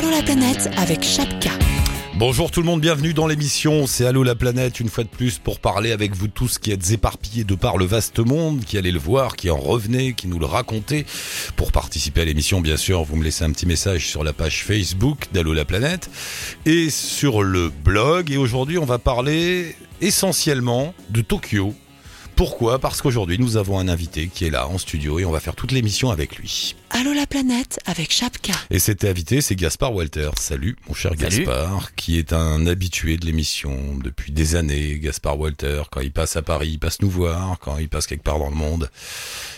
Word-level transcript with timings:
Allô 0.00 0.12
la 0.12 0.22
planète 0.22 0.70
avec 0.78 1.02
Chapka. 1.02 1.50
Bonjour 2.14 2.50
tout 2.50 2.60
le 2.60 2.66
monde, 2.66 2.80
bienvenue 2.80 3.12
dans 3.12 3.26
l'émission. 3.26 3.86
C'est 3.86 4.06
Allô 4.06 4.22
la 4.22 4.34
planète, 4.34 4.80
une 4.80 4.88
fois 4.88 5.04
de 5.04 5.10
plus, 5.10 5.38
pour 5.38 5.60
parler 5.60 5.92
avec 5.92 6.16
vous 6.16 6.26
tous 6.26 6.58
qui 6.58 6.72
êtes 6.72 6.90
éparpillés 6.90 7.44
de 7.44 7.54
par 7.54 7.76
le 7.76 7.84
vaste 7.84 8.18
monde, 8.18 8.64
qui 8.64 8.78
allez 8.78 8.92
le 8.92 8.98
voir, 8.98 9.36
qui 9.36 9.50
en 9.50 9.58
revenez, 9.58 10.14
qui 10.14 10.26
nous 10.26 10.38
le 10.38 10.46
racontez. 10.46 11.04
Pour 11.54 11.70
participer 11.70 12.22
à 12.22 12.24
l'émission, 12.24 12.62
bien 12.62 12.78
sûr, 12.78 13.04
vous 13.04 13.14
me 13.16 13.22
laissez 13.22 13.44
un 13.44 13.50
petit 13.50 13.66
message 13.66 14.08
sur 14.08 14.24
la 14.24 14.32
page 14.32 14.64
Facebook 14.64 15.26
d'Allô 15.34 15.52
la 15.52 15.66
planète 15.66 16.08
et 16.64 16.88
sur 16.88 17.42
le 17.42 17.68
blog. 17.68 18.30
Et 18.30 18.38
aujourd'hui, 18.38 18.78
on 18.78 18.86
va 18.86 18.96
parler 18.96 19.76
essentiellement 20.00 20.94
de 21.10 21.20
Tokyo. 21.20 21.74
Pourquoi? 22.40 22.78
Parce 22.78 23.02
qu'aujourd'hui, 23.02 23.38
nous 23.38 23.58
avons 23.58 23.78
un 23.78 23.86
invité 23.86 24.28
qui 24.28 24.46
est 24.46 24.50
là 24.50 24.66
en 24.66 24.78
studio 24.78 25.18
et 25.18 25.26
on 25.26 25.30
va 25.30 25.40
faire 25.40 25.54
toute 25.54 25.72
l'émission 25.72 26.08
avec 26.08 26.36
lui. 26.36 26.74
Allô 26.88 27.12
la 27.12 27.26
planète 27.26 27.78
avec 27.84 28.10
Chapka. 28.10 28.54
Et 28.70 28.78
cet 28.78 29.04
invité, 29.04 29.42
c'est 29.42 29.54
Gaspard 29.56 29.92
Walter. 29.92 30.30
Salut, 30.38 30.78
mon 30.88 30.94
cher 30.94 31.12
Salut. 31.20 31.44
Gaspard, 31.44 31.94
qui 31.96 32.18
est 32.18 32.32
un 32.32 32.66
habitué 32.66 33.18
de 33.18 33.26
l'émission 33.26 33.94
depuis 34.02 34.32
des 34.32 34.56
années. 34.56 34.98
Gaspard 34.98 35.38
Walter, 35.38 35.82
quand 35.90 36.00
il 36.00 36.12
passe 36.12 36.34
à 36.34 36.40
Paris, 36.40 36.70
il 36.70 36.78
passe 36.78 37.02
nous 37.02 37.10
voir. 37.10 37.58
Quand 37.60 37.76
il 37.76 37.90
passe 37.90 38.06
quelque 38.06 38.24
part 38.24 38.38
dans 38.38 38.48
le 38.48 38.56
monde, 38.56 38.88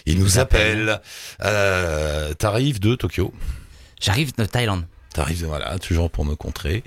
il 0.05 0.19
nous 0.19 0.41
appelle. 0.41 1.01
Euh, 1.45 2.35
T'arrives 2.35 2.81
de 2.81 2.97
Tokyo? 2.97 3.33
J'arrive 4.01 4.35
de 4.37 4.45
Thaïlande. 4.45 4.87
T'arrives, 5.13 5.45
voilà, 5.45 5.79
toujours 5.79 6.11
pour 6.11 6.25
me 6.25 6.35
contrer. 6.35 6.83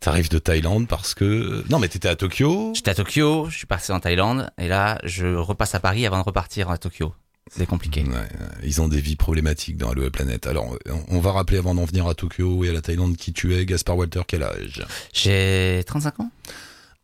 T'arrives 0.00 0.28
de 0.28 0.38
Thaïlande 0.38 0.86
parce 0.86 1.14
que... 1.14 1.64
Non, 1.70 1.78
mais 1.78 1.88
t'étais 1.88 2.08
à 2.08 2.16
Tokyo. 2.16 2.72
J'étais 2.74 2.90
à 2.90 2.94
Tokyo, 2.94 3.48
je 3.48 3.56
suis 3.56 3.66
parti 3.66 3.92
en 3.92 4.00
Thaïlande, 4.00 4.50
et 4.58 4.68
là, 4.68 4.98
je 5.04 5.26
repasse 5.34 5.74
à 5.74 5.80
Paris 5.80 6.06
avant 6.06 6.18
de 6.18 6.24
repartir 6.24 6.70
à 6.70 6.78
Tokyo. 6.78 7.14
C'est 7.50 7.66
compliqué. 7.66 8.04
Ouais, 8.04 8.28
ils 8.62 8.80
ont 8.80 8.86
des 8.86 9.00
vies 9.00 9.16
problématiques 9.16 9.76
dans 9.76 9.92
la 9.92 10.10
planète. 10.10 10.46
Alors, 10.46 10.76
on 11.08 11.18
va 11.18 11.32
rappeler 11.32 11.58
avant 11.58 11.74
d'en 11.74 11.84
venir 11.84 12.06
à 12.06 12.14
Tokyo 12.14 12.64
et 12.64 12.68
à 12.68 12.72
la 12.72 12.80
Thaïlande 12.80 13.16
qui 13.16 13.32
tu 13.32 13.56
es. 13.56 13.66
Gaspard 13.66 13.96
Walter, 13.96 14.22
quel 14.26 14.44
âge? 14.44 14.86
J'ai 15.12 15.82
35 15.86 16.20
ans 16.20 16.30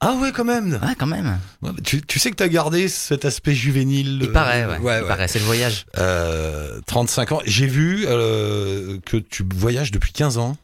Ah 0.01 0.15
ouais, 0.17 0.31
quand 0.31 0.45
même 0.45 0.79
Ouais, 0.83 0.95
quand 0.99 1.07
même. 1.07 1.39
Ouais, 1.63 1.71
tu, 1.83 2.03
tu 2.03 2.19
sais 2.19 2.31
que 2.31 2.37
t'as 2.37 2.49
gardé 2.49 2.89
cet 2.89 3.25
aspect 3.25 3.55
juvénile. 3.55 4.19
Il 4.23 4.29
euh, 4.29 4.33
paraît, 4.33 4.67
ouais. 4.67 4.79
ouais, 4.79 4.99
Il 4.99 5.03
ouais. 5.03 5.09
paraît, 5.09 5.27
c'est 5.29 5.39
le 5.39 5.47
voyage. 5.47 5.87
Euh, 5.97 6.81
35 6.87 7.33
ans. 7.33 7.41
J'ai 7.47 7.67
vu 7.67 8.05
euh, 8.07 8.99
que 9.07 9.17
tu 9.17 9.43
voyages 9.55 9.91
depuis 9.93 10.13
15 10.13 10.37
ans. 10.39 10.57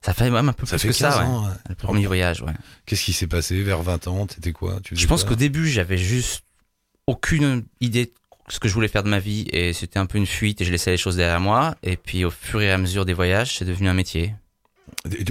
Ça 0.00 0.14
fait 0.14 0.30
même 0.30 0.48
un 0.48 0.52
peu 0.52 0.64
Ça 0.64 0.76
plus 0.76 0.88
fait 0.92 0.94
que 0.94 0.98
15 0.98 1.14
ça, 1.14 1.24
ans. 1.24 1.48
Le 1.68 1.74
premier 1.74 2.06
voyage, 2.06 2.40
ouais. 2.42 2.52
Qu'est-ce 2.86 3.02
qui 3.02 3.12
s'est 3.12 3.26
passé 3.26 3.60
vers 3.62 3.82
20 3.82 4.06
ans? 4.06 4.26
T'étais 4.26 4.52
quoi? 4.52 4.78
Tu 4.84 4.94
Je 4.94 5.06
pense 5.08 5.24
qu'au 5.24 5.34
début, 5.34 5.68
j'avais 5.68 5.98
juste 5.98 6.44
aucune 7.08 7.64
idée 7.80 8.06
de 8.06 8.12
ce 8.48 8.60
que 8.60 8.68
je 8.68 8.74
voulais 8.74 8.88
faire 8.88 9.02
de 9.02 9.08
ma 9.08 9.18
vie, 9.18 9.46
et 9.52 9.72
c'était 9.72 9.98
un 9.98 10.06
peu 10.06 10.18
une 10.18 10.26
fuite, 10.26 10.60
et 10.60 10.64
je 10.64 10.70
laissais 10.70 10.92
les 10.92 10.96
choses 10.96 11.16
derrière 11.16 11.40
moi. 11.40 11.74
Et 11.82 11.96
puis, 11.96 12.24
au 12.24 12.30
fur 12.30 12.62
et 12.62 12.70
à 12.70 12.78
mesure 12.78 13.04
des 13.04 13.12
voyages, 13.12 13.56
c'est 13.58 13.64
devenu 13.64 13.88
un 13.88 13.94
métier. 13.94 14.34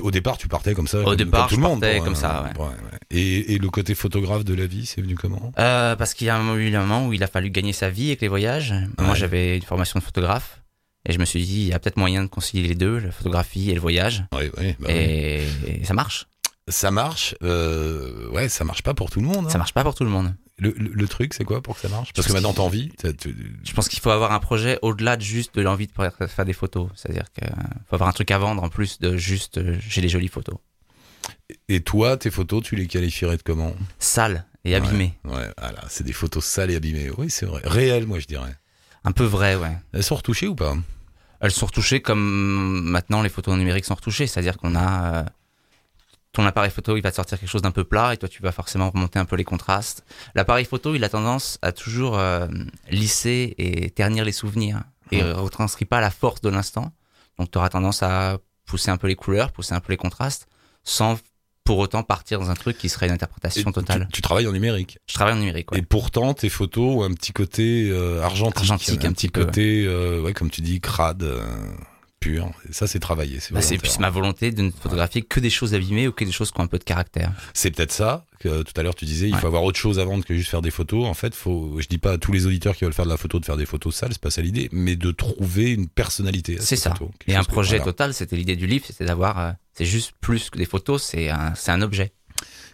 Au 0.01 0.11
départ, 0.11 0.37
tu 0.37 0.47
partais 0.47 0.73
comme 0.73 0.87
ça. 0.87 0.99
Au 1.01 1.05
comme, 1.05 1.15
départ, 1.15 1.41
comme 1.41 1.49
tout 1.49 1.55
je 1.55 1.59
le 1.61 1.67
monde. 1.67 1.81
partais 1.81 1.95
pour, 1.97 2.05
comme 2.05 2.15
ça, 2.15 2.51
ouais. 2.57 2.65
ouais. 2.65 2.71
Et, 3.11 3.53
et 3.53 3.57
le 3.57 3.69
côté 3.69 3.95
photographe 3.95 4.43
de 4.45 4.53
la 4.53 4.65
vie, 4.65 4.85
c'est 4.85 5.01
venu 5.01 5.15
comment? 5.15 5.51
Euh, 5.59 5.95
parce 5.95 6.13
qu'il 6.13 6.27
y 6.27 6.29
a 6.29 6.35
eu 6.37 6.75
un 6.75 6.79
moment 6.81 7.07
où 7.07 7.13
il 7.13 7.23
a 7.23 7.27
fallu 7.27 7.49
gagner 7.49 7.73
sa 7.73 7.89
vie 7.89 8.07
avec 8.07 8.21
les 8.21 8.27
voyages. 8.27 8.73
Moi, 8.99 9.15
j'avais 9.15 9.57
une 9.57 9.63
formation 9.63 9.99
de 9.99 10.03
photographe. 10.03 10.61
Et 11.09 11.13
je 11.13 11.19
me 11.19 11.25
suis 11.25 11.45
dit, 11.45 11.61
il 11.61 11.67
y 11.67 11.73
a 11.73 11.79
peut-être 11.79 11.95
moyen 11.97 12.21
de 12.23 12.27
concilier 12.27 12.67
les 12.67 12.75
deux, 12.75 12.99
la 12.99 13.11
photographie 13.11 13.69
et 13.71 13.73
le 13.73 13.79
voyage. 13.79 14.25
Oui, 14.33 14.49
oui. 14.57 14.75
bah 14.79 14.87
oui. 14.89 14.93
et, 14.95 15.43
et 15.67 15.85
ça 15.85 15.93
marche. 15.93 16.27
Ça 16.67 16.91
marche. 16.91 17.33
Euh, 17.43 18.29
ouais, 18.31 18.49
ça 18.49 18.65
marche 18.65 18.83
pas 18.83 18.93
pour 18.93 19.09
tout 19.09 19.21
le 19.21 19.27
monde. 19.27 19.45
hein. 19.45 19.49
Ça 19.49 19.57
marche 19.57 19.73
pas 19.73 19.83
pour 19.83 19.95
tout 19.95 20.03
le 20.03 20.09
monde. 20.09 20.33
Le, 20.59 20.71
le- 20.71 20.89
le 20.91 21.07
truc, 21.07 21.33
c'est 21.35 21.43
quoi 21.43 21.61
pour 21.61 21.75
que 21.75 21.81
ça 21.81 21.89
marche? 21.89 22.13
Parce 22.13 22.27
que 22.27 22.33
maintenant, 22.33 22.51
t'as 22.53 22.63
envie. 22.63 22.89
tu- 23.19 23.35
Je 23.63 23.73
pense 23.73 23.87
qu'il 23.89 23.99
faut 23.99 24.09
avoir 24.09 24.31
un 24.31 24.39
projet 24.39 24.79
au-delà 24.81 25.15
de 25.15 25.21
juste 25.21 25.53
de 25.55 25.61
l'envie 25.61 25.85
de 25.87 26.27
faire 26.27 26.45
des 26.45 26.53
photos. 26.53 26.89
C'est-à-dire 26.95 27.25
qu'il 27.33 27.47
faut 27.87 27.95
avoir 27.95 28.09
un 28.09 28.13
truc 28.13 28.31
à 28.31 28.39
vendre 28.39 28.63
en 28.63 28.69
plus 28.69 28.99
de 28.99 29.17
juste 29.17 29.59
euh, 29.59 29.77
j'ai 29.87 30.01
des 30.01 30.09
jolies 30.09 30.29
photos. 30.29 30.55
Et 31.69 31.81
toi, 31.81 32.17
tes 32.17 32.31
photos, 32.31 32.63
tu 32.63 32.75
les 32.75 32.87
qualifierais 32.87 33.37
de 33.37 33.43
comment? 33.43 33.73
Sales 33.99 34.45
et 34.65 34.75
abîmées. 34.75 35.13
Ouais, 35.25 35.47
voilà, 35.59 35.83
c'est 35.89 36.03
des 36.03 36.13
photos 36.13 36.43
sales 36.43 36.71
et 36.71 36.75
abîmées. 36.75 37.11
Oui, 37.17 37.29
c'est 37.29 37.45
vrai. 37.45 37.61
Réelles, 37.63 38.07
moi, 38.07 38.19
je 38.19 38.25
dirais. 38.25 38.55
Un 39.03 39.11
peu 39.11 39.23
vraies, 39.25 39.55
ouais. 39.55 39.77
Elles 39.93 40.03
sont 40.03 40.15
retouchées 40.15 40.47
ou 40.47 40.55
pas? 40.55 40.75
Elles 41.39 41.51
sont 41.51 41.67
retouchées 41.67 42.01
comme 42.01 42.81
maintenant 42.83 43.21
les 43.21 43.29
photos 43.29 43.55
numériques 43.57 43.85
sont 43.85 43.93
retouchées. 43.93 44.25
C'est-à-dire 44.25 44.57
qu'on 44.57 44.73
a. 44.75 45.13
euh, 45.13 45.23
ton 46.37 46.45
appareil 46.45 46.69
photo, 46.69 46.95
il 46.95 47.01
va 47.01 47.09
te 47.09 47.15
sortir 47.15 47.39
quelque 47.39 47.49
chose 47.49 47.63
d'un 47.63 47.71
peu 47.71 47.83
plat 47.83 48.13
et 48.13 48.17
toi, 48.17 48.29
tu 48.29 48.43
vas 48.43 48.51
forcément 48.51 48.91
remonter 48.91 49.17
un 49.17 49.25
peu 49.25 49.35
les 49.35 49.43
contrastes. 49.43 50.05
L'appareil 50.35 50.65
photo, 50.65 50.93
il 50.93 51.03
a 51.03 51.09
tendance 51.09 51.57
à 51.63 51.71
toujours 51.71 52.19
euh, 52.19 52.47
lisser 52.91 53.55
et 53.57 53.89
ternir 53.89 54.23
les 54.23 54.31
souvenirs 54.31 54.83
et 55.11 55.23
ne 55.23 55.33
retranscrit 55.33 55.85
pas 55.85 55.99
la 55.99 56.11
force 56.11 56.41
de 56.41 56.49
l'instant. 56.49 56.91
Donc, 57.39 57.49
tu 57.49 57.57
auras 57.57 57.69
tendance 57.69 58.03
à 58.03 58.37
pousser 58.67 58.91
un 58.91 58.97
peu 58.97 59.07
les 59.07 59.15
couleurs, 59.15 59.51
pousser 59.51 59.73
un 59.73 59.79
peu 59.79 59.91
les 59.91 59.97
contrastes, 59.97 60.47
sans 60.83 61.17
pour 61.63 61.79
autant 61.79 62.03
partir 62.03 62.39
dans 62.39 62.51
un 62.51 62.55
truc 62.55 62.77
qui 62.77 62.87
serait 62.87 63.07
une 63.07 63.13
interprétation 63.13 63.71
totale. 63.71 64.07
tu 64.13 64.21
travailles 64.21 64.47
en 64.47 64.51
numérique. 64.51 64.99
Je 65.07 65.15
travaille 65.15 65.33
en 65.33 65.39
numérique, 65.39 65.71
ouais. 65.71 65.79
Et 65.79 65.81
pourtant, 65.81 66.35
tes 66.35 66.49
photos 66.49 66.97
ont 66.97 67.03
un 67.03 67.13
petit 67.13 67.33
côté 67.33 67.89
euh, 67.89 68.21
argentique. 68.21 68.57
Argentique, 68.57 69.05
un 69.05 69.11
petit 69.11 69.27
petit 69.27 69.29
peu, 69.29 69.45
côté, 69.45 69.85
euh, 69.87 70.21
ouais, 70.21 70.33
comme 70.33 70.51
tu 70.51 70.61
dis, 70.61 70.79
crade, 70.81 71.23
euh, 71.23 71.43
pur. 72.29 72.51
Ça, 72.71 72.87
c'est 72.87 72.99
travaillé. 72.99 73.39
C'est 73.39 73.53
Bah, 73.53 73.61
ma 73.99 74.09
volonté 74.09 74.51
de 74.51 74.61
ne 74.63 74.71
photographier 74.71 75.21
que 75.21 75.39
des 75.39 75.49
choses 75.49 75.73
abîmées 75.73 76.07
ou 76.07 76.11
que 76.11 76.23
des 76.25 76.31
choses 76.31 76.51
qui 76.51 76.59
ont 76.59 76.63
un 76.63 76.67
peu 76.67 76.79
de 76.79 76.83
caractère. 76.83 77.31
C'est 77.53 77.71
peut-être 77.71 77.91
ça 77.91 78.25
que 78.39 78.61
tout 78.63 78.73
à 78.79 78.83
l'heure 78.83 78.93
tu 78.95 79.05
disais, 79.05 79.27
il 79.29 79.33
Ouais. 79.33 79.39
faut 79.41 79.47
avoir 79.47 79.63
autre 79.63 79.79
chose 79.79 79.97
à 79.99 80.05
vendre 80.05 80.23
que 80.23 80.35
juste 80.35 80.49
faire 80.49 80.61
des 80.61 80.69
photos. 80.71 81.05
En 81.05 81.13
fait, 81.15 81.33
faut, 81.33 81.79
je 81.79 81.87
dis 81.87 81.97
pas 81.97 82.13
à 82.13 82.17
tous 82.17 82.31
les 82.31 82.45
auditeurs 82.45 82.75
qui 82.75 82.83
veulent 82.83 82.93
faire 82.93 83.05
de 83.05 83.09
la 83.09 83.17
photo 83.17 83.39
de 83.39 83.45
faire 83.45 83.57
des 83.57 83.65
photos 83.65 83.95
sales, 83.95 84.09
c'est 84.13 84.21
pas 84.21 84.29
ça 84.29 84.41
l'idée, 84.41 84.69
mais 84.71 84.95
de 84.95 85.11
trouver 85.11 85.71
une 85.71 85.87
personnalité. 85.87 86.57
C'est 86.59 86.75
ces 86.75 86.77
ça. 86.77 86.93
Et 87.27 87.35
un 87.35 87.43
que- 87.43 87.47
projet 87.47 87.77
voilà. 87.77 87.91
total, 87.91 88.13
c'était 88.13 88.35
l'idée 88.35 88.55
du 88.55 88.67
livre, 88.67 88.85
c'était 88.85 89.05
d'avoir, 89.05 89.39
euh, 89.39 89.51
c'est 89.73 89.85
juste 89.85 90.11
plus 90.21 90.49
que 90.49 90.57
des 90.57 90.65
photos, 90.65 91.01
c'est 91.03 91.29
un, 91.29 91.53
c'est 91.55 91.71
un 91.71 91.81
objet. 91.81 92.11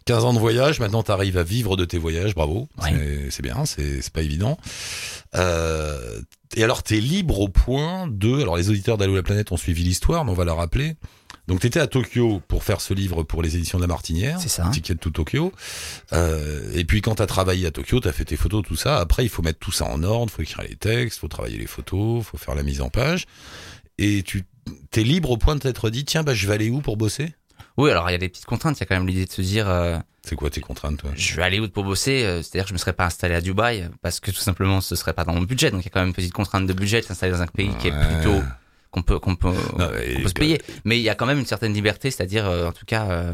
15 0.06 0.26
ans 0.26 0.34
de 0.34 0.40
voyage, 0.40 0.80
maintenant 0.80 1.04
tu 1.04 1.12
arrives 1.12 1.38
à 1.38 1.44
vivre 1.44 1.76
de 1.78 1.86
tes 1.86 1.98
voyages, 1.98 2.36
bravo. 2.36 2.68
Ouais. 2.82 3.28
C'est- 3.30 3.42
bien, 3.42 3.66
c'est 3.66 4.02
c'est 4.02 4.12
pas 4.14 4.22
évident. 4.22 4.58
Euh, 5.36 6.22
et 6.56 6.64
alors 6.64 6.84
tu 6.84 6.98
es 6.98 7.00
libre 7.02 7.40
au 7.40 7.48
point 7.50 8.08
de... 8.08 8.42
Alors 8.42 8.58
les 8.58 8.70
auditeurs 8.70 8.98
d'Allo 8.98 9.16
la 9.16 9.24
planète 9.24 9.52
ont 9.52 9.58
suivi 9.58 9.84
l'histoire, 9.84 10.26
mais 10.26 10.32
on 10.32 10.36
va 10.36 10.46
la 10.46 10.54
rappeler. 10.54 10.96
Donc 11.48 11.60
tu 11.60 11.68
étais 11.68 11.80
à 11.80 11.88
Tokyo 11.88 12.42
pour 12.48 12.64
faire 12.64 12.80
ce 12.80 12.94
livre 12.94 13.24
pour 13.24 13.42
les 13.42 13.56
éditions 13.58 13.78
de 13.78 13.84
la 13.84 13.88
Martinière. 13.88 14.40
C'est 14.40 14.50
ça. 14.50 14.70
Ticket 14.72 14.96
to 14.96 15.10
Tokyo. 15.10 15.52
Euh, 16.14 16.72
et 16.74 16.86
puis 16.86 17.02
quand 17.02 17.16
tu 17.16 17.22
as 17.22 17.28
travaillé 17.28 17.66
à 17.68 17.72
Tokyo, 17.72 18.00
tu 18.00 18.08
as 18.08 18.14
fait 18.14 18.26
tes 18.26 18.38
photos, 18.38 18.64
tout 18.66 18.76
ça. 18.76 19.00
Après, 19.00 19.26
il 19.26 19.30
faut 19.30 19.42
mettre 19.42 19.60
tout 19.60 19.72
ça 19.72 19.86
en 19.86 20.04
ordre, 20.04 20.32
faut 20.32 20.42
écrire 20.42 20.66
les 20.68 20.76
textes, 20.76 21.20
faut 21.20 21.28
travailler 21.28 21.58
les 21.58 21.68
photos, 21.68 22.24
faut 22.24 22.38
faire 22.38 22.56
la 22.56 22.64
mise 22.64 22.80
en 22.82 22.90
page. 22.90 23.26
Et 23.98 24.24
tu 24.24 24.44
t'es 24.92 25.04
libre 25.04 25.32
au 25.32 25.38
point 25.38 25.56
de 25.56 25.60
t'être 25.60 25.90
dit, 25.90 26.06
tiens, 26.06 26.24
bah, 26.24 26.34
je 26.34 26.48
vais 26.48 26.54
aller 26.54 26.70
où 26.70 26.80
pour 26.80 26.96
bosser? 26.96 27.34
Oui, 27.78 27.90
alors 27.90 28.10
il 28.10 28.14
y 28.14 28.16
a 28.16 28.20
des 28.20 28.30
petites 28.30 28.46
contraintes, 28.46 28.78
il 28.78 28.82
y 28.82 28.84
a 28.84 28.86
quand 28.86 28.96
même 28.96 29.08
l'idée 29.08 29.26
de 29.26 29.32
se 29.32 29.42
dire, 29.42 29.68
euh, 29.70 29.98
C'est 30.24 30.36
quoi 30.36 30.50
tes 30.50 30.62
contraintes, 30.62 30.98
toi? 31.00 31.10
je 31.16 31.36
vais 31.36 31.44
aller 31.44 31.60
où 31.60 31.68
pour 31.68 31.84
bosser, 31.84 32.24
euh, 32.24 32.42
c'est-à-dire 32.44 32.64
que 32.66 32.70
je 32.70 32.74
me 32.74 32.78
serais 32.78 32.94
pas 32.94 33.06
installé 33.06 33.34
à 33.36 33.42
Dubaï, 33.42 33.90
parce 34.02 34.20
que 34.20 34.30
tout 34.32 34.38
simplement 34.42 34.80
ce 34.82 34.96
serait 34.96 35.14
pas 35.14 35.24
dans 35.24 35.34
mon 35.34 35.42
budget, 35.42 35.72
donc 35.72 35.82
il 35.82 35.86
y 35.86 35.88
a 35.88 35.92
quand 35.92 36.00
même 36.02 36.10
une 36.10 36.14
petite 36.14 36.34
contrainte 36.34 36.68
de 36.68 36.74
budget 36.74 37.02
s'installer 37.02 37.32
dans 37.34 37.42
un 37.42 37.48
pays 37.48 37.72
qui 37.80 37.88
est 37.88 37.92
plutôt 37.92 38.42
qu'on 38.94 39.02
peut 39.02 39.18
qu'on 39.20 39.36
peut 39.36 39.50
Non, 39.78 39.88
peut 39.90 40.28
se 40.28 40.34
payer. 40.34 40.62
Mais 40.86 40.98
il 41.00 41.02
y 41.02 41.10
a 41.10 41.16
quand 41.16 41.26
même 41.26 41.40
une 41.40 41.46
certaine 41.48 41.74
liberté, 41.74 42.12
c'est-à-dire, 42.12 42.46
euh, 42.46 42.68
en 42.68 42.72
tout 42.72 42.86
cas, 42.86 43.08
euh, 43.10 43.34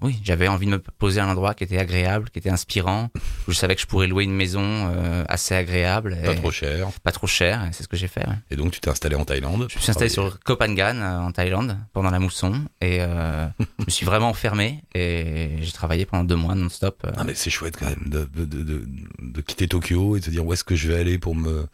oui, 0.00 0.20
j'avais 0.22 0.46
envie 0.46 0.66
de 0.66 0.70
me 0.70 0.78
poser 0.78 1.18
à 1.20 1.26
un 1.26 1.30
endroit 1.30 1.54
qui 1.54 1.64
était 1.64 1.76
agréable, 1.78 2.30
qui 2.30 2.38
était 2.38 2.50
inspirant, 2.50 3.10
où 3.48 3.52
je 3.52 3.56
savais 3.56 3.74
que 3.74 3.80
je 3.80 3.86
pourrais 3.86 4.06
louer 4.06 4.22
une 4.24 4.32
maison 4.34 4.62
euh, 4.62 5.24
assez 5.28 5.54
agréable, 5.56 6.16
Pas 6.24 6.32
et 6.32 6.36
trop 6.36 6.52
cher. 6.52 6.88
pas 7.02 7.10
trop 7.10 7.26
cher, 7.26 7.64
et 7.64 7.72
c'est 7.72 7.82
ce 7.82 7.88
que 7.88 7.96
j'ai 7.96 8.06
fait. 8.06 8.26
ouais. 8.26 8.36
Et 8.52 8.56
donc 8.56 8.70
tu 8.70 8.80
t'es 8.80 8.90
installé 8.90 9.16
en 9.16 9.24
Thaïlande. 9.24 9.66
Je 9.68 9.76
me 9.76 9.80
suis 9.80 9.90
installé 9.90 10.08
sur 10.08 10.38
Koh 10.44 10.56
Phangan 10.56 10.96
euh, 10.96 11.18
en 11.18 11.32
Thaïlande 11.32 11.76
pendant 11.92 12.10
la 12.10 12.20
mousson, 12.20 12.52
et 12.80 12.98
euh, 13.00 13.46
je 13.80 13.84
me 13.86 13.90
suis 13.90 14.06
vraiment 14.06 14.28
enfermé, 14.28 14.84
et 14.94 15.48
j'ai 15.60 15.72
travaillé 15.72 16.06
pendant 16.06 16.22
deux 16.24 16.36
mois 16.36 16.54
non-stop. 16.54 17.02
euh. 17.06 17.10
Ah 17.16 17.24
mais 17.24 17.34
c'est 17.34 17.50
chouette 17.50 17.76
quand 17.76 17.86
même 17.86 18.04
de, 18.08 18.28
de, 18.36 18.44
de, 18.44 18.62
de- 18.62 18.86
de 19.20 19.40
quitter 19.40 19.66
Tokyo 19.66 20.16
et 20.16 20.20
de 20.20 20.24
se 20.24 20.30
dire 20.30 20.44
où 20.46 20.52
est-ce 20.52 20.62
que 20.64 20.76
je 20.76 20.88
vais 20.92 20.98
aller 21.00 21.18
pour 21.18 21.34
me 21.34 21.66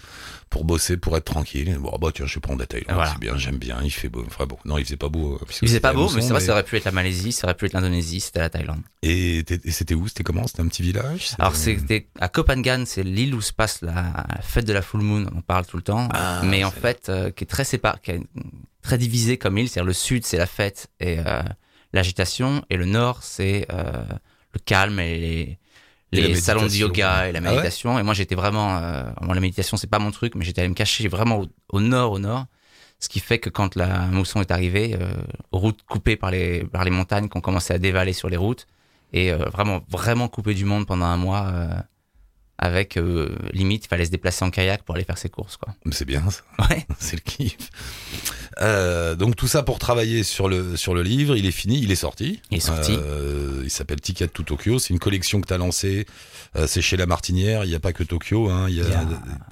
pour 0.51 0.65
bosser, 0.65 0.97
pour 0.97 1.15
être 1.17 1.25
tranquille? 1.27 1.77
Bon 1.79 1.95
bah 2.01 2.09
tiens, 2.15 2.25
je 2.27 2.35
vais 2.37 2.41
prendre 2.41 2.61
la 2.61 2.67
Thaïlande, 2.67 2.95
Voilà. 2.95 3.15
Bien, 3.19 3.37
j'aime 3.37 3.59
bien, 3.59 3.79
il 3.83 3.91
fait 3.91 4.09
beau. 4.09 4.25
Enfin 4.27 4.47
bon, 4.47 4.57
non, 4.65 4.79
il 4.79 4.85
faisait 4.85 4.97
pas 4.97 5.09
beau. 5.09 5.35
euh, 5.35 5.47
Il 5.63 5.69
faisait 5.69 5.81
pas 5.81 5.93
beau, 5.93 6.11
mais 6.15 6.21
c'est 6.23 6.31
vrai, 6.31 6.41
ça 6.41 6.53
aurait 6.53 6.63
pu 6.65 6.77
être 6.77 6.85
la 6.85 6.93
Malaisie, 6.93 7.33
ça 7.33 7.47
aurait 7.47 7.55
pu 7.55 7.67
être 7.67 7.73
l'Indonésie, 7.75 8.21
c'était 8.21 8.41
la 8.41 8.51
Thaïlande. 8.51 8.81
Et 9.03 9.45
c'était 9.71 9.95
où? 9.95 10.09
C'était 10.09 10.23
comment? 10.25 10.47
C'était 10.47 10.63
un 10.63 10.69
petit 10.69 10.83
village? 10.83 11.31
Alors 11.39 11.55
c'était 11.57 12.09
à 12.21 12.29
Koh 12.29 12.45
Phangan, 12.45 12.85
c'est 12.87 13.03
l'île 13.03 13.35
où 13.35 13.41
se 13.41 13.53
passe 13.53 13.83
la 13.83 14.27
fête 14.43 14.65
de 14.65 14.73
la 14.73 14.83
full 14.83 15.03
moon, 15.03 15.27
on 15.37 15.41
parle 15.43 15.67
tout 15.67 15.77
le 15.77 15.83
temps, 15.83 16.09
Ah, 16.13 16.43
mais 16.45 16.65
en 16.65 16.71
fait 16.71 17.09
euh, 17.09 17.31
qui 17.31 17.45
est 17.45 17.47
très 17.47 17.65
séparé, 17.65 17.99
qui 18.03 18.11
est 18.13 18.21
très 18.83 18.99
divisé 18.99 19.37
comme 19.39 19.59
île, 19.59 19.69
c'est-à-dire 19.69 19.87
le 19.87 19.93
sud 19.93 20.25
c'est 20.25 20.39
la 20.39 20.47
fête 20.47 20.89
et 21.01 21.19
euh, 21.25 21.43
l'agitation, 21.93 22.65
et 22.71 22.77
le 22.77 22.85
nord 22.87 23.23
c'est 23.23 23.67
euh, 23.73 24.05
le 24.55 24.61
calme 24.65 24.99
et 25.01 25.59
les, 26.11 26.35
salons 26.41 26.67
de 26.67 26.73
yoga 26.75 27.29
et 27.29 27.33
la 27.33 27.41
Ah 27.41 27.43
ouais? 27.43 27.51
méditation. 27.51 27.99
et 27.99 28.03
moi 28.03 28.15
j'étais 28.15 28.35
vraiment, 28.35 28.79
euh, 28.79 29.05
moi 29.21 29.35
la 29.35 29.41
méditation 29.41 29.77
c'est 29.77 29.87
pas 29.91 29.99
mon 29.99 30.11
truc, 30.11 30.35
mais 30.35 30.45
j'étais 30.45 30.61
allé 30.63 30.71
me 30.71 30.75
cacher 30.75 31.07
vraiment 31.09 31.41
au, 31.41 31.47
au 31.71 31.81
nord, 31.81 32.13
au 32.13 32.19
nord. 32.19 32.47
Ce 33.01 33.09
qui 33.09 33.21
fait 33.21 33.39
que 33.39 33.49
quand 33.51 33.77
la 33.77 34.07
mousson 34.07 34.41
est 34.41 34.51
arrivée, 34.51 34.97
euh, 35.01 35.13
route 35.53 35.81
coupée 35.89 36.17
par 36.17 36.31
les, 36.31 36.65
par 36.65 36.85
les 36.85 36.91
montagnes 36.91 37.29
qui 37.29 37.37
ont 37.37 37.41
commencé 37.41 37.73
à 37.73 37.79
dévaler 37.79 38.13
sur 38.13 38.29
les 38.29 38.37
routes, 38.37 38.67
et 39.13 39.33
euh, 39.33 39.37
vraiment, 39.51 39.81
vraiment 39.89 40.29
coupé 40.29 40.55
du 40.55 40.65
monde 40.65 40.87
pendant 40.87 41.07
un 41.07 41.17
mois, 41.17 41.47
euh, 41.53 41.69
avec 42.59 42.97
euh, 42.97 43.35
limite, 43.53 43.85
il 43.85 43.89
fallait 43.89 44.05
se 44.07 44.11
déplacer 44.11 44.45
en 44.45 44.51
kayak 44.51 44.83
pour 44.83 44.97
aller 44.97 45.05
faire 45.05 45.17
ses 45.19 45.29
courses, 45.29 45.57
quoi. 45.57 45.75
C'est 45.93 46.05
bien 46.05 46.23
ça, 46.31 46.43
Ouais. 46.69 46.87
c'est 46.99 47.17
le 47.17 47.23
kiff. 47.23 47.57
Euh, 48.61 49.15
donc 49.15 49.37
tout 49.37 49.47
ça 49.47 49.63
pour 49.63 49.79
travailler 49.79 50.25
sur 50.25 50.49
le 50.49 50.77
sur 50.77 50.93
le 50.95 51.03
livre, 51.03 51.37
il 51.37 51.47
est 51.47 51.53
fini, 51.53 51.79
il 51.81 51.93
est 51.93 51.97
sorti. 51.97 52.41
Il 52.51 52.57
est 52.57 52.61
sorti. 52.61 52.97
Euh, 52.99 53.61
il 53.63 53.71
s'appelle 53.71 54.01
Ticket 54.01 54.27
to 54.29 54.43
Tokyo. 54.43 54.79
C'est 54.81 54.93
une 54.93 54.99
collection 54.99 55.41
que 55.41 55.47
tu 55.47 55.53
as 55.55 55.59
lancée. 55.59 56.07
Euh, 56.57 56.67
c'est 56.67 56.83
chez 56.83 56.97
La 56.97 57.07
Martinière. 57.07 57.63
Il 57.65 57.69
n'y 57.71 57.77
a 57.77 57.81
pas 57.81 57.93
que 57.93 58.03
Tokyo. 58.03 58.49
Hein. 58.51 58.67
Il, 58.69 58.77
y 58.77 58.81
a, 58.81 58.85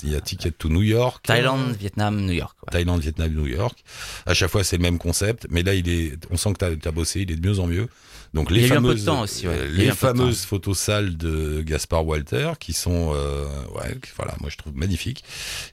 Il 0.03 0.11
y 0.11 0.17
a- 0.17 0.21
Ticket 0.21 0.51
to 0.51 0.69
New 0.69 0.83
York. 0.83 1.25
Thaïlande, 1.25 1.77
Vietnam, 1.79 2.21
New 2.21 2.33
York. 2.33 2.57
ouais. 2.65 2.73
Thaïlande, 2.73 3.01
Vietnam, 3.01 3.33
New 3.33 3.47
York. 3.47 3.79
À 4.27 4.35
chaque 4.35 4.51
fois, 4.51 4.65
c'est 4.65 4.77
le 4.79 4.83
même 4.83 4.99
concept, 4.99 5.47
mais 5.51 5.63
là, 5.63 5.75
il 5.75 5.89
est, 5.89 6.15
on 6.31 6.37
sent 6.37 6.55
que 6.55 6.75
tu 6.75 6.89
as, 6.89 6.93
bossé, 6.93 7.21
il 7.21 7.31
est 7.31 7.37
de 7.37 7.49
mieux 7.49 7.61
en 7.61 7.69
mieux. 7.69 7.87
Donc 8.35 8.51
les 8.51 8.67
fameuses, 8.67 9.05
temps 9.05 9.23
aussi, 9.23 9.47
ouais. 9.49 9.55
euh, 9.57 9.69
les 9.71 9.91
fameuses 9.93 10.45
photos 10.45 10.79
sales 10.79 11.17
de 11.17 11.63
Gaspard 11.63 12.07
Walter 12.07 12.53
qui 12.61 12.73
sont, 12.73 13.13
euh, 13.15 13.47
ouais, 13.75 13.97
voilà, 14.17 14.35
moi 14.41 14.51
je 14.51 14.57
trouve 14.57 14.75
magnifiques. 14.77 15.25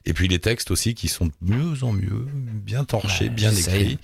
Et 0.06 0.14
puis 0.14 0.28
les 0.28 0.38
textes 0.38 0.70
aussi 0.70 0.94
qui 0.94 1.08
sont 1.08 1.26
de 1.26 1.32
mieux 1.42 1.82
en 1.82 1.92
mieux, 1.92 2.26
bien 2.34 2.84
torchés, 2.84 3.24
Ouais, 3.24 3.30
bien 3.30 3.52
écrits. 3.52 3.98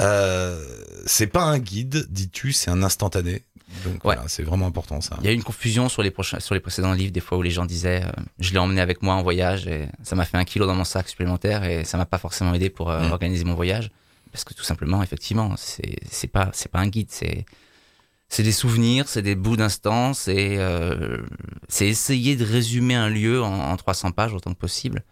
Euh, 0.00 0.62
c'est 1.06 1.26
pas 1.26 1.42
un 1.44 1.58
guide, 1.58 2.06
dis-tu, 2.10 2.52
c'est 2.52 2.70
un 2.70 2.82
instantané. 2.82 3.42
Donc 3.84 3.94
Ouais. 3.94 4.00
voilà, 4.14 4.24
c'est 4.28 4.42
vraiment 4.42 4.66
important 4.66 5.00
ça. 5.00 5.16
Il 5.20 5.26
y 5.26 5.28
a 5.28 5.32
eu 5.32 5.34
une 5.34 5.42
confusion 5.42 5.88
sur 5.88 6.02
les 6.02 6.10
prochains, 6.10 6.40
sur 6.40 6.54
les 6.54 6.60
précédents 6.60 6.92
livres, 6.92 7.12
des 7.12 7.20
fois 7.20 7.38
où 7.38 7.42
les 7.42 7.50
gens 7.50 7.64
disaient, 7.64 8.02
euh, 8.04 8.10
je 8.38 8.52
l'ai 8.52 8.58
emmené 8.58 8.80
avec 8.80 9.02
moi 9.02 9.14
en 9.14 9.22
voyage 9.22 9.66
et 9.66 9.88
ça 10.02 10.16
m'a 10.16 10.24
fait 10.24 10.36
un 10.36 10.44
kilo 10.44 10.66
dans 10.66 10.74
mon 10.74 10.84
sac 10.84 11.08
supplémentaire 11.08 11.64
et 11.64 11.84
ça 11.84 11.96
m'a 11.96 12.06
pas 12.06 12.18
forcément 12.18 12.54
aidé 12.54 12.70
pour 12.70 12.90
euh, 12.90 13.08
Mm. 13.08 13.12
organiser 13.12 13.44
mon 13.44 13.54
voyage. 13.54 13.90
Parce 14.32 14.44
que 14.44 14.52
tout 14.54 14.64
simplement, 14.64 15.02
effectivement, 15.02 15.54
c'est, 15.56 16.26
pas, 16.26 16.50
c'est 16.54 16.70
pas 16.70 16.80
un 16.80 16.88
guide, 16.88 17.06
c'est, 17.10 17.46
c'est 18.34 18.42
des 18.42 18.52
souvenirs, 18.52 19.08
c'est 19.08 19.22
des 19.22 19.34
bouts 19.34 19.56
d'instants, 19.56 20.12
c'est, 20.14 20.56
euh, 20.58 21.22
c'est 21.68 21.86
essayer 21.88 22.36
de 22.36 22.44
résumer 22.44 22.94
un 22.94 23.08
lieu 23.08 23.42
en, 23.42 23.52
en 23.72 23.76
300 23.76 24.10
pages 24.12 24.32
autant 24.34 24.52
que 24.52 24.58
possible. 24.58 25.04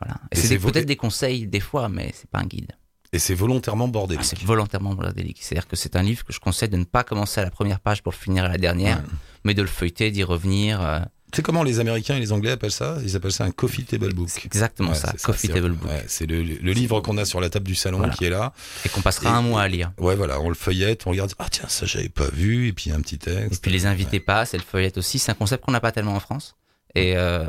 Voilà. 0.00 0.16
Et 0.32 0.38
Et 0.38 0.40
c'est 0.40 0.58
peut-être 0.58 0.86
des 0.86 0.96
conseils 0.96 1.46
des 1.46 1.60
fois, 1.60 1.88
mais 1.88 2.10
c'est 2.14 2.28
pas 2.30 2.38
un 2.38 2.44
guide. 2.46 2.72
Et 3.12 3.18
c'est 3.18 3.34
volontairement 3.34 3.84
Ah, 3.88 3.92
bordélique. 3.92 4.24
c'est 4.24 4.42
volontairement 4.42 4.94
bordélique. 4.94 5.38
C'est-à-dire 5.42 5.68
que 5.68 5.76
c'est 5.76 5.96
un 5.96 6.02
livre 6.02 6.24
que 6.24 6.32
je 6.32 6.40
conseille 6.40 6.68
de 6.70 6.76
ne 6.78 6.84
pas 6.84 7.04
commencer 7.04 7.40
à 7.40 7.44
la 7.44 7.50
première 7.50 7.78
page 7.80 8.02
pour 8.02 8.14
finir 8.14 8.44
à 8.44 8.48
la 8.48 8.58
dernière, 8.58 8.98
Ouais. 8.98 9.04
mais 9.44 9.54
de 9.54 9.60
le 9.62 9.68
feuilleter, 9.68 10.10
d'y 10.10 10.22
revenir. 10.24 10.80
euh, 10.80 11.00
sais 11.36 11.42
comment 11.42 11.62
les 11.62 11.80
Américains 11.80 12.16
et 12.16 12.20
les 12.20 12.32
Anglais 12.32 12.50
appellent 12.50 12.70
ça? 12.72 12.98
Ils 13.04 13.16
appellent 13.16 13.32
ça 13.32 13.44
un 13.44 13.50
coffee 13.50 13.84
table 13.84 14.08
c'est 14.08 14.14
book. 14.14 14.40
exactement 14.44 14.90
Ouais, 14.90 14.94
ça, 14.94 15.14
Coffee 15.22 15.48
Table 15.48 15.72
Book. 15.72 15.90
ouais, 15.90 16.04
c'est 16.08 16.26
le, 16.26 16.42
le 16.42 16.72
livre 16.72 17.00
qu'on 17.00 17.16
a 17.18 17.24
sur 17.24 17.40
la 17.40 17.48
table 17.50 17.66
du 17.66 17.74
salon 17.74 17.98
Voilà. 17.98 18.12
qui 18.14 18.24
est 18.24 18.30
là. 18.30 18.52
Et 18.84 18.88
qu'on 18.88 19.00
passera 19.02 19.30
Et- 19.30 19.32
un 19.32 19.42
mois 19.42 19.62
à 19.62 19.68
lire. 19.68 19.92
Ouais, 19.98 20.14
voilà, 20.16 20.40
on 20.40 20.48
le 20.48 20.54
feuillette, 20.54 21.06
on 21.06 21.10
regarde. 21.10 21.32
Ah 21.38 21.46
tiens, 21.50 21.68
ça 21.68 21.86
j'avais 21.86 22.08
pas 22.08 22.28
vu. 22.32 22.68
Et 22.68 22.72
puis 22.72 22.90
un 22.90 23.00
petit 23.00 23.14
Et 23.14 23.18
texte. 23.18 23.62
puis 23.62 23.70
les 23.70 23.86
invités 23.86 24.20
passent, 24.20 24.54
et 24.54 24.58
le 24.58 24.62
feuillette 24.64 24.98
aussi. 24.98 25.18
C'est 25.18 25.30
un 25.30 25.34
concept 25.34 25.64
qu'on 25.64 25.72
n'a 25.72 25.80
pas 25.80 25.92
tellement 25.92 26.14
en 26.14 26.20
France. 26.20 26.54
Et 26.94 27.16
euh, 27.16 27.46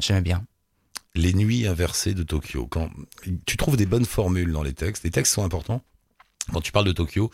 j'aimais 0.00 0.20
bien. 0.20 0.44
Les 1.14 1.32
nuits 1.32 1.66
inversées 1.66 2.12
de 2.12 2.22
Tokyo. 2.22 2.66
Quand 2.66 2.90
tu 3.46 3.56
trouves 3.56 3.78
des 3.78 3.86
bonnes 3.86 4.04
formules 4.04 4.52
dans 4.52 4.62
les 4.62 4.74
textes, 4.74 5.02
les 5.04 5.10
textes 5.10 5.32
sont 5.32 5.44
importants. 5.44 5.82
Quand 6.52 6.60
tu 6.60 6.72
parles 6.72 6.84
de 6.84 6.92
Tokyo, 6.92 7.30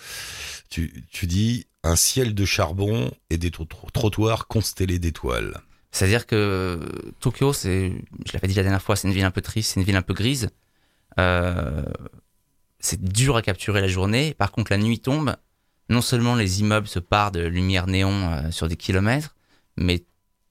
tu, 0.71 1.05
tu 1.11 1.27
dis 1.27 1.67
un 1.83 1.97
ciel 1.97 2.33
de 2.35 2.45
charbon 2.45 3.11
et 3.29 3.39
des 3.39 3.51
trot- 3.51 3.67
trottoirs 3.93 4.47
constellés 4.47 5.01
d'étoiles. 5.01 5.59
C'est-à-dire 5.93 6.27
que 6.27 6.81
Tokyo, 7.21 7.53
c'est, 7.53 7.93
je 8.27 8.33
l'avais 8.33 8.49
dit 8.49 8.55
la 8.55 8.63
dernière 8.63 8.83
fois, 8.83 8.97
c'est 8.97 9.07
une 9.09 9.15
ville 9.15 9.25
un 9.25 9.31
peu 9.31 9.43
triste, 9.43 9.73
c'est 9.75 9.81
une 9.81 9.87
ville 9.87 9.97
un 9.97 10.03
peu 10.03 10.15
grise. 10.15 10.49
Euh, 11.21 11.83
c'est 12.81 13.03
dur 13.03 13.37
à 13.37 13.43
capturer 13.43 13.81
la 13.81 13.89
journée. 13.89 14.35
Par 14.35 14.51
contre, 14.53 14.73
la 14.73 14.79
nuit 14.79 14.99
tombe. 14.99 15.37
Non 15.89 16.01
seulement 16.01 16.35
les 16.35 16.61
immeubles 16.61 16.89
se 16.89 16.99
parent 16.99 17.31
de 17.31 17.41
lumière 17.41 17.87
néon 17.87 18.31
euh, 18.33 18.51
sur 18.51 18.69
des 18.69 18.77
kilomètres, 18.77 19.35
mais 19.77 20.05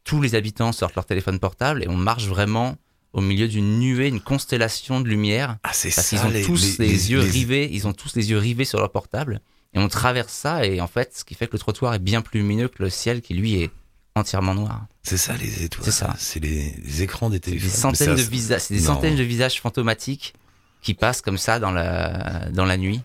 tous 0.03 0.21
les 0.21 0.35
habitants 0.35 0.71
sortent 0.71 0.95
leur 0.95 1.05
téléphone 1.05 1.39
portable 1.39 1.83
et 1.83 1.87
on 1.87 1.95
marche 1.95 2.25
vraiment 2.27 2.77
au 3.13 3.21
milieu 3.21 3.47
d'une 3.47 3.79
nuée, 3.79 4.07
une 4.07 4.21
constellation 4.21 5.01
de 5.01 5.07
lumière. 5.07 5.57
Ah, 5.63 5.71
c'est 5.73 5.89
Parce 5.93 6.07
ça. 6.07 6.17
qu'ils 6.17 6.25
ont 6.27 6.29
les, 6.29 6.43
tous 6.43 6.77
les, 6.79 6.87
les- 6.87 7.11
yeux 7.11 7.19
rivés, 7.19 7.67
ils 7.71 7.87
ont 7.87 7.93
tous 7.93 8.15
les 8.15 8.29
yeux 8.29 8.37
rivés 8.37 8.65
sur 8.65 8.79
leur 8.79 8.91
portable. 8.91 9.41
Et 9.73 9.79
on 9.79 9.87
traverse 9.87 10.31
ça, 10.33 10.65
et 10.65 10.79
en 10.81 10.87
fait, 10.87 11.15
ce 11.17 11.23
qui 11.23 11.33
fait 11.33 11.47
que 11.47 11.53
le 11.53 11.59
trottoir 11.59 11.93
est 11.93 11.99
bien 11.99 12.21
plus 12.21 12.39
lumineux 12.41 12.67
que 12.67 12.83
le 12.83 12.89
ciel 12.89 13.21
qui, 13.21 13.33
lui, 13.33 13.55
est 13.61 13.71
entièrement 14.15 14.53
noir. 14.53 14.85
C'est 15.03 15.17
ça 15.17 15.35
les 15.37 15.63
étoiles. 15.63 15.85
C'est 15.85 15.91
ça. 15.91 16.15
C'est 16.17 16.39
les, 16.39 16.75
les 16.83 17.01
écrans 17.01 17.29
des 17.29 17.39
téléphones. 17.39 17.69
des 17.69 17.75
centaines 17.75 18.15
de 18.15 18.21
visages, 18.21 18.61
c'est 18.61 18.73
des 18.75 18.81
non. 18.81 18.95
centaines 18.95 19.15
de 19.15 19.23
visages 19.23 19.61
fantomatiques 19.61 20.33
qui 20.81 20.93
passent 20.93 21.21
comme 21.21 21.37
ça 21.37 21.59
dans 21.59 21.71
la, 21.71 22.49
dans 22.51 22.65
la 22.65 22.77
nuit, 22.77 23.01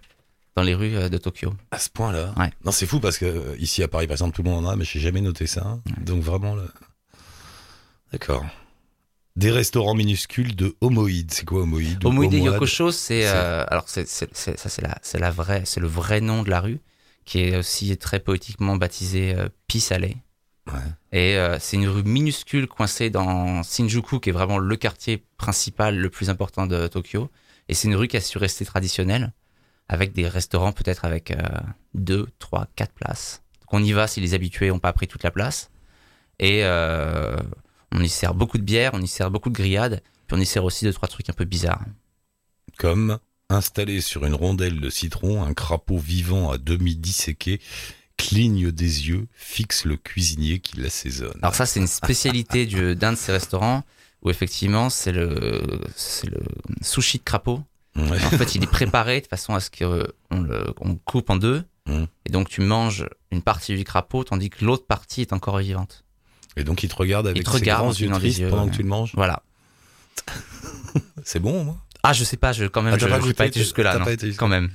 dans 0.56 0.62
les 0.62 0.74
rues 0.74 0.96
euh, 0.96 1.08
de 1.08 1.18
Tokyo. 1.18 1.54
À 1.70 1.78
ce 1.78 1.90
point-là. 1.90 2.34
Ouais. 2.36 2.50
Non, 2.64 2.72
c'est 2.72 2.86
fou 2.86 3.00
parce 3.00 3.18
que 3.18 3.26
euh, 3.26 3.56
ici 3.58 3.82
à 3.82 3.88
Paris, 3.88 4.06
par 4.06 4.14
exemple, 4.14 4.34
tout 4.34 4.42
le 4.42 4.50
monde 4.50 4.66
en 4.66 4.70
a, 4.70 4.76
mais 4.76 4.84
j'ai 4.84 5.00
jamais 5.00 5.20
noté 5.20 5.46
ça. 5.46 5.78
Donc 6.00 6.22
vraiment, 6.22 6.54
le... 6.54 6.68
d'accord. 8.12 8.44
Des 9.36 9.50
restaurants 9.50 9.94
minuscules 9.94 10.56
de 10.56 10.74
homoïdes. 10.80 11.30
C'est 11.32 11.44
quoi 11.44 11.60
homoïde 11.60 12.02
homoade 12.04 12.32
Yokosho, 12.32 12.90
c'est, 12.90 13.28
euh, 13.28 13.66
alors 13.68 13.84
c'est, 13.86 14.08
ça 14.08 14.26
c'est 14.32 14.80
la, 14.80 14.98
c'est 15.02 15.18
la 15.18 15.30
vraie, 15.30 15.62
c'est 15.66 15.80
le 15.80 15.86
vrai 15.86 16.22
nom 16.22 16.42
de 16.42 16.48
la 16.48 16.60
rue, 16.60 16.80
qui 17.26 17.40
est 17.40 17.56
aussi 17.56 17.94
très 17.98 18.18
poétiquement 18.18 18.76
baptisé 18.76 19.34
euh, 19.36 19.50
Pis-Allée. 19.66 20.16
Ouais. 20.66 20.80
Et 21.12 21.36
euh, 21.36 21.58
c'est 21.60 21.76
une 21.76 21.88
rue 21.88 22.02
minuscule 22.02 22.66
coincée 22.66 23.10
dans 23.10 23.62
Shinjuku, 23.62 24.20
qui 24.20 24.30
est 24.30 24.32
vraiment 24.32 24.58
le 24.58 24.76
quartier 24.76 25.24
principal 25.36 25.96
le 25.96 26.10
plus 26.10 26.30
important 26.30 26.66
de 26.66 26.86
Tokyo. 26.88 27.30
Et 27.68 27.74
c'est 27.74 27.88
une 27.88 27.96
rue 27.96 28.08
qui 28.08 28.16
a 28.16 28.20
su 28.20 28.38
rester 28.38 28.64
traditionnelle, 28.64 29.32
avec 29.88 30.12
des 30.12 30.28
restaurants 30.28 30.72
peut-être 30.72 31.04
avec 31.04 31.30
euh, 31.30 31.42
deux, 31.94 32.26
trois, 32.38 32.66
quatre 32.76 32.92
places. 32.92 33.42
Donc 33.60 33.74
on 33.74 33.82
y 33.82 33.92
va 33.92 34.06
si 34.06 34.20
les 34.20 34.34
habitués 34.34 34.68
n'ont 34.68 34.78
pas 34.78 34.92
pris 34.92 35.06
toute 35.06 35.22
la 35.22 35.30
place. 35.30 35.70
Et 36.38 36.64
euh, 36.64 37.36
on 37.92 38.00
y 38.00 38.08
sert 38.08 38.34
beaucoup 38.34 38.58
de 38.58 38.62
bière, 38.62 38.90
on 38.94 39.00
y 39.00 39.08
sert 39.08 39.30
beaucoup 39.30 39.48
de 39.48 39.54
grillades, 39.54 40.02
puis 40.26 40.36
on 40.36 40.40
y 40.40 40.46
sert 40.46 40.64
aussi 40.64 40.84
deux, 40.84 40.92
trois 40.92 41.08
trucs 41.08 41.30
un 41.30 41.32
peu 41.32 41.44
bizarres. 41.44 41.84
Comme 42.76 43.18
installé 43.48 44.00
sur 44.00 44.24
une 44.26 44.34
rondelle 44.34 44.80
de 44.80 44.90
citron, 44.90 45.44
un 45.44 45.54
crapaud 45.54 45.98
vivant 45.98 46.50
à 46.50 46.58
demi 46.58 46.96
disséqué 46.96 47.60
cligne 48.16 48.70
des 48.70 49.08
yeux, 49.08 49.26
fixe 49.34 49.84
le 49.84 49.96
cuisinier 49.96 50.58
qui 50.58 50.80
l'assaisonne. 50.80 51.38
Alors 51.42 51.54
ça, 51.54 51.66
c'est 51.66 51.80
une 51.80 51.86
spécialité 51.86 52.66
du- 52.66 52.96
d'un 52.96 53.12
de 53.12 53.16
ces 53.18 53.32
restaurants 53.32 53.84
où 54.22 54.30
effectivement, 54.30 54.90
c'est 54.90 55.12
le, 55.12 55.80
sushi 56.80 57.18
de 57.18 57.22
crapaud. 57.24 57.62
En 57.96 58.06
fait, 58.14 58.54
il 58.54 58.62
est 58.62 58.70
préparé 58.70 59.20
de 59.20 59.26
façon 59.26 59.54
à 59.54 59.60
ce 59.60 59.70
qu'on 59.70 60.40
le, 60.42 60.74
on 60.80 60.96
coupe 60.96 61.30
en 61.30 61.36
deux. 61.36 61.64
Mm. 61.86 62.04
Et 62.26 62.30
donc, 62.30 62.48
tu 62.48 62.60
manges 62.60 63.06
une 63.30 63.42
partie 63.42 63.74
du 63.74 63.84
crapaud 63.84 64.24
tandis 64.24 64.50
que 64.50 64.64
l'autre 64.64 64.86
partie 64.86 65.22
est 65.22 65.32
encore 65.32 65.58
vivante. 65.58 66.04
Et 66.56 66.64
donc 66.64 66.82
il 66.82 66.88
te 66.88 66.96
regarde 66.96 67.26
avec 67.26 67.44
te 67.44 67.50
ses 67.50 67.56
regarde 67.56 67.82
grands 67.82 67.92
yeux 67.92 68.10
tristes 68.10 68.48
pendant 68.48 68.64
ouais. 68.64 68.70
que 68.70 68.76
tu 68.76 68.82
le 68.82 68.88
manges. 68.88 69.12
Voilà. 69.14 69.42
C'est 71.24 71.40
bon, 71.40 71.64
moi? 71.64 71.76
Ah, 72.02 72.12
je 72.12 72.24
sais 72.24 72.36
pas, 72.36 72.52
je, 72.52 72.64
quand 72.66 72.82
même, 72.82 72.94
Ah, 72.94 72.98
je 72.98 73.06
pas 73.06 73.18
goûté, 73.18 73.34
pas 73.34 73.46
été 73.46 73.60
jusque-là, 73.60 73.98
Quand 74.36 74.48
même. 74.48 74.70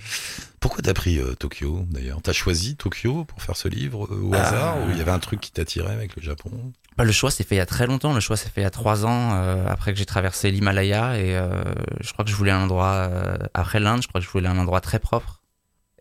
Pourquoi 0.61 0.83
t'as 0.83 0.93
pris 0.93 1.17
euh, 1.19 1.33
Tokyo 1.33 1.85
d'ailleurs? 1.89 2.21
T'as 2.21 2.33
choisi 2.33 2.75
Tokyo 2.77 3.25
pour 3.25 3.41
faire 3.41 3.57
ce 3.57 3.67
livre 3.67 4.05
euh, 4.13 4.21
au 4.21 4.33
Ah. 4.35 4.41
hasard 4.47 4.77
ou 4.85 4.91
il 4.91 4.97
y 4.97 5.01
avait 5.01 5.11
un 5.11 5.17
truc 5.19 5.41
qui 5.41 5.51
t'attirait 5.51 5.91
avec 5.91 6.15
le 6.15 6.21
Japon? 6.21 6.71
Bah, 6.97 7.03
le 7.03 7.11
choix 7.11 7.31
s'est 7.31 7.43
fait 7.43 7.55
il 7.55 7.57
y 7.57 7.61
a 7.61 7.65
très 7.65 7.87
longtemps. 7.87 8.13
Le 8.13 8.19
choix 8.19 8.37
s'est 8.37 8.47
fait 8.49 8.61
il 8.61 8.63
y 8.63 8.67
a 8.67 8.69
trois 8.69 9.03
ans, 9.05 9.33
euh, 9.33 9.65
après 9.67 9.91
que 9.91 9.97
j'ai 9.97 10.05
traversé 10.05 10.51
l'Himalaya. 10.51 11.17
Et 11.19 11.35
euh, 11.35 11.63
je 11.99 12.13
crois 12.13 12.23
que 12.23 12.29
je 12.31 12.35
voulais 12.35 12.51
un 12.51 12.61
endroit, 12.61 13.09
euh, 13.09 13.37
après 13.55 13.79
l'Inde, 13.79 14.03
je 14.03 14.07
crois 14.07 14.21
que 14.21 14.27
je 14.27 14.31
voulais 14.31 14.47
un 14.47 14.57
endroit 14.59 14.81
très 14.81 14.99
propre 14.99 15.41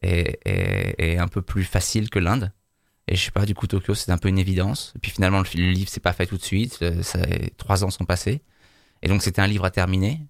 et, 0.03 0.39
et, 0.45 1.13
et 1.15 1.19
un 1.19 1.29
peu 1.29 1.41
plus 1.41 1.65
facile 1.65 2.11
que 2.11 2.19
l'Inde. 2.19 2.53
Et 3.09 3.17
je 3.17 3.25
sais 3.25 3.31
pas, 3.31 3.47
du 3.47 3.55
coup, 3.55 3.67
Tokyo, 3.67 3.95
c'est 3.95 4.13
un 4.13 4.19
peu 4.19 4.29
une 4.29 4.39
évidence. 4.39 4.93
Et 4.95 4.99
puis 4.99 5.11
finalement, 5.11 5.39
le, 5.41 5.47
le 5.55 5.71
livre 5.71 5.89
s'est 5.89 6.01
pas 6.01 6.13
fait 6.13 6.27
tout 6.27 6.37
de 6.37 6.45
suite. 6.45 6.79
euh, 6.83 7.03
Ça, 7.03 7.19
trois 7.57 7.83
ans 7.83 7.91
sont 7.91 8.05
passés. 8.05 8.43
Et 9.03 9.09
donc, 9.09 9.23
c'était 9.23 9.41
un 9.41 9.47
livre 9.47 9.65
à 9.65 9.71
terminer. 9.71 10.21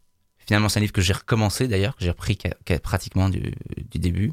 Finalement, 0.51 0.69
c'est 0.69 0.81
un 0.81 0.83
livre 0.83 0.93
que 0.93 1.01
j'ai 1.01 1.13
recommencé 1.13 1.69
d'ailleurs, 1.69 1.95
que 1.97 2.03
j'ai 2.03 2.11
repris 2.11 2.37
ca- 2.43 2.81
pratiquement 2.81 3.29
du, 3.29 3.55
du 3.93 3.99
début. 4.01 4.33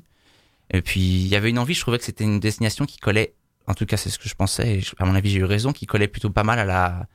Et 0.73 0.81
puis, 0.81 0.99
il 0.99 1.27
y 1.27 1.35
avait 1.35 1.51
une 1.51 1.59
envie, 1.59 1.75
je 1.75 1.81
trouvais 1.81 1.99
que 1.99 2.03
c'était 2.03 2.23
une 2.23 2.39
destination 2.39 2.87
qui 2.87 2.97
collait 2.97 3.35
en 3.67 3.75
tout 3.75 3.85
cas 3.85 3.97
c'est 3.97 4.09
ce 4.09 4.17
que 4.17 4.27
je 4.27 4.33
pensais 4.33 4.77
et 4.77 4.81
je- 4.81 4.95
à 4.97 5.05
mon 5.05 5.13
avis 5.13 5.29
j'ai 5.29 5.37
eu 5.39 5.43
raison 5.43 5.73
qui 5.73 5.85
collait 5.85 6.07
plutôt 6.07 6.31
pas 6.31 6.43
mal 6.43 6.57
à 6.57 6.65
la 6.65 7.05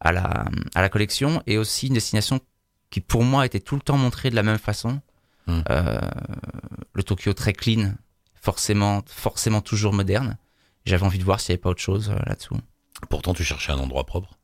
à 0.00 0.12
la 0.12 0.44
à 0.76 0.80
la 0.82 0.88
collection 0.88 1.42
et 1.48 1.58
aussi 1.58 1.88
une 1.88 1.94
destination 1.94 2.38
qui 2.90 3.00
pour 3.00 3.24
moi 3.24 3.46
était 3.46 3.58
tout 3.60 3.74
le 3.74 3.80
temps 3.80 3.96
montrée 3.96 4.30
de 4.30 4.36
la 4.36 4.42
même 4.44 4.58
façon 4.58 5.00
Hmm. 5.48 5.62
Euh, 5.70 5.98
le 6.92 7.02
Tokyo 7.02 7.32
très 7.32 7.52
clean 7.52 7.94
forcément 8.40 9.02
forcément 9.06 9.60
toujours 9.60 9.92
moderne 9.92 10.36
j'avais 10.84 11.04
envie 11.04 11.18
de 11.18 11.24
voir 11.24 11.40
s'il 11.40 11.52
n'y 11.52 11.54
avait 11.54 11.62
pas 11.62 11.70
autre 11.70 11.80
chose 11.82 12.10
euh, 12.10 12.18
là-dessous 12.26 12.60
Pourtant, 13.10 13.34
tu 13.34 13.42
cherchais 13.44 13.72
un 13.72 13.78
endroit 13.78 14.04
propre. 14.06 14.38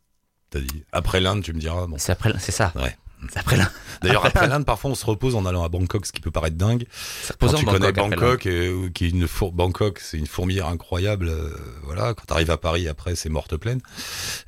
T'as 0.50 0.60
dit. 0.60 0.84
Après 0.92 1.20
l'Inde, 1.20 1.42
tu 1.42 1.52
me 1.54 1.58
diras. 1.60 1.86
Bon. 1.86 1.96
c'est 1.98 2.12
après 2.12 2.32
c'est 2.38 2.52
ça 2.52 2.72
Ouais. 2.76 2.96
Après 3.36 3.56
là 3.56 3.70
D'ailleurs, 4.02 4.24
Après 4.26 4.40
après 4.40 4.48
l'Inde, 4.48 4.64
parfois, 4.64 4.90
on 4.90 4.94
se 4.96 5.06
repose 5.06 5.36
en 5.36 5.46
allant 5.46 5.62
à 5.62 5.68
Bangkok, 5.68 6.06
ce 6.06 6.12
qui 6.12 6.20
peut 6.20 6.30
paraître 6.32 6.56
dingue. 6.56 6.86
Quand 7.38 7.52
tu 7.54 7.64
connais. 7.64 7.92
Bangkok, 7.92 8.46
euh, 8.46 8.88
qui 8.90 9.04
est 9.06 9.10
une 9.10 9.28
four- 9.28 9.52
Bangkok, 9.52 10.00
c'est 10.00 10.18
une 10.18 10.26
fourmilière 10.26 10.66
incroyable. 10.66 11.28
euh, 11.28 11.50
voilà, 11.84 12.14
quand 12.14 12.24
t'arrives 12.26 12.50
à 12.50 12.56
Paris, 12.56 12.88
après, 12.88 13.14
c'est 13.14 13.28
morte 13.28 13.56
pleine. 13.56 13.80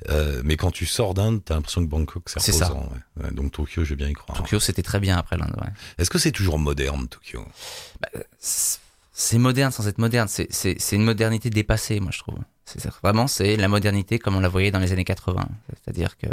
Euh, 0.09 0.41
mais 0.43 0.57
quand 0.57 0.71
tu 0.71 0.85
sors 0.85 1.13
d'Inde, 1.13 1.41
t'as 1.45 1.55
l'impression 1.55 1.81
que 1.85 1.89
Bangkok, 1.89 2.23
c'est 2.27 2.39
ça. 2.51 2.67
reposant. 2.67 2.89
ouais. 3.17 3.23
Ouais, 3.25 3.31
donc 3.31 3.51
Tokyo, 3.53 3.83
je 3.85 3.89
vais 3.91 3.95
bien 3.95 4.09
y 4.09 4.13
croire. 4.13 4.37
Tokyo 4.37 4.59
c'était 4.59 4.83
très 4.83 4.99
bien 4.99 5.17
après 5.17 5.37
l'Inde 5.37 5.55
ouais. 5.61 5.69
Est-ce 5.97 6.09
que 6.09 6.17
c'est 6.19 6.31
toujours 6.33 6.59
moderne, 6.59 7.07
Tokyo? 7.07 7.45
C'est 8.39 8.79
c'est 9.17 9.37
moderne 9.37 9.71
sans 9.71 9.87
être 9.87 9.97
moderne. 9.99 10.27
C'est- 10.27 10.91
une 10.91 11.03
modernité 11.05 11.49
dépassée, 11.49 12.01
moi, 12.01 12.11
je 12.11 12.19
trouve. 12.19 12.35
Vraiment, 13.01 13.27
c'est 13.27 13.55
la 13.55 13.69
modernité 13.69 14.19
comme 14.19 14.35
on 14.35 14.41
la 14.41 14.49
voyait 14.49 14.71
dans 14.71 14.79
les 14.79 14.91
années 14.91 15.05
80. 15.05 15.47
C'est-à-dire 15.85 16.17
que 16.17 16.27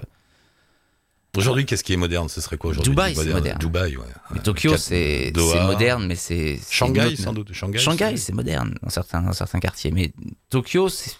Aujourd'hui, 1.36 1.64
qu'est-ce 1.64 1.82
qui 1.82 1.94
est 1.94 1.96
moderne? 1.96 2.28
Ce 2.28 2.40
serait 2.42 2.58
quoi 2.58 2.70
aujourd'hui 2.70 2.90
Dubaï, 2.90 3.14
du 3.14 3.20
c'est 3.20 3.32
moderne. 3.32 3.58
Dubaï, 3.58 3.96
ouais. 3.96 4.04
Mais 4.32 4.40
Tokyo, 4.40 4.76
c'est 4.76 5.32
moderne, 5.66 6.06
mais 6.06 6.14
c'est. 6.16 6.60
Shanghai, 6.70 7.16
sans 7.16 7.32
doute. 7.32 7.52
Shanghai, 7.52 7.78
Shanghai, 7.78 8.16
c'est- 8.16 8.32
moderne 8.34 8.74
dans 8.82 8.90
certains, 8.90 9.22
dans 9.22 9.32
certains 9.32 9.60
quartiers. 9.60 9.90
Mais 9.92 10.12
Tokyo, 10.50 10.88
c'est 10.90 11.16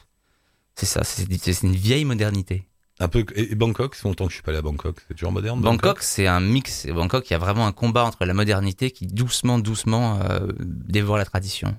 ça, 0.87 1.02
c'est 1.04 1.62
une 1.62 1.75
vieille 1.75 2.04
modernité. 2.04 2.64
Un 3.00 3.09
peu. 3.09 3.25
Et 3.35 3.52
et 3.52 3.54
Bangkok, 3.54 3.95
c'est 3.95 4.04
longtemps 4.04 4.26
que 4.26 4.31
je 4.31 4.37
suis 4.37 4.42
pas 4.42 4.50
allé 4.50 4.59
à 4.59 4.62
Bangkok. 4.62 4.97
C'est 5.09 5.14
toujours 5.14 5.33
moderne. 5.33 5.61
Bangkok, 5.61 6.02
c'est 6.02 6.26
un 6.26 6.40
mix. 6.40 6.87
Bangkok, 6.87 7.28
il 7.31 7.33
y 7.33 7.37
a 7.37 7.38
vraiment 7.38 7.66
un 7.66 7.73
combat 7.73 8.04
entre 8.04 8.25
la 8.26 8.35
modernité 8.35 8.90
qui 8.90 9.07
doucement, 9.07 9.59
doucement 9.59 10.21
euh, 10.23 10.49
dévore 10.61 11.16
la 11.16 11.25
tradition. 11.25 11.75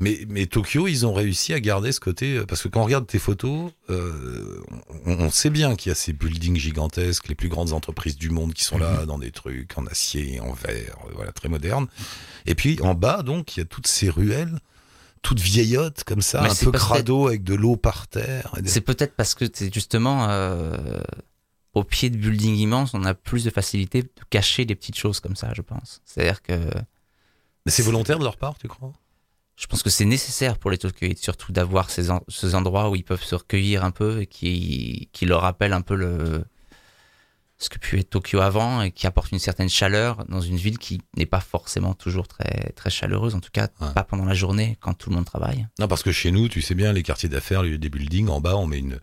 Mais, 0.00 0.24
mais 0.28 0.46
Tokyo, 0.46 0.88
ils 0.88 1.06
ont 1.06 1.14
réussi 1.14 1.52
à 1.54 1.60
garder 1.60 1.92
ce 1.92 2.00
côté. 2.00 2.36
euh, 2.38 2.46
Parce 2.46 2.62
que 2.62 2.68
quand 2.68 2.80
on 2.80 2.84
regarde 2.84 3.06
tes 3.06 3.18
photos, 3.18 3.70
euh, 3.90 4.60
on, 5.06 5.12
on 5.20 5.30
sait 5.30 5.50
bien 5.50 5.76
qu'il 5.76 5.90
y 5.90 5.92
a 5.92 5.94
ces 5.94 6.12
buildings 6.12 6.56
gigantesques, 6.56 7.28
les 7.28 7.34
plus 7.34 7.48
grandes 7.48 7.72
entreprises 7.72 8.16
du 8.16 8.30
monde 8.30 8.52
qui 8.54 8.64
sont 8.64 8.78
là, 8.78 9.00
Mhm. 9.00 9.06
dans 9.06 9.18
des 9.18 9.30
trucs 9.30 9.76
en 9.78 9.86
acier, 9.86 10.40
en 10.40 10.52
verre, 10.52 10.96
euh, 11.06 11.12
voilà, 11.14 11.32
très 11.32 11.48
modernes. 11.48 11.86
Et 12.46 12.54
puis 12.54 12.78
en 12.82 12.94
bas, 12.94 13.22
donc, 13.22 13.56
il 13.56 13.60
y 13.60 13.62
a 13.62 13.66
toutes 13.66 13.86
ces 13.86 14.10
ruelles, 14.10 14.58
toutes 15.22 15.40
vieillottes 15.40 16.04
comme 16.04 16.20
ça, 16.22 16.42
Mais 16.42 16.50
un 16.50 16.54
peu 16.54 16.72
crado 16.72 17.28
avec 17.28 17.42
de 17.44 17.54
l'eau 17.54 17.76
par 17.76 18.06
terre. 18.08 18.52
des- 18.60 18.68
C'est 18.68 18.80
peut-être 18.82 19.14
parce 19.16 19.34
que 19.34 19.46
c'est 19.52 19.72
justement 19.72 20.28
euh, 20.28 21.00
au 21.72 21.82
pied 21.84 22.10
de 22.10 22.16
buildings 22.18 22.56
immenses, 22.56 22.92
on 22.94 23.04
a 23.04 23.14
plus 23.14 23.44
de 23.44 23.50
facilité 23.50 24.02
de 24.02 24.10
cacher 24.28 24.64
des 24.66 24.74
petites 24.74 24.98
choses 24.98 25.20
comme 25.20 25.36
ça, 25.36 25.52
je 25.54 25.62
pense. 25.62 26.02
C'est-à-dire 26.04 26.42
que 26.42 26.52
Mais 27.64 27.72
c'est 27.72 27.82
volontaire 27.82 28.18
de 28.18 28.24
leur 28.24 28.36
part, 28.36 28.58
tu 28.58 28.68
crois? 28.68 28.92
Je 29.56 29.66
pense 29.66 29.82
que 29.82 29.90
c'est 29.90 30.04
nécessaire 30.04 30.58
pour 30.58 30.70
les 30.70 30.78
Tokyoïdes, 30.78 31.18
surtout 31.18 31.52
d'avoir 31.52 31.90
ces, 31.90 32.10
en- 32.10 32.22
ces 32.28 32.54
endroits 32.54 32.90
où 32.90 32.96
ils 32.96 33.04
peuvent 33.04 33.22
se 33.22 33.34
recueillir 33.34 33.84
un 33.84 33.90
peu 33.92 34.22
et 34.22 34.26
qui, 34.26 35.08
qui 35.12 35.26
leur 35.26 35.42
rappellent 35.42 35.72
un 35.72 35.80
peu 35.80 35.94
le, 35.94 36.44
ce 37.58 37.68
que 37.68 37.78
pu 37.78 37.98
être 38.00 38.10
Tokyo 38.10 38.40
avant 38.40 38.82
et 38.82 38.90
qui 38.90 39.06
apporte 39.06 39.30
une 39.30 39.38
certaine 39.38 39.68
chaleur 39.68 40.24
dans 40.28 40.40
une 40.40 40.56
ville 40.56 40.76
qui 40.78 41.00
n'est 41.16 41.24
pas 41.24 41.40
forcément 41.40 41.94
toujours 41.94 42.26
très, 42.26 42.72
très 42.72 42.90
chaleureuse, 42.90 43.34
en 43.36 43.40
tout 43.40 43.50
cas 43.52 43.68
Ouais. 43.80 43.92
pas 43.94 44.02
pendant 44.02 44.24
la 44.24 44.34
journée 44.34 44.76
quand 44.80 44.92
tout 44.94 45.08
le 45.10 45.16
monde 45.16 45.24
travaille. 45.24 45.66
Non, 45.78 45.86
parce 45.86 46.02
que 46.02 46.10
chez 46.12 46.32
nous, 46.32 46.48
tu 46.48 46.60
sais 46.60 46.74
bien, 46.74 46.92
les 46.92 47.02
quartiers 47.04 47.28
d'affaires, 47.28 47.62
les- 47.62 47.78
des 47.78 47.88
buildings, 47.90 48.28
en 48.28 48.40
bas, 48.40 48.56
on 48.56 48.66
met 48.66 48.78
une, 48.80 48.98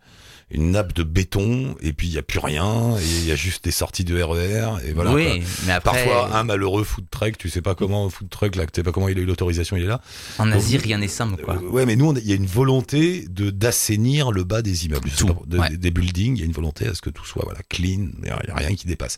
une 0.54 0.72
nappe 0.72 0.94
de 0.94 1.04
béton, 1.04 1.76
et 1.82 1.94
puis 1.94 2.08
il 2.08 2.12
n'y 2.12 2.18
a 2.18 2.22
plus 2.24 2.40
rien, 2.40 2.96
et 2.98 3.04
il 3.04 3.26
y 3.26 3.32
a 3.32 3.36
juste 3.36 3.64
des 3.64 3.72
sorties 3.72 4.04
de 4.04 4.22
RER, 4.22 4.78
et 4.86 4.94
voilà. 4.94 5.12
quoi. 5.12 5.20
oui, 5.20 5.42
mais 5.66 5.72
après, 5.74 6.06
Parfois, 6.06 6.36
un 6.38 6.44
malheureux 6.44 6.84
food 6.84 7.06
truck, 7.10 7.38
tu 7.38 7.50
sais 7.50 7.62
pas 7.62 7.76
comment, 7.76 8.10
food 8.10 8.30
truck, 8.30 8.56
là, 8.56 8.66
tu 8.66 8.72
sais 8.76 8.84
pas 8.84 8.92
comment 8.92 9.08
il 9.08 9.18
a 9.18 9.22
eu 9.22 9.26
l'autorisation, 9.26 9.78
il 9.78 9.84
est 9.84 9.88
là. 9.88 10.02
en 10.40 10.52
Asie, 10.52 10.78
rien 10.78 10.98
n'est 10.98 11.08
simple, 11.08 11.42
quoi. 11.44 11.56
Euh, 11.56 11.70
ouais, 11.70 11.86
mais 11.86 11.96
nous, 11.96 12.14
il 12.18 12.28
y 12.28 12.32
a 12.34 12.36
une 12.36 12.46
volonté 12.46 13.26
de 13.30 13.50
d'assainir 13.50 14.32
le 14.32 14.44
bas 14.44 14.62
des 14.62 14.86
immeubles, 14.86 15.08
Je 15.10 15.16
sais 15.18 15.26
Tout, 15.26 15.34
pas, 15.34 15.42
de- 15.46 15.58
ouais. 15.58 15.70
des- 15.78 15.92
buildings. 15.92 16.36
Il 16.36 16.40
y 16.40 16.44
a 16.44 16.46
une 16.46 16.52
volonté 16.52 16.88
à 16.88 16.94
ce 16.96 17.02
que 17.02 17.10
tout 17.10 17.26
soit 17.26 17.44
voilà 17.46 17.60
clean, 17.70 18.10
il 18.18 18.24
n'y 18.24 18.30
a 18.30 18.56
rien 18.56 18.76
qui 18.76 18.88
dépasse. 18.88 19.18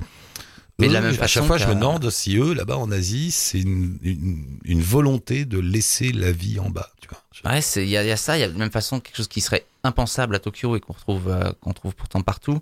Mais 0.80 0.88
de 0.88 0.94
la 0.94 1.02
même 1.02 1.12
à 1.22 1.28
chaque 1.28 1.44
fois, 1.48 1.58
je 1.58 1.66
me 1.68 1.76
demande 1.76 2.10
si 2.10 2.36
eux, 2.38 2.54
là-bas 2.54 2.78
en 2.78 2.92
Asie, 2.92 3.32
c'est 3.32 3.60
une, 3.60 4.00
une, 4.02 4.60
une 4.64 4.82
volonté 4.82 5.46
de 5.46 5.60
laisser 5.60 6.12
la 6.12 6.32
vie 6.32 6.60
en 6.60 6.70
bas. 6.70 6.90
Tu 7.02 7.08
vois. 7.10 7.22
Je- 7.32 7.48
Ouais, 7.48 7.62
c'est- 7.62 7.84
il 7.84 7.90
y, 7.90 7.98
a 7.98 8.04
il 8.04 8.08
y 8.08 8.12
a 8.12 8.18
ça, 8.18 8.38
il 8.38 8.42
y 8.42 8.44
a 8.44 8.48
de 8.48 8.54
la 8.54 8.60
même 8.60 8.72
façon 8.72 9.00
quelque 9.00 9.16
chose 9.18 9.28
qui 9.28 9.42
serait 9.42 9.66
impensable 9.84 10.36
à 10.36 10.40
Tokyo 10.40 10.76
et 10.76 10.80
qu'on 10.80 10.94
retrouve, 10.94 11.30
euh, 11.30 11.52
qu'on 11.62 11.74
trouve 11.74 11.94
pourtant 11.96 12.22
partout. 12.22 12.60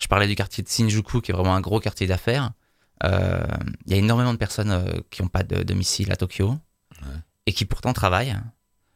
Je 0.00 0.08
parlais 0.08 0.26
du 0.26 0.34
quartier 0.34 0.64
de 0.64 0.68
Shinjuku, 0.68 1.20
qui 1.20 1.30
est 1.30 1.34
vraiment 1.34 1.54
un 1.54 1.60
gros 1.60 1.78
quartier 1.78 2.06
d'affaires. 2.08 2.50
Euh, 3.04 3.44
Il 3.86 3.92
y 3.92 3.94
a 3.94 3.98
énormément 3.98 4.32
de 4.32 4.38
personnes 4.38 4.70
euh, 4.72 4.84
qui 5.10 5.22
n'ont 5.22 5.28
pas 5.28 5.42
de 5.44 5.62
domicile 5.62 6.10
à 6.12 6.16
Tokyo 6.16 6.56
et 7.46 7.52
qui 7.52 7.64
pourtant 7.64 7.92
travaillent. 7.92 8.36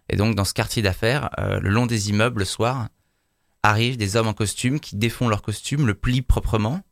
Et 0.08 0.16
donc, 0.16 0.34
dans 0.34 0.44
ce 0.44 0.54
quartier 0.54 0.82
d'affaires, 0.82 1.30
euh, 1.38 1.60
le 1.60 1.70
long 1.70 1.86
des 1.86 2.10
immeubles, 2.10 2.40
le 2.40 2.44
soir, 2.44 2.88
arrivent 3.62 3.96
des 3.96 4.16
hommes 4.16 4.28
en 4.28 4.34
costume 4.34 4.78
qui 4.80 4.96
défont 4.96 5.28
leur 5.28 5.42
costume, 5.42 5.86
le 5.86 5.94
plient 5.94 6.22
proprement 6.22 6.82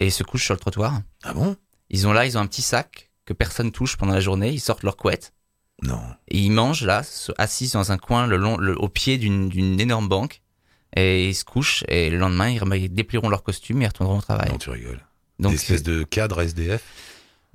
et 0.00 0.10
se 0.10 0.22
couchent 0.22 0.44
sur 0.46 0.54
le 0.54 0.60
trottoir. 0.60 1.00
Ah 1.22 1.32
bon? 1.34 1.56
Ils 1.90 2.06
ont 2.08 2.12
là, 2.12 2.26
ils 2.26 2.36
ont 2.38 2.40
un 2.40 2.46
petit 2.46 2.62
sac 2.62 3.10
que 3.26 3.32
personne 3.32 3.70
touche 3.72 3.96
pendant 3.96 4.14
la 4.14 4.20
journée. 4.20 4.50
Ils 4.50 4.60
sortent 4.60 4.82
leur 4.82 4.96
couette 4.96 5.32
Non. 5.82 6.00
et 6.28 6.38
ils 6.38 6.50
mangent 6.50 6.84
là, 6.84 7.02
assis 7.38 7.70
dans 7.72 7.92
un 7.92 7.98
coin 7.98 8.26
le 8.26 8.36
long, 8.36 8.56
le- 8.56 8.78
au 8.80 8.88
pied 8.88 9.18
d'une 9.18 9.78
énorme 9.80 10.08
banque. 10.08 10.42
Et 10.96 11.28
ils 11.28 11.34
se 11.34 11.44
couchent 11.44 11.84
et 11.86 12.10
le 12.10 12.18
lendemain, 12.18 12.48
ils, 12.48 12.60
ils 12.76 12.92
déplieront 12.92 13.28
leur 13.28 13.44
costume 13.44 13.80
et 13.80 13.84
ils 13.84 13.88
retourneront 13.88 14.18
au 14.18 14.22
travail. 14.22 14.50
Non, 14.50 14.58
tu 14.58 14.70
rigoles. 14.70 15.00
Donc, 15.38 15.52
Des 15.52 15.56
espèces 15.58 15.82
de 15.84 16.02
cadres 16.02 16.40
SDF. 16.42 16.82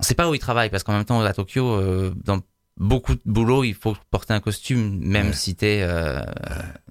on 0.00 0.02
sait 0.02 0.14
pas 0.14 0.28
où 0.30 0.34
ils 0.34 0.38
travaillent 0.40 0.70
parce 0.70 0.82
qu'en 0.82 0.92
même 0.94 1.04
temps, 1.04 1.20
à 1.20 1.32
Tokyo, 1.34 1.70
euh, 1.74 2.14
dans 2.24 2.40
beaucoup 2.76 3.14
de 3.14 3.20
boulot, 3.24 3.64
il 3.64 3.74
faut 3.74 3.96
porter 4.10 4.34
un 4.34 4.40
costume, 4.40 4.98
même 5.00 5.28
Ouais. 5.28 5.32
si 5.32 5.54
t'es. 5.54 5.80
euh, 5.82 6.20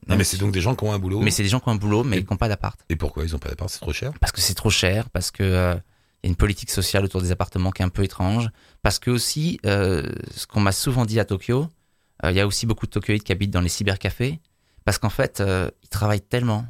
Non, 0.08 0.16
mais 0.18 0.24
c'est 0.24 0.38
donc 0.38 0.52
des 0.52 0.62
gens 0.62 0.76
qui 0.76 0.84
ont 0.84 0.94
un 0.94 1.00
boulot. 1.00 1.20
mais 1.22 1.32
c'est 1.32 1.44
des 1.44 1.50
gens 1.50 1.60
qui 1.60 1.70
ont 1.70 1.74
un 1.74 1.76
boulot, 1.78 2.04
mais 2.04 2.18
Et- 2.18 2.24
qui 2.24 2.32
n'ont 2.32 2.38
pas 2.38 2.48
d'appart. 2.50 2.80
Et 2.90 2.96
pourquoi 2.96 3.24
ils 3.24 3.36
ont 3.36 3.40
pas 3.40 3.50
d'appart? 3.50 3.70
C'est 3.70 3.80
trop 3.80 3.94
cher? 3.94 4.12
Parce 4.20 4.32
que 4.32 4.42
c'est 4.42 4.54
trop 4.56 4.70
cher, 4.70 5.10
parce 5.10 5.32
que 5.32 5.44
euh, 5.44 5.74
il 6.24 6.28
y 6.28 6.28
a 6.28 6.30
une 6.30 6.36
politique 6.36 6.70
sociale 6.72 7.06
autour 7.06 7.22
des 7.22 7.32
appartements 7.32 7.72
qui 7.72 7.82
est 7.82 7.86
un 7.86 7.90
peu 7.90 8.04
étrange, 8.04 8.50
parce 8.82 9.00
que 9.00 9.12
aussi, 9.12 9.60
euh, 9.66 10.12
ce 10.32 10.48
qu'on 10.48 10.60
m'a 10.62 10.72
souvent 10.72 11.06
dit 11.06 11.20
à 11.20 11.26
Tokyo, 11.26 11.68
euh, 12.24 12.32
il 12.32 12.38
y 12.38 12.40
a 12.40 12.48
aussi 12.48 12.66
beaucoup 12.66 12.86
de 12.88 12.92
Tokyoïdes 12.92 13.24
qui 13.24 13.32
habitent 13.32 13.52
dans 13.52 13.62
les 13.62 13.70
cybercafés, 13.70 14.40
parce 14.86 14.98
qu'en 14.98 15.10
fait, 15.10 15.40
euh, 15.40 15.70
ils 15.84 15.90
travaillent 15.90 16.22
tellement 16.22 16.66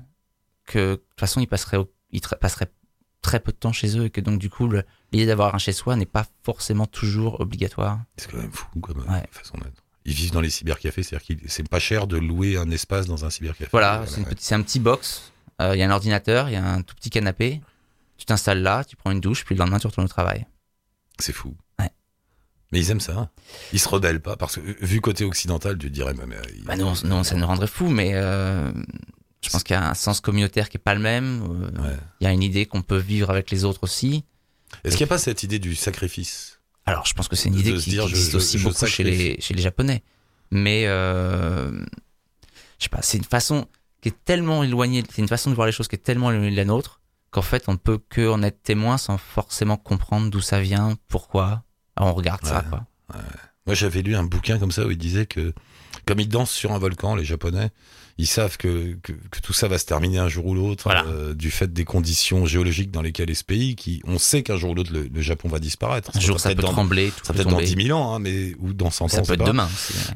que 0.65 0.91
de 0.91 0.95
toute 0.95 1.19
façon, 1.19 1.39
ils 1.41 1.47
passeraient, 1.47 1.77
au- 1.77 1.91
ils 2.11 2.21
passeraient 2.21 2.71
très 3.25 3.39
peu 3.39 3.51
de 3.51 3.57
temps 3.57 3.71
chez 3.73 3.97
eux, 3.97 4.05
et 4.05 4.09
que 4.11 4.21
donc 4.21 4.39
du 4.39 4.49
coup, 4.49 4.69
l'idée 5.11 5.25
d'avoir 5.25 5.53
un 5.55 5.57
chez 5.57 5.73
soi 5.73 5.95
n'est 5.95 6.05
pas 6.05 6.25
forcément 6.43 6.85
toujours 6.85 7.39
obligatoire. 7.41 7.99
C'est 8.17 8.29
quand 8.31 8.37
même 8.37 8.51
fou 8.51 8.67
comme 8.79 8.99
euh, 8.99 9.11
Ouais. 9.13 9.23
façon 9.31 9.57
d'être. 9.57 9.83
Ils 10.05 10.13
vivent 10.13 10.31
dans 10.31 10.41
les 10.41 10.51
cybercafés, 10.51 11.01
c'est-à-dire 11.01 11.27
que 11.37 11.43
c'est 11.47 11.67
pas 11.67 11.79
cher 11.79 12.05
de 12.05 12.17
louer 12.17 12.57
un 12.57 12.69
espace 12.69 13.07
dans 13.07 13.25
un 13.25 13.31
cybercafé. 13.31 13.69
Voilà, 13.71 14.03
c'est 14.05 14.21
ouais. 14.21 14.53
un 14.53 14.61
petit 14.61 14.79
box, 14.79 15.31
euh, 15.61 15.75
il 15.75 15.79
y 15.79 15.83
a 15.83 15.87
un 15.87 15.91
ordinateur, 15.91 16.47
il 16.49 16.53
y 16.53 16.55
a 16.57 16.63
un 16.63 16.81
tout 16.83 16.93
petit 16.95 17.09
canapé, 17.09 17.59
tu 18.17 18.25
t'installes 18.25 18.61
là, 18.61 18.83
tu 18.83 18.95
prends 18.95 19.09
une 19.11 19.19
douche, 19.21 19.43
puis 19.45 19.55
le 19.55 19.59
lendemain, 19.59 19.79
tu 19.79 19.87
retournes 19.87 20.05
au 20.05 20.09
travail. 20.09 20.45
C'est 21.19 21.33
fou. 21.33 21.55
Ouais. 21.79 21.89
Mais 22.71 22.79
ils 22.79 22.91
aiment 22.91 22.99
ça. 22.99 23.17
hein. 23.17 23.29
Ils 23.73 23.79
se 23.79 23.89
rebellent 23.89 24.21
pas 24.21 24.35
parce 24.37 24.57
que 24.57 24.85
vu 24.85 25.01
côté 25.01 25.23
occidental, 25.25 25.77
tu 25.79 25.89
dirais 25.89 26.13
mais, 26.13 26.25
mais, 26.27 26.37
Bah 26.65 26.75
non, 26.75 26.93
non, 27.03 27.23
ça 27.23 27.35
nous 27.35 27.47
rendrait 27.47 27.65
fou, 27.67 27.89
mais 27.89 28.11
euh, 28.13 28.71
je 29.45 29.49
pense 29.49 29.63
qu'il 29.63 29.75
y 29.75 29.77
a 29.79 29.89
un 29.89 29.93
sens 29.93 30.19
communautaire 30.21 30.69
qui 30.69 30.77
est 30.77 30.79
pas 30.83 30.93
le 30.95 30.99
même. 31.01 31.43
Euh, 31.43 31.81
Ouais. 31.81 31.97
Il 32.21 32.23
y 32.25 32.27
a 32.27 32.31
une 32.33 32.43
idée 32.43 32.65
qu'on 32.65 32.81
peut 32.81 32.97
vivre 32.97 33.29
avec 33.29 33.51
les 33.51 33.63
autres 33.65 33.83
aussi. 33.83 34.23
Est-ce 34.83 34.97
qu'il 34.97 35.05
n'y 35.05 35.09
a 35.09 35.13
pas 35.15 35.17
cette 35.17 35.43
idée 35.43 35.59
du 35.59 35.75
sacrifice? 35.75 36.59
Alors, 36.85 37.05
je 37.05 37.13
pense 37.13 37.27
que 37.27 37.35
c'est 37.35 37.49
une 37.49 37.55
idée 37.59 37.73
qui, 37.75 37.89
dire, 37.91 38.03
qui 38.03 38.09
je- 38.09 38.15
existe 38.15 38.31
je- 38.31 38.37
aussi 38.37 38.57
je 38.59 38.63
beaucoup 38.67 38.85
chez 38.85 39.03
les, 39.03 39.39
chez 39.41 39.53
les 39.53 39.61
Japonais. 39.61 40.03
Mais 40.51 40.83
euh, 40.85 41.71
je 42.79 42.83
sais 42.83 42.89
pas, 42.89 43.01
c'est 43.01 43.17
une 43.17 43.23
façon 43.23 43.67
qui 44.01 44.09
est 44.09 44.23
tellement 44.25 44.63
éloignée, 44.63 45.03
c'est 45.09 45.21
une 45.21 45.27
façon 45.27 45.49
de 45.49 45.55
voir 45.55 45.65
les 45.65 45.71
choses 45.73 45.87
qui 45.87 45.95
est 45.95 45.99
tellement 46.03 46.29
éloignée 46.31 46.51
de 46.51 46.55
la 46.55 46.65
nôtre 46.65 47.01
qu'en 47.31 47.41
fait, 47.41 47.63
on 47.67 47.73
ne 47.73 47.77
peut 47.77 47.97
que 48.09 48.29
en 48.29 48.43
être 48.43 48.61
témoin 48.63 48.97
sans 48.97 49.17
forcément 49.17 49.77
comprendre 49.77 50.29
d'où 50.29 50.41
ça 50.41 50.61
vient, 50.61 50.95
pourquoi. 51.07 51.63
Alors, 51.95 52.11
on 52.11 52.13
regarde 52.13 52.45
ça, 52.45 52.59
Ouais. 52.59 52.69
quoi. 52.69 52.85
Moi, 53.65 53.73
j'avais 53.75 54.01
lu 54.03 54.15
un 54.15 54.23
bouquin 54.23 54.59
comme 54.59 54.71
ça 54.71 54.85
où 54.85 54.91
il 54.91 54.97
disait 54.97 55.25
que, 55.25 55.53
comme 56.05 56.19
ils 56.19 56.29
dansent 56.29 56.51
sur 56.51 56.71
un 56.71 56.77
volcan, 56.77 57.15
les 57.15 57.25
Japonais, 57.25 57.71
ils 58.17 58.27
savent 58.27 58.55
que, 58.57 58.95
que, 59.03 59.11
que 59.11 59.39
tout 59.41 59.51
ça 59.51 59.67
va 59.67 59.77
se 59.77 59.85
terminer 59.85 60.19
un 60.19 60.29
jour 60.29 60.45
ou 60.45 60.53
l'autre, 60.55 60.83
Voilà. 60.85 61.03
euh, 61.07 61.33
du 61.33 61.51
fait 61.51 61.73
des 61.73 61.83
conditions 61.83 62.45
géologiques 62.45 62.89
dans 62.91 63.01
lesquelles 63.01 63.29
est 63.29 63.33
ce 63.35 63.43
pays, 63.43 63.75
qui, 63.75 64.01
on 64.05 64.17
sait 64.19 64.41
qu'un 64.41 64.55
jour 64.55 64.71
ou 64.71 64.75
l'autre, 64.75 64.93
le, 64.93 65.09
le 65.13 65.21
Japon 65.21 65.49
va 65.49 65.59
disparaître. 65.59 66.11
Un 66.15 66.19
jour, 66.21 66.39
ça 66.39 66.49
peut-être 66.49 66.57
peut 66.59 66.67
dans, 66.67 66.71
trembler, 66.71 67.09
tout 67.11 67.25
ça 67.25 67.33
peut 67.33 67.37
peut 67.37 67.41
être 67.41 67.49
dans 67.49 67.57
tomber. 67.57 67.75
10 67.75 67.87
000 67.87 67.99
ans, 67.99 68.15
hein, 68.15 68.19
mais, 68.19 68.53
ou 68.59 68.73
dans 68.73 68.89
100 68.89 69.05
ans, 69.05 69.07
Ça 69.09 69.21
peut 69.21 69.33
être 69.33 69.39
pas. 69.39 69.45
demain. 69.45 69.69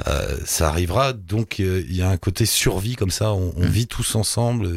Euh, 0.07 0.37
ça 0.45 0.69
arrivera, 0.69 1.11
donc 1.13 1.59
euh, 1.59 1.83
il 1.89 1.95
y 1.95 2.01
a 2.01 2.09
un 2.09 2.17
côté 2.17 2.45
survie 2.45 2.95
comme 2.95 3.11
ça, 3.11 3.33
on, 3.33 3.53
on 3.57 3.65
Mm. 3.65 3.71
vit 3.71 3.87
tous 3.87 4.15
ensemble, 4.15 4.67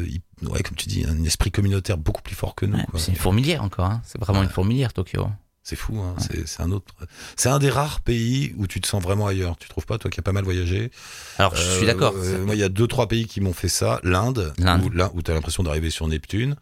ouais, 0.41 0.61
comme 0.63 0.75
tu 0.75 0.87
dis, 0.89 1.05
un 1.07 1.23
esprit 1.23 1.49
communautaire 1.51 1.97
beaucoup 1.97 2.21
plus 2.21 2.35
fort 2.35 2.55
que 2.55 2.65
nous. 2.65 2.75
Ouais, 2.77 2.85
c'est 2.97 3.11
une 3.11 3.17
fourmilière 3.17 3.63
encore, 3.63 3.85
hein. 3.85 4.01
c'est 4.05 4.19
vraiment 4.19 4.39
Ouais. 4.39 4.45
une 4.45 4.51
fourmilière 4.51 4.91
Tokyo. 4.93 5.27
C'est 5.65 5.77
fou, 5.77 5.97
hein, 5.97 6.15
c'est 6.19 6.45
c'est 6.45 6.61
un 6.61 6.71
autre, 6.71 6.93
c'est 7.37 7.47
un 7.47 7.57
des 7.57 7.69
rares 7.69 8.01
pays 8.01 8.53
où 8.57 8.67
tu 8.67 8.81
te 8.81 8.87
sens 8.87 9.01
vraiment 9.01 9.27
ailleurs. 9.27 9.55
Tu 9.57 9.69
trouves 9.69 9.85
pas, 9.85 9.97
toi 9.97 10.11
qui 10.11 10.19
as 10.19 10.23
pas 10.23 10.33
mal 10.33 10.43
voyagé 10.43 10.91
Alors 11.39 11.55
je 11.55 11.61
suis 11.77 11.85
d'accord. 11.85 12.13
euh, 12.17 12.43
moi, 12.45 12.53
il 12.55 12.59
y 12.59 12.63
a 12.63 12.69
deux, 12.69 12.85
trois 12.85 13.07
pays 13.07 13.25
qui 13.27 13.39
m'ont 13.39 13.53
fait 13.53 13.69
ça. 13.69 14.01
L'Inde, 14.03 14.53
où, 14.83 14.89
là, 14.89 15.09
où 15.13 15.21
tu 15.21 15.31
as 15.31 15.33
l'impression 15.33 15.63
d'arriver 15.63 15.89
sur 15.89 16.05
Neptune, 16.09 16.57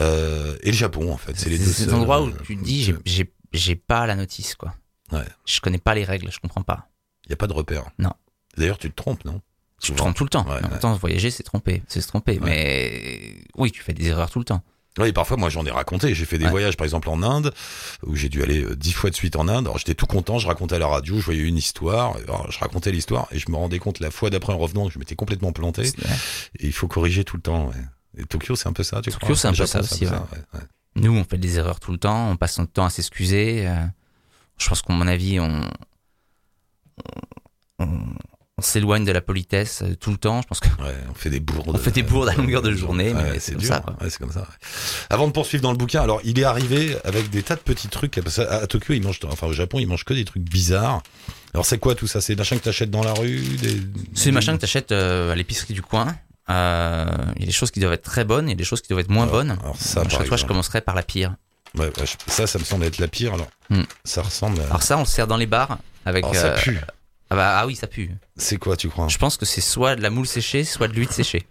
euh, 0.00 0.56
et 0.62 0.72
le 0.72 0.76
Japon, 0.76 1.12
en 1.12 1.16
fait. 1.16 1.38
C'est 1.38 1.48
les 1.48 1.58
deux. 1.58 1.64
Seuls, 1.64 1.94
endroit 1.94 2.22
où 2.22 2.26
euh, 2.28 2.32
tu 2.44 2.56
te 2.56 2.64
dis 2.64 2.92
j'ai- 3.52 3.76
pas 3.76 4.04
la 4.06 4.16
notice 4.16 4.56
quoi. 4.56 4.74
Ouais. 5.12 5.24
Je 5.46 5.60
connais 5.60 5.78
pas 5.78 5.94
les 5.94 6.02
règles, 6.04 6.32
je 6.32 6.40
comprends 6.40 6.62
pas. 6.62 6.88
Il 7.26 7.28
n'y 7.28 7.34
a 7.34 7.36
pas 7.36 7.46
de 7.46 7.52
repère. 7.52 7.84
Non. 8.00 8.12
D'ailleurs, 8.56 8.78
tu 8.78 8.90
te 8.90 8.96
trompes, 8.96 9.24
non? 9.24 9.40
Je 9.80 9.92
me 9.92 9.96
Souvent. 9.96 9.96
trompe 10.06 10.16
tout 10.16 10.24
le 10.24 10.30
temps. 10.30 10.44
Ouais, 10.48 10.58
en 10.64 10.68
même 10.70 10.78
temps, 10.80 10.92
voyager 10.96 11.30
c'est 11.30 11.42
tromper, 11.44 11.82
c'est 11.86 12.00
se 12.00 12.08
tromper. 12.08 12.40
Mais 12.42 13.36
oui, 13.56 13.70
tu 13.70 13.82
fais 13.82 13.92
des 13.92 14.06
erreurs 14.08 14.30
tout 14.30 14.40
le 14.40 14.44
temps. 14.44 14.62
Oui, 14.98 15.12
parfois, 15.12 15.36
moi, 15.36 15.48
j'en 15.50 15.64
ai 15.66 15.70
raconté. 15.72 16.14
J'ai 16.14 16.24
fait 16.24 16.38
des 16.38 16.44
Ouais. 16.44 16.50
voyages, 16.52 16.76
par 16.76 16.84
exemple, 16.84 17.08
en 17.08 17.22
Inde, 17.22 17.52
où 18.06 18.14
j'ai 18.14 18.28
dû 18.28 18.42
aller 18.44 18.62
euh, 18.62 18.76
dix 18.76 18.92
fois 18.92 19.10
de 19.10 19.14
suite 19.16 19.34
en 19.34 19.48
Inde. 19.48 19.66
Alors, 19.66 19.76
j'étais 19.78 19.94
tout 19.94 20.06
content. 20.06 20.38
Je 20.38 20.46
racontais 20.46 20.76
à 20.76 20.78
la 20.78 20.86
radio, 20.86 21.18
je 21.18 21.24
voyais 21.24 21.42
une 21.42 21.56
histoire. 21.56 22.16
Alors, 22.18 22.48
je 22.52 22.58
racontais 22.60 22.92
l'histoire 22.92 23.26
et 23.32 23.38
je 23.40 23.50
me 23.50 23.56
rendais 23.56 23.80
compte 23.80 23.98
la 23.98 24.12
fois 24.12 24.30
d'après 24.30 24.52
en 24.52 24.58
revenant 24.58 24.86
que 24.86 24.92
je 24.92 24.98
m'étais 25.00 25.16
complètement 25.16 25.50
planté. 25.52 25.82
Et 26.60 26.66
il 26.66 26.72
faut 26.72 26.86
corriger 26.86 27.24
tout 27.24 27.36
le 27.36 27.42
temps, 27.42 27.66
ouais. 27.68 27.74
Et 28.16 28.24
Tokyo, 28.24 28.54
c'est 28.54 28.68
un 28.68 28.72
peu 28.72 28.84
ça, 28.84 29.00
tu 29.02 29.10
Tokyo, 29.10 29.34
c'est 29.34 29.48
un 29.48 29.52
peu 29.52 29.66
ça 29.66 29.80
aussi, 29.80 30.06
ouais. 30.06 30.12
Nous, 30.94 31.12
on 31.12 31.24
fait 31.24 31.38
des 31.38 31.58
erreurs 31.58 31.80
tout 31.80 31.90
le 31.90 31.98
temps, 31.98 32.30
on 32.30 32.36
passe 32.36 32.58
notre 32.60 32.70
temps 32.70 32.84
à 32.84 32.90
s'excuser. 32.90 33.66
euh, 33.66 33.74
je 34.58 34.68
pense 34.68 34.82
qu'à 34.82 34.92
mon 34.92 35.08
avis, 35.08 35.40
on, 35.40 35.68
on, 37.80 37.84
on 37.84 37.98
s'éloigne 38.62 39.04
de 39.04 39.10
la 39.12 39.20
politesse 39.20 39.82
euh, 39.82 39.94
tout 39.96 40.10
le 40.10 40.16
temps. 40.16 40.40
Je 40.42 40.46
pense 40.46 40.60
que 40.60 40.68
Ouais, 40.82 40.94
on 41.10 41.14
fait 41.14 41.30
des 41.30 41.40
bourdes. 41.40 41.70
On 41.74 41.78
fait 41.78 41.90
des 41.90 42.02
bourdes 42.02 42.28
à 42.28 42.34
longueur 42.34 42.62
de 42.62 42.72
journée, 42.72 43.12
Ouais, 43.12 43.32
mais 43.32 43.38
c'est 43.40 43.52
comme 43.52 43.60
dur. 43.62 43.68
ça. 43.68 43.84
Ouais, 44.00 44.08
comme. 44.18 44.30
Avant 45.10 45.26
de 45.26 45.32
poursuivre 45.32 45.62
dans 45.62 45.72
le 45.72 45.76
bouquin, 45.76 46.02
alors 46.02 46.20
il 46.24 46.38
est 46.38 46.44
arrivé 46.44 46.96
avec 47.04 47.30
des 47.30 47.42
tas 47.42 47.56
de 47.56 47.60
petits 47.60 47.88
trucs. 47.88 48.20
Parce 48.22 48.38
à 48.38 48.66
Tokyo, 48.66 48.94
ils 48.94 49.02
mangent, 49.02 49.20
enfin 49.28 49.46
au 49.48 49.52
Japon, 49.52 49.78
ils 49.80 49.86
mangent 49.86 50.04
que 50.04 50.14
des 50.14 50.24
trucs 50.24 50.42
bizarres. 50.44 51.02
Alors 51.52 51.66
c'est 51.66 51.78
quoi 51.78 51.94
tout 51.94 52.06
ça? 52.06 52.20
C'est 52.20 52.34
des 52.34 52.38
machins 52.40 52.58
que 52.58 52.64
t'achètes 52.64 52.90
dans 52.90 53.02
la 53.04 53.12
rue 53.12 53.38
des... 53.60 53.80
c'est 54.14 54.26
des 54.26 54.32
machins 54.32 54.54
que 54.54 54.60
t'achètes 54.60 54.92
euh, 54.92 55.32
à 55.32 55.34
l'épicerie 55.34 55.74
du 55.74 55.82
coin. 55.82 56.14
Euh, 56.50 57.06
Il 57.36 57.40
y 57.40 57.44
a 57.44 57.46
des 57.46 57.52
choses 57.52 57.70
qui 57.70 57.80
doivent 57.80 57.92
être 57.94 58.02
très 58.02 58.24
bonnes, 58.24 58.46
il 58.48 58.50
y 58.50 58.54
a 58.54 58.56
des 58.56 58.64
choses 58.64 58.80
qui 58.82 58.88
doivent 58.88 59.00
être 59.00 59.10
moins 59.10 59.22
Alors- 59.24 59.34
bonnes. 59.36 59.50
alors 59.62 59.76
ça, 59.76 60.02
par 60.02 60.10
chaque 60.10 60.26
fois, 60.26 60.36
je 60.36 60.44
commencerai 60.46 60.80
par 60.80 60.94
la 60.94 61.02
pire. 61.02 61.34
Ouais, 61.76 61.90
ça, 62.28 62.46
ça 62.46 62.58
me 62.60 62.64
semble 62.64 62.84
être 62.84 62.98
la 62.98 63.08
pire. 63.08 63.34
Alors, 63.34 63.48
Hmm. 63.70 63.82
ça 64.04 64.20
ressemble. 64.22 64.60
À... 64.60 64.64
Alors 64.66 64.82
ça, 64.82 64.96
on 64.96 65.00
le 65.00 65.06
sert 65.06 65.26
dans 65.26 65.38
les 65.38 65.46
bars 65.46 65.78
avec. 66.04 66.22
Alors, 66.24 66.36
ça 66.36 66.48
euh, 66.48 66.58
pue. 66.58 66.78
Ah, 67.30 67.36
bah, 67.36 67.58
ah 67.58 67.66
oui, 67.66 67.74
ça 67.76 67.86
pue. 67.86 68.10
C'est 68.36 68.56
quoi, 68.58 68.76
tu 68.76 68.88
crois? 68.88 69.08
Je 69.08 69.18
pense 69.18 69.36
que 69.36 69.44
c'est 69.46 69.60
soit 69.60 69.96
de 69.96 70.02
la 70.02 70.10
moule 70.10 70.26
séchée, 70.26 70.64
soit 70.64 70.88
de 70.88 70.92
l'huile 70.92 71.10
séchée. 71.10 71.46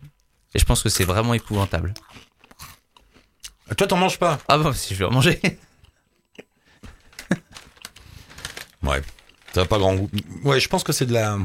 Et 0.53 0.59
je 0.59 0.65
pense 0.65 0.83
que 0.83 0.89
c'est 0.89 1.03
vraiment 1.05 1.33
épouvantable. 1.33 1.93
Toi, 3.77 3.87
t'en 3.87 3.97
manges 3.97 4.19
pas? 4.19 4.39
Ah 4.47 4.57
bon, 4.57 4.71
si 4.73 4.93
je 4.93 4.99
vais 4.99 5.05
en 5.05 5.11
manger. 5.11 5.39
Ouais. 8.83 9.01
Ça 9.53 9.61
n'a 9.61 9.67
pas 9.67 9.77
grand 9.77 9.95
goût. 9.95 10.09
Ouais, 10.43 10.59
je 10.59 10.67
pense 10.67 10.83
que 10.83 10.91
c'est 10.91 11.05
de 11.05 11.13
la, 11.13 11.37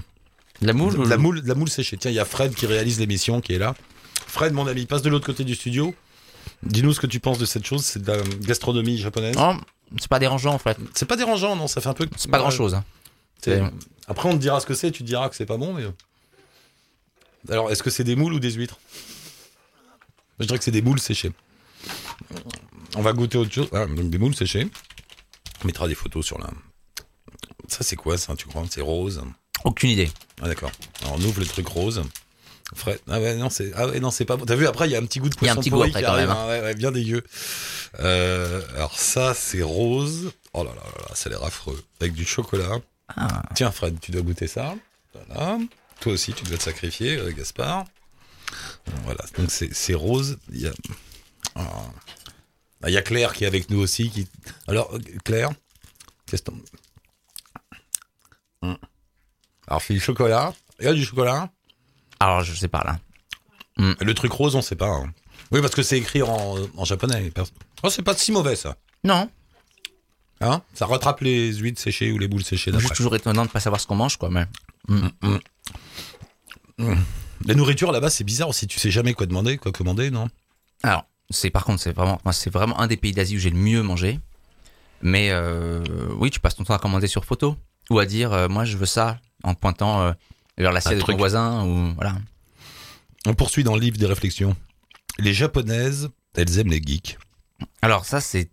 De 0.61 0.66
la 0.66 0.73
moule 0.73 0.94
de 0.94 0.99
ou- 0.99 1.04
la 1.04 1.16
moule, 1.16 1.42
de 1.42 1.49
la 1.49 1.54
moule 1.54 1.68
séchée. 1.68 1.97
Tiens, 1.97 2.11
il 2.11 2.14
y 2.14 2.18
a 2.20 2.25
Fred 2.25 2.54
qui 2.54 2.66
réalise 2.66 2.99
l'émission, 2.99 3.40
qui 3.40 3.54
est 3.54 3.58
là. 3.58 3.75
Fred, 4.26 4.52
mon 4.52 4.66
ami, 4.66 4.87
passe 4.87 5.02
de 5.02 5.08
l'autre 5.11 5.26
côté 5.26 5.44
du 5.44 5.54
studio. 5.54 5.94
Dis-nous 6.62 6.92
ce 6.94 7.00
que 7.00 7.06
tu 7.06 7.20
penses 7.20 7.38
de 7.38 7.44
cette 7.47 7.64
chose. 7.66 7.85
C'est 7.85 8.02
de 8.02 8.11
la 8.12 8.23
gastronomie 8.40 8.99
japonaise. 8.99 9.37
Oh, 9.38 9.54
c'est 10.00 10.08
pas 10.08 10.18
dérangeant 10.18 10.54
en 10.54 10.58
fait. 10.58 10.76
C'est 10.94 11.06
pas 11.06 11.16
dérangeant, 11.16 11.54
non? 11.54 11.68
Ça 11.68 11.80
fait 11.80 11.88
un 11.88 11.94
peu. 11.94 12.08
C'est 12.16 12.30
pas 12.30 12.38
grand 12.38 12.50
chose. 12.50 12.73
C'est- 12.73 12.82
Après, 14.07 14.28
on 14.28 14.33
te 14.33 14.38
dira 14.38 14.61
ce 14.61 14.66
que 14.66 14.75
c'est, 14.75 14.90
tu 14.90 15.02
te 15.02 15.09
diras 15.09 15.28
que 15.28 15.37
c'est 15.37 15.47
pas 15.47 15.57
bon, 15.57 15.75
mais. 15.75 15.85
Alors, 17.50 17.71
est-ce 17.71 17.83
que 17.83 17.90
c'est 17.90 18.04
des 18.04 18.16
moules 18.16 18.33
ou 18.35 18.40
des 18.40 18.52
huîtres? 18.52 18.78
Je 20.40 20.47
dirais 20.47 20.59
que 20.59 20.64
c'est 20.64 20.71
des 20.71 20.83
moules 20.83 21.00
séchées. 21.00 21.33
On 22.97 23.02
va 23.02 23.12
goûter 23.12 23.38
autre 23.38 23.52
chose. 23.52 23.68
Ah, 23.73 23.87
donc 23.87 24.11
des 24.11 24.18
moules 24.18 24.35
séchées. 24.35 24.68
On 25.62 25.66
mettra 25.66 25.88
des 25.88 25.95
photos 25.95 26.25
sur 26.25 26.38
la. 26.38 26.50
Ça, 27.68 27.83
c'est 27.83 27.97
quoi, 27.97 28.16
ça, 28.16 28.35
tu 28.37 28.47
crois? 28.47 28.64
C'est 28.71 28.80
rose? 28.80 29.23
Aucune 29.64 29.90
idée. 29.90 30.11
Ah, 30.40 30.49
d'accord. 30.49 30.71
Alors, 31.02 31.16
on 31.18 31.23
ouvre 31.23 31.40
le 31.40 31.47
truc 31.47 31.66
rose. 31.68 32.02
Frais. 32.75 33.00
Ah 33.09 33.18
ouais, 33.18 33.35
non, 33.37 33.50
c'est, 33.50 33.73
ah 33.75 33.87
ouais, 33.88 33.99
non, 33.99 34.11
c'est 34.11 34.25
pas 34.25 34.37
bon. 34.37 34.45
T'as 34.45 34.54
vu, 34.54 34.66
après, 34.66 34.88
il 34.88 34.92
y 34.92 34.97
a 34.97 34.99
un 34.99 35.07
petit 35.07 35.21
goût 35.21 35.28
de 35.28 35.37
Il 35.40 35.47
y 35.47 35.49
a 35.49 35.52
un 35.52 35.54
poisson 35.54 35.61
petit 35.62 35.71
goût 35.71 35.83
après, 35.83 36.00
qui 36.00 36.04
quand 36.04 36.12
arrive, 36.12 36.28
même, 36.28 36.37
hein. 36.37 36.47
Ouais, 36.49 36.61
ouais, 36.61 36.75
bien 36.75 36.92
dégueu. 36.92 37.23
Euh, 38.00 38.62
alors, 38.75 38.99
ça, 38.99 39.35
c'est 39.35 39.62
rose. 39.62 40.33
Oh 40.52 40.64
là 40.64 40.71
là 40.71 40.83
là 40.85 41.09
là, 41.09 41.14
ça 41.14 41.28
a 41.28 41.30
l'air 41.30 41.45
affreux. 41.45 41.83
Avec 42.00 42.12
du 42.12 42.26
chocolat. 42.26 42.78
Ah. 43.16 43.42
Tiens, 43.54 43.70
Fred, 43.70 43.98
tu 44.00 44.10
dois 44.10 44.22
goûter 44.22 44.46
ça. 44.46 44.74
Voilà. 45.14 45.58
Toi 46.00 46.12
aussi, 46.12 46.32
tu 46.32 46.44
dois 46.44 46.58
te 46.58 46.62
sacrifier, 46.62 47.16
euh, 47.16 47.32
Gaspard. 47.32 47.84
Voilà. 49.04 49.24
Donc, 49.36 49.50
c'est 49.50 49.94
rose. 49.94 50.38
Il 50.52 50.60
y 50.60 50.66
a. 50.66 50.72
Ah. 51.54 51.62
Ah, 52.82 52.90
Il 52.90 52.92
y 52.92 52.96
a 52.96 53.02
Claire 53.02 53.32
qui 53.32 53.44
est 53.44 53.46
avec 53.48 53.70
nous 53.70 53.80
aussi. 53.80 54.10
Qui... 54.10 54.28
Alors, 54.68 54.92
Claire, 55.24 55.50
qu'est-ce 56.26 56.42
que 56.42 56.50
Hum. 58.62 58.76
Alors, 59.66 59.82
c'est 59.82 59.94
du 59.94 60.00
chocolat. 60.00 60.52
Il 60.80 60.84
y 60.86 60.88
a 60.88 60.92
du 60.94 61.04
chocolat. 61.04 61.50
Alors, 62.20 62.42
je 62.42 62.54
sais 62.54 62.68
pas 62.68 62.82
là. 62.84 62.98
Le 64.00 64.12
truc 64.12 64.32
rose, 64.32 64.56
on 64.56 64.62
sait 64.62 64.74
pas. 64.76 64.88
hein. 64.88 65.12
Oui, 65.52 65.60
parce 65.60 65.74
que 65.74 65.82
c'est 65.82 65.98
écrit 65.98 66.22
en, 66.22 66.56
en 66.76 66.84
japonais. 66.84 67.32
Oh, 67.82 67.90
c'est 67.90 68.02
pas 68.02 68.16
si 68.16 68.32
mauvais, 68.32 68.56
ça. 68.56 68.76
Non, 69.04 69.30
Hein? 70.40 70.62
Ça 70.75 70.87
rattrape 70.87 71.21
les 71.21 71.52
huîtres 71.54 71.80
séchées 71.80 72.12
ou 72.12 72.18
les 72.18 72.28
boules 72.28 72.45
séchées 72.45 72.66
c'est 72.66 72.71
d'après. 72.71 72.88
juste 72.88 72.97
toujours 72.97 73.16
étonnant 73.16 73.45
de 73.45 73.50
pas 73.50 73.61
savoir 73.61 73.80
ce 73.80 73.87
qu'on 73.87 73.97
mange 73.97 74.16
quoi. 74.16 74.30
Mais 74.30 74.47
La 77.45 77.54
nourriture 77.54 77.92
là-bas, 77.92 78.11
c'est 78.11 78.25
bizarre 78.25 78.49
aussi. 78.49 78.66
Tu 78.66 78.78
sais 78.78 78.90
jamais 78.90 79.14
quoi 79.14 79.26
demander, 79.26 79.59
quoi 79.59 79.73
commander, 79.73 80.11
non? 80.11 80.28
Alors, 80.83 81.04
c'est 81.30 81.50
par 81.50 81.64
contre, 81.64 81.80
c'est 81.80 81.92
vraiment, 81.92 82.21
c'est 82.33 82.50
vraiment 82.52 82.78
un 82.80 82.87
des 82.87 82.97
pays 82.97 83.12
d'Asie 83.12 83.37
où 83.37 83.38
j'ai 83.38 83.50
le 83.50 83.59
mieux 83.59 83.83
mangé. 83.83 84.21
Mais 85.02 85.30
euh, 85.30 85.83
oui, 86.18 86.30
tu 86.30 86.40
passes 86.40 86.57
ton 86.57 86.64
temps 86.64 86.75
à 86.75 86.78
commander 86.78 87.07
sur 87.07 87.25
photo 87.25 87.57
ou 87.90 87.99
à 87.99 88.07
dire, 88.07 88.33
euh, 88.33 88.49
moi, 88.49 88.64
je 88.64 88.76
veux 88.76 88.87
ça 88.87 89.21
en 89.45 89.54
pointant 89.54 90.02
euh, 90.02 90.12
vers 90.57 90.72
l'assiette 90.72 90.98
de 90.98 91.03
ton 91.03 91.16
voisin 91.16 91.64
ou 91.64 91.94
voilà. 91.94 92.16
On 93.27 93.35
poursuit 93.35 93.64
dans 93.64 93.74
le 93.74 93.81
livre 93.81 93.98
des 93.98 94.07
réflexions. 94.07 94.57
Les 95.18 95.35
japonaises, 95.35 96.11
elles 96.35 96.59
aiment 96.59 96.70
les 96.70 96.83
geeks. 96.83 97.18
Alors 97.83 98.05
ça, 98.05 98.20
c'est, 98.20 98.51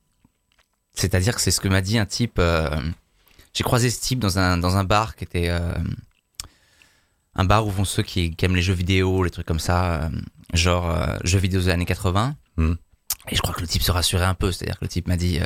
c'est-à-dire 0.96 1.36
que 1.36 1.42
c'est 1.42 1.52
ce 1.52 1.60
que 1.60 1.68
m'a 1.68 1.82
dit 1.82 1.98
un 1.98 2.06
type. 2.06 2.40
euh, 2.40 2.70
j'ai 3.54 3.64
croisé 3.64 3.90
ce 3.90 4.02
type 4.02 4.20
dans 4.20 4.38
un 4.40 4.58
dans 4.58 4.78
un 4.78 4.84
bar 4.84 5.16
qui 5.16 5.24
était 5.24 5.50
euh, 5.50 5.74
un 7.36 7.46
bar 7.46 7.66
où 7.68 7.70
vont 7.70 7.86
ceux 7.86 8.04
qui, 8.04 8.36
qui 8.36 8.46
aiment 8.46 8.56
les 8.56 8.62
jeux 8.62 8.74
vidéo, 8.74 9.24
les 9.24 9.30
trucs 9.30 9.46
comme 9.46 9.60
ça, 9.60 10.04
euh, 10.04 10.10
genre 10.54 10.94
jeux 11.24 11.40
vidéo 11.40 11.62
des 11.62 11.70
années 11.70 11.86
80. 11.86 12.36
Mhm. 12.58 12.78
Et 13.30 13.36
je 13.36 13.42
crois 13.42 13.54
que 13.54 13.62
le 13.62 13.68
type 13.68 13.82
se 13.82 13.92
rassurait 13.92 14.26
un 14.26 14.36
peu, 14.36 14.52
c'est-à-dire 14.52 14.78
que 14.80 14.86
le 14.86 14.90
type 14.90 15.08
m'a 15.08 15.18
dit. 15.18 15.40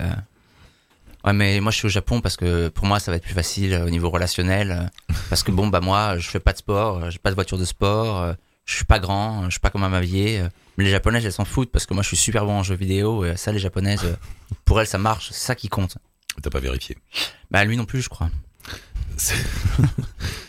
Ouais 1.25 1.33
mais 1.33 1.59
moi 1.59 1.71
je 1.71 1.77
suis 1.77 1.85
au 1.88 1.89
Japon 1.89 2.21
parce 2.21 2.38
que 2.38 2.69
pour 2.69 2.85
moi 2.85 2.99
ça 2.99 3.12
va 3.12 3.17
être 3.17 3.23
plus 3.23 3.33
facile 3.33 3.75
au 3.85 3.89
niveau 3.89 4.09
relationnel 4.09 4.89
parce 5.29 5.43
que 5.43 5.51
bon 5.51 5.67
bah 5.67 5.81
moi 5.81 6.17
je 6.17 6.29
fais 6.29 6.39
pas 6.39 6.53
de 6.53 6.57
sport, 6.59 7.12
j'ai 7.12 7.19
pas 7.19 7.29
de 7.29 7.35
voiture 7.35 7.57
de 7.57 7.65
sport, 7.65 8.35
je 8.63 8.73
suis 8.73 8.85
pas 8.85 8.99
grand, 8.99 9.49
je 9.49 9.55
sais 9.55 9.59
pas 9.59 9.69
comment 9.69 9.89
m'habiller. 9.89 10.41
Euh, 10.79 10.83
Mais 10.83 10.85
les 10.85 10.91
japonaises 10.91 11.25
elles 11.25 11.33
s'en 11.33 11.45
foutent 11.45 11.71
parce 11.71 11.85
que 11.85 11.93
moi 11.93 12.01
je 12.03 12.07
suis 12.07 12.17
super 12.17 12.45
bon 12.45 12.53
en 12.59 12.63
jeux 12.63 12.75
vidéo 12.75 13.25
et 13.25 13.37
ça 13.37 13.51
les 13.51 13.59
japonaises 13.59 14.01
euh, 14.05 14.15
pour 14.65 14.79
elles 14.81 14.87
ça 14.87 14.97
marche, 14.97 15.29
c'est 15.31 15.45
ça 15.45 15.55
qui 15.55 15.67
compte. 15.69 15.97
T'as 16.41 16.49
pas 16.49 16.59
vérifié. 16.59 16.97
Bah 17.51 17.63
lui 17.65 17.75
non 17.77 17.85
plus 17.85 18.01
je 18.01 18.09
crois. 18.09 18.29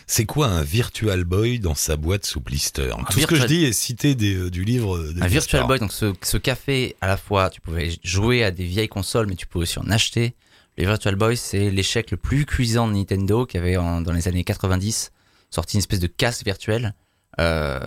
C'est 0.07 0.25
quoi 0.25 0.47
un 0.47 0.63
Virtual 0.63 1.23
Boy 1.25 1.59
dans 1.59 1.75
sa 1.75 1.97
boîte 1.97 2.25
sous 2.25 2.39
blister? 2.39 2.89
Tout 3.09 3.19
ce 3.19 3.27
que 3.27 3.35
je 3.35 3.45
dis 3.45 3.65
est 3.65 3.73
cité 3.73 4.15
des, 4.15 4.35
euh, 4.35 4.49
du 4.49 4.63
livre 4.63 4.97
de 4.97 5.21
Un 5.21 5.27
Virtual. 5.27 5.65
Boy 5.67 5.79
donc 5.79 5.91
ce, 5.91 6.13
ce 6.21 6.37
café 6.37 6.95
à 7.01 7.07
la 7.07 7.17
fois 7.17 7.49
tu 7.49 7.59
pouvais 7.61 7.89
jouer 8.03 8.43
à 8.43 8.51
des 8.51 8.63
vieilles 8.65 8.87
consoles 8.87 9.27
mais 9.27 9.35
tu 9.35 9.45
pouvais 9.47 9.63
aussi 9.63 9.79
en 9.79 9.89
acheter. 9.89 10.35
Les 10.77 10.85
Virtual 10.85 11.15
Boy 11.15 11.35
c'est 11.35 11.69
l'échec 11.69 12.11
le 12.11 12.17
plus 12.17 12.45
cuisant 12.45 12.87
de 12.87 12.93
Nintendo 12.93 13.45
qui 13.45 13.57
avait 13.57 13.75
en- 13.77 13.99
dans 14.01 14.13
les 14.13 14.27
années 14.29 14.43
90 14.45 15.11
sorti 15.49 15.75
une 15.75 15.79
espèce 15.79 15.99
de 15.99 16.07
casse 16.07 16.43
virtuelle. 16.45 16.93
Euh, 17.39 17.79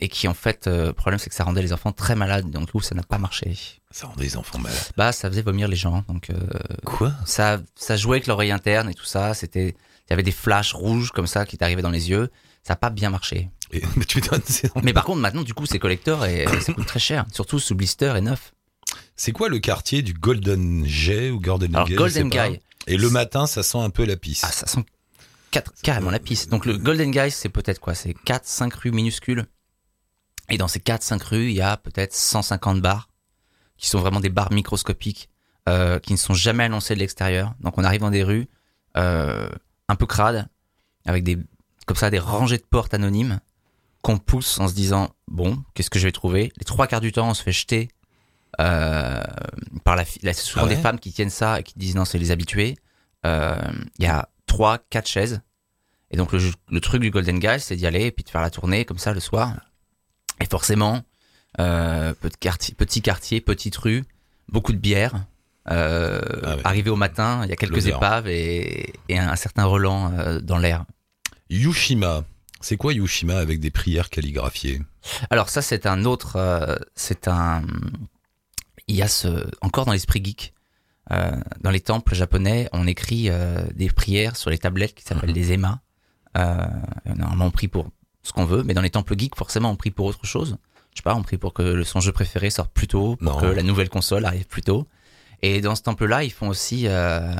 et 0.00 0.08
qui 0.08 0.28
en 0.28 0.34
fait, 0.34 0.66
euh, 0.66 0.86
le 0.86 0.92
problème 0.92 1.18
c'est 1.18 1.28
que 1.30 1.34
ça 1.36 1.44
rendait 1.44 1.62
les 1.62 1.72
enfants 1.72 1.92
très 1.92 2.14
malades, 2.14 2.50
donc 2.50 2.70
coup 2.70 2.80
ça 2.80 2.94
n'a 2.94 3.02
pas 3.02 3.18
marché. 3.18 3.56
Ça 3.90 4.06
rend 4.06 4.14
des 4.16 4.36
enfants 4.36 4.58
malades. 4.58 4.78
Bah 4.96 5.12
ça 5.12 5.28
faisait 5.28 5.42
vomir 5.42 5.66
les 5.68 5.76
gens, 5.76 6.04
donc 6.08 6.30
euh, 6.30 6.36
Quoi? 6.84 7.12
ça, 7.26 7.60
ça 7.74 7.96
jouait 7.96 8.16
avec 8.18 8.26
l'oreille 8.26 8.50
interne 8.52 8.90
et 8.90 8.94
tout 8.94 9.04
ça. 9.06 9.34
C'était, 9.34 9.68
il 9.70 10.10
y 10.10 10.12
avait 10.12 10.22
des 10.22 10.30
flashs 10.32 10.72
rouges 10.72 11.10
comme 11.10 11.26
ça 11.26 11.46
qui 11.46 11.56
t'arrivaient 11.58 11.82
dans 11.82 11.90
les 11.90 12.10
yeux. 12.10 12.30
Ça 12.62 12.72
n'a 12.74 12.76
pas 12.76 12.90
bien 12.90 13.10
marché. 13.10 13.50
Et- 13.72 13.82
Mais 13.96 14.04
tu 14.04 14.20
c'est 14.44 14.70
Mais 14.82 14.92
par 14.92 15.04
contre 15.04 15.20
maintenant 15.20 15.42
du 15.42 15.54
coup 15.54 15.66
c'est 15.66 15.78
collector 15.78 16.24
et 16.26 16.46
ça 16.60 16.72
coûte 16.72 16.86
très 16.86 17.00
cher, 17.00 17.24
surtout 17.32 17.58
sous 17.58 17.74
blister 17.74 18.14
et 18.16 18.20
neuf. 18.20 18.52
C'est 19.16 19.32
quoi 19.32 19.48
le 19.48 19.58
quartier 19.58 20.02
du 20.02 20.12
Golden 20.14 20.86
Jay 20.86 21.30
ou 21.30 21.40
Golden 21.40 21.74
Alors 21.74 21.88
Gay 21.88 21.94
je 21.94 21.98
Golden 21.98 22.30
pas. 22.30 22.48
Guy, 22.50 22.60
Et 22.86 22.96
le 22.96 23.10
matin, 23.10 23.46
ça 23.46 23.62
sent 23.62 23.78
un 23.78 23.90
peu 23.90 24.04
la 24.04 24.16
pisse. 24.16 24.44
ah 24.44 24.52
ça 24.52 24.66
sent 24.66 24.84
quatre- 25.50 25.72
carrément 25.82 26.10
la 26.10 26.18
piste. 26.20 26.50
Donc 26.50 26.66
le 26.66 26.78
Golden 26.78 27.10
Guy 27.10 27.30
c'est 27.30 27.48
peut-être 27.48 27.80
quoi, 27.80 27.94
c'est 27.94 28.14
4-5 28.26 28.72
rues 28.74 28.92
minuscules. 28.92 29.44
Et 30.50 30.58
dans 30.58 30.68
ces 30.68 30.78
4-5 30.80 31.22
rues 31.24 31.48
il 31.48 31.54
y 31.56 31.60
a 31.60 31.76
peut-être 31.76 32.14
150 32.14 32.80
bars 32.80 33.08
qui 33.76 33.88
sont 33.88 34.00
vraiment 34.00 34.20
des 34.20 34.30
bars 34.30 34.52
microscopiques 34.52 35.28
euh, 35.68 35.98
qui 35.98 36.12
ne 36.12 36.18
sont 36.18 36.34
jamais 36.34 36.64
annoncés 36.64 36.94
de 36.94 37.00
l'extérieur. 37.00 37.54
Donc 37.60 37.78
on 37.78 37.84
arrive 37.84 38.00
dans 38.00 38.10
des 38.10 38.22
rues 38.24 38.48
euh, 38.96 39.48
un 39.88 39.94
peu 39.96 40.06
crades 40.06 40.48
avec 41.06 41.22
des 41.24 41.38
comme 41.86 41.96
ça 41.96 42.10
des 42.10 42.18
rangées 42.18 42.58
de 42.58 42.64
portes 42.64 42.92
anonymes 42.94 43.40
qu'on 44.02 44.18
pousse 44.18 44.58
en 44.58 44.68
se 44.68 44.74
disant 44.74 45.10
bon 45.26 45.62
qu'est-ce 45.74 45.90
que 45.90 45.98
je 45.98 46.06
vais 46.06 46.12
trouver? 46.12 46.52
Les 46.58 46.64
trois 46.64 46.86
quarts 46.86 47.00
du 47.00 47.12
temps 47.12 47.28
on 47.28 47.34
se 47.34 47.42
fait 47.42 47.52
jeter 47.52 47.88
euh, 48.60 49.22
par 49.84 49.94
la 49.96 50.04
fille. 50.04 50.22
Là, 50.22 50.32
c'est 50.32 50.42
souvent 50.42 50.64
Ah 50.64 50.68
ouais 50.68 50.74
des 50.76 50.80
femmes 50.80 50.98
qui 50.98 51.12
tiennent 51.12 51.30
ça 51.30 51.60
et 51.60 51.62
qui 51.62 51.74
disent 51.76 51.94
non 51.94 52.04
c'est 52.04 52.18
les 52.18 52.30
habitués. 52.30 52.76
Euh, 53.26 53.56
Il 53.98 54.04
y 54.04 54.08
a 54.08 54.28
trois 54.46 54.78
quatre 54.90 55.08
chaises 55.08 55.40
et 56.10 56.16
donc 56.16 56.32
le, 56.32 56.40
le 56.70 56.80
truc 56.80 57.02
du 57.02 57.10
Golden 57.10 57.38
Guy 57.38 57.60
c'est 57.60 57.76
d'y 57.76 57.86
aller 57.86 58.06
et 58.06 58.10
puis 58.12 58.24
de 58.24 58.30
faire 58.30 58.40
la 58.40 58.50
tournée 58.50 58.84
comme 58.84 58.98
ça 58.98 59.12
le 59.12 59.20
soir. 59.20 59.54
Et 60.40 60.46
forcément 60.46 61.02
euh, 61.60 62.14
petit 62.14 62.38
quartier, 62.38 62.74
petit 62.74 63.02
quartier, 63.02 63.40
petite 63.40 63.76
rue, 63.76 64.04
beaucoup 64.48 64.72
de 64.72 64.78
bière. 64.78 65.24
Euh, 65.70 66.20
Ah 66.44 66.56
ouais. 66.56 66.62
Arrivé 66.64 66.90
au 66.90 66.96
matin, 66.96 67.40
il 67.44 67.50
y 67.50 67.52
a 67.52 67.56
quelques 67.56 67.86
épaves 67.86 68.28
et, 68.28 68.94
et 69.08 69.18
un, 69.18 69.28
un 69.28 69.36
certain 69.36 69.64
Roland 69.64 70.12
euh, 70.12 70.40
dans 70.40 70.58
l'air. 70.58 70.84
Yushima. 71.50 72.24
C'est 72.60 72.76
quoi 72.76 72.92
Yushima 72.92 73.38
avec 73.38 73.60
des 73.60 73.70
prières 73.70 74.10
calligraphiées? 74.10 74.82
Alors 75.30 75.48
ça, 75.48 75.62
c'est 75.62 75.86
un 75.86 76.04
autre, 76.04 76.36
euh, 76.36 76.76
c'est 76.94 77.28
un, 77.28 77.62
il 78.86 78.96
y 78.96 79.02
a 79.02 79.08
ce, 79.08 79.48
encore 79.60 79.84
dans 79.84 79.92
l'esprit 79.92 80.22
geek, 80.24 80.54
dans 81.60 81.70
les 81.70 81.80
temples 81.80 82.14
japonais, 82.14 82.68
on 82.72 82.86
écrit 82.86 83.30
des 83.74 83.88
prières 83.88 84.36
sur 84.36 84.50
les 84.50 84.58
tablettes 84.58 84.94
qui 84.94 85.04
s'appellent 85.04 85.32
des 85.32 85.52
emas. 85.52 85.78
Euh, 86.36 86.66
normalement, 87.16 87.46
on 87.46 87.50
prie 87.50 87.68
pour 87.68 87.88
ce 88.22 88.32
qu'on 88.32 88.44
veut, 88.44 88.62
mais 88.62 88.74
dans 88.74 88.82
les 88.82 88.90
temples 88.90 89.16
geeks, 89.18 89.36
forcément, 89.36 89.70
on 89.70 89.76
prie 89.76 89.90
pour 89.90 90.06
autre 90.06 90.26
chose. 90.26 90.56
Je 90.94 90.98
sais 91.00 91.02
pas, 91.02 91.14
on 91.14 91.22
prie 91.22 91.38
pour 91.38 91.52
que 91.54 91.62
le- 91.62 91.84
son 91.84 92.00
jeu 92.00 92.12
préféré 92.12 92.50
sorte 92.50 92.72
plus 92.72 92.88
tôt, 92.88 93.16
pour 93.16 93.34
Non. 93.34 93.40
que 93.40 93.46
la 93.46 93.62
nouvelle 93.62 93.88
console 93.88 94.24
arrive 94.24 94.46
plus 94.46 94.62
tôt. 94.62 94.86
Et 95.42 95.60
dans 95.60 95.74
ce 95.76 95.82
temple-là, 95.82 96.24
ils 96.24 96.32
font 96.32 96.48
aussi 96.48 96.88
euh, 96.88 97.34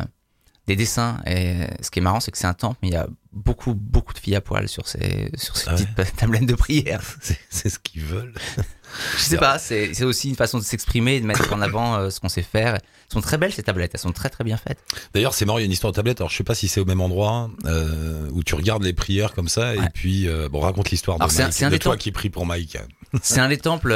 des 0.68 0.76
dessins. 0.76 1.18
Et 1.26 1.56
ce 1.82 1.90
qui 1.90 1.98
est 1.98 2.02
marrant, 2.02 2.20
c'est 2.20 2.30
que 2.30 2.38
c'est 2.38 2.46
un 2.46 2.54
temple, 2.54 2.78
mais 2.82 2.88
il 2.88 2.92
y 2.94 2.96
a 2.96 3.08
beaucoup, 3.32 3.74
beaucoup 3.74 4.12
de 4.14 4.18
filles 4.18 4.36
à 4.36 4.40
poil 4.40 4.68
sur 4.68 4.86
ces, 4.86 5.30
sur 5.36 5.56
ces 5.56 5.64
Ah 5.68 5.74
ouais. 5.74 5.84
petites 5.96 6.16
tablettes 6.16 6.46
de 6.46 6.54
prière. 6.54 7.00
C'est 7.50 7.68
ce 7.68 7.78
qu'ils 7.78 8.02
veulent. 8.02 8.32
Je 9.18 9.22
sais 9.22 9.36
pas, 9.36 9.58
c'est 9.58 10.02
aussi 10.04 10.30
une 10.30 10.34
façon 10.34 10.58
de 10.58 10.64
s'exprimer, 10.64 11.20
de 11.20 11.26
mettre 11.26 11.52
en 11.52 11.60
avant 11.60 11.96
euh, 11.96 12.08
ce 12.10 12.20
qu'on 12.20 12.30
sait 12.30 12.40
faire. 12.42 12.76
Elles 12.76 12.80
sont 13.12 13.20
très 13.20 13.36
belles 13.36 13.52
ces 13.52 13.62
tablettes, 13.62 13.90
elles 13.92 14.00
sont 14.00 14.12
très 14.12 14.30
très 14.30 14.44
bien 14.44 14.56
faites. 14.56 14.78
D'ailleurs, 15.12 15.34
c'est 15.34 15.44
marrant, 15.44 15.58
il 15.58 15.60
y 15.60 15.64
a 15.64 15.66
une 15.66 15.72
histoire 15.72 15.92
de 15.92 15.96
tablette. 15.96 16.22
Alors, 16.22 16.30
je 16.30 16.36
sais 16.36 16.42
pas 16.44 16.54
si 16.54 16.68
c'est 16.68 16.80
au 16.80 16.86
même 16.86 17.02
endroit 17.02 17.50
euh, 17.66 18.30
où 18.32 18.42
tu 18.42 18.54
regardes 18.54 18.82
les 18.82 18.94
prières 18.94 19.34
comme 19.34 19.48
ça, 19.48 19.74
et 19.74 19.90
puis 19.92 20.26
euh, 20.26 20.48
bon, 20.48 20.60
raconte 20.60 20.90
l'histoire 20.90 21.18
de 21.18 21.24
un- 21.24 21.26
Mike, 21.26 21.62
un 21.62 21.68
de 21.70 21.76
toi 21.76 21.98
qui 21.98 22.12
prie 22.12 22.30
pour 22.30 22.46
Mike. 22.46 22.78
C'est 23.22 23.40
un 23.40 23.48
des 23.50 23.58
temples, 23.58 23.92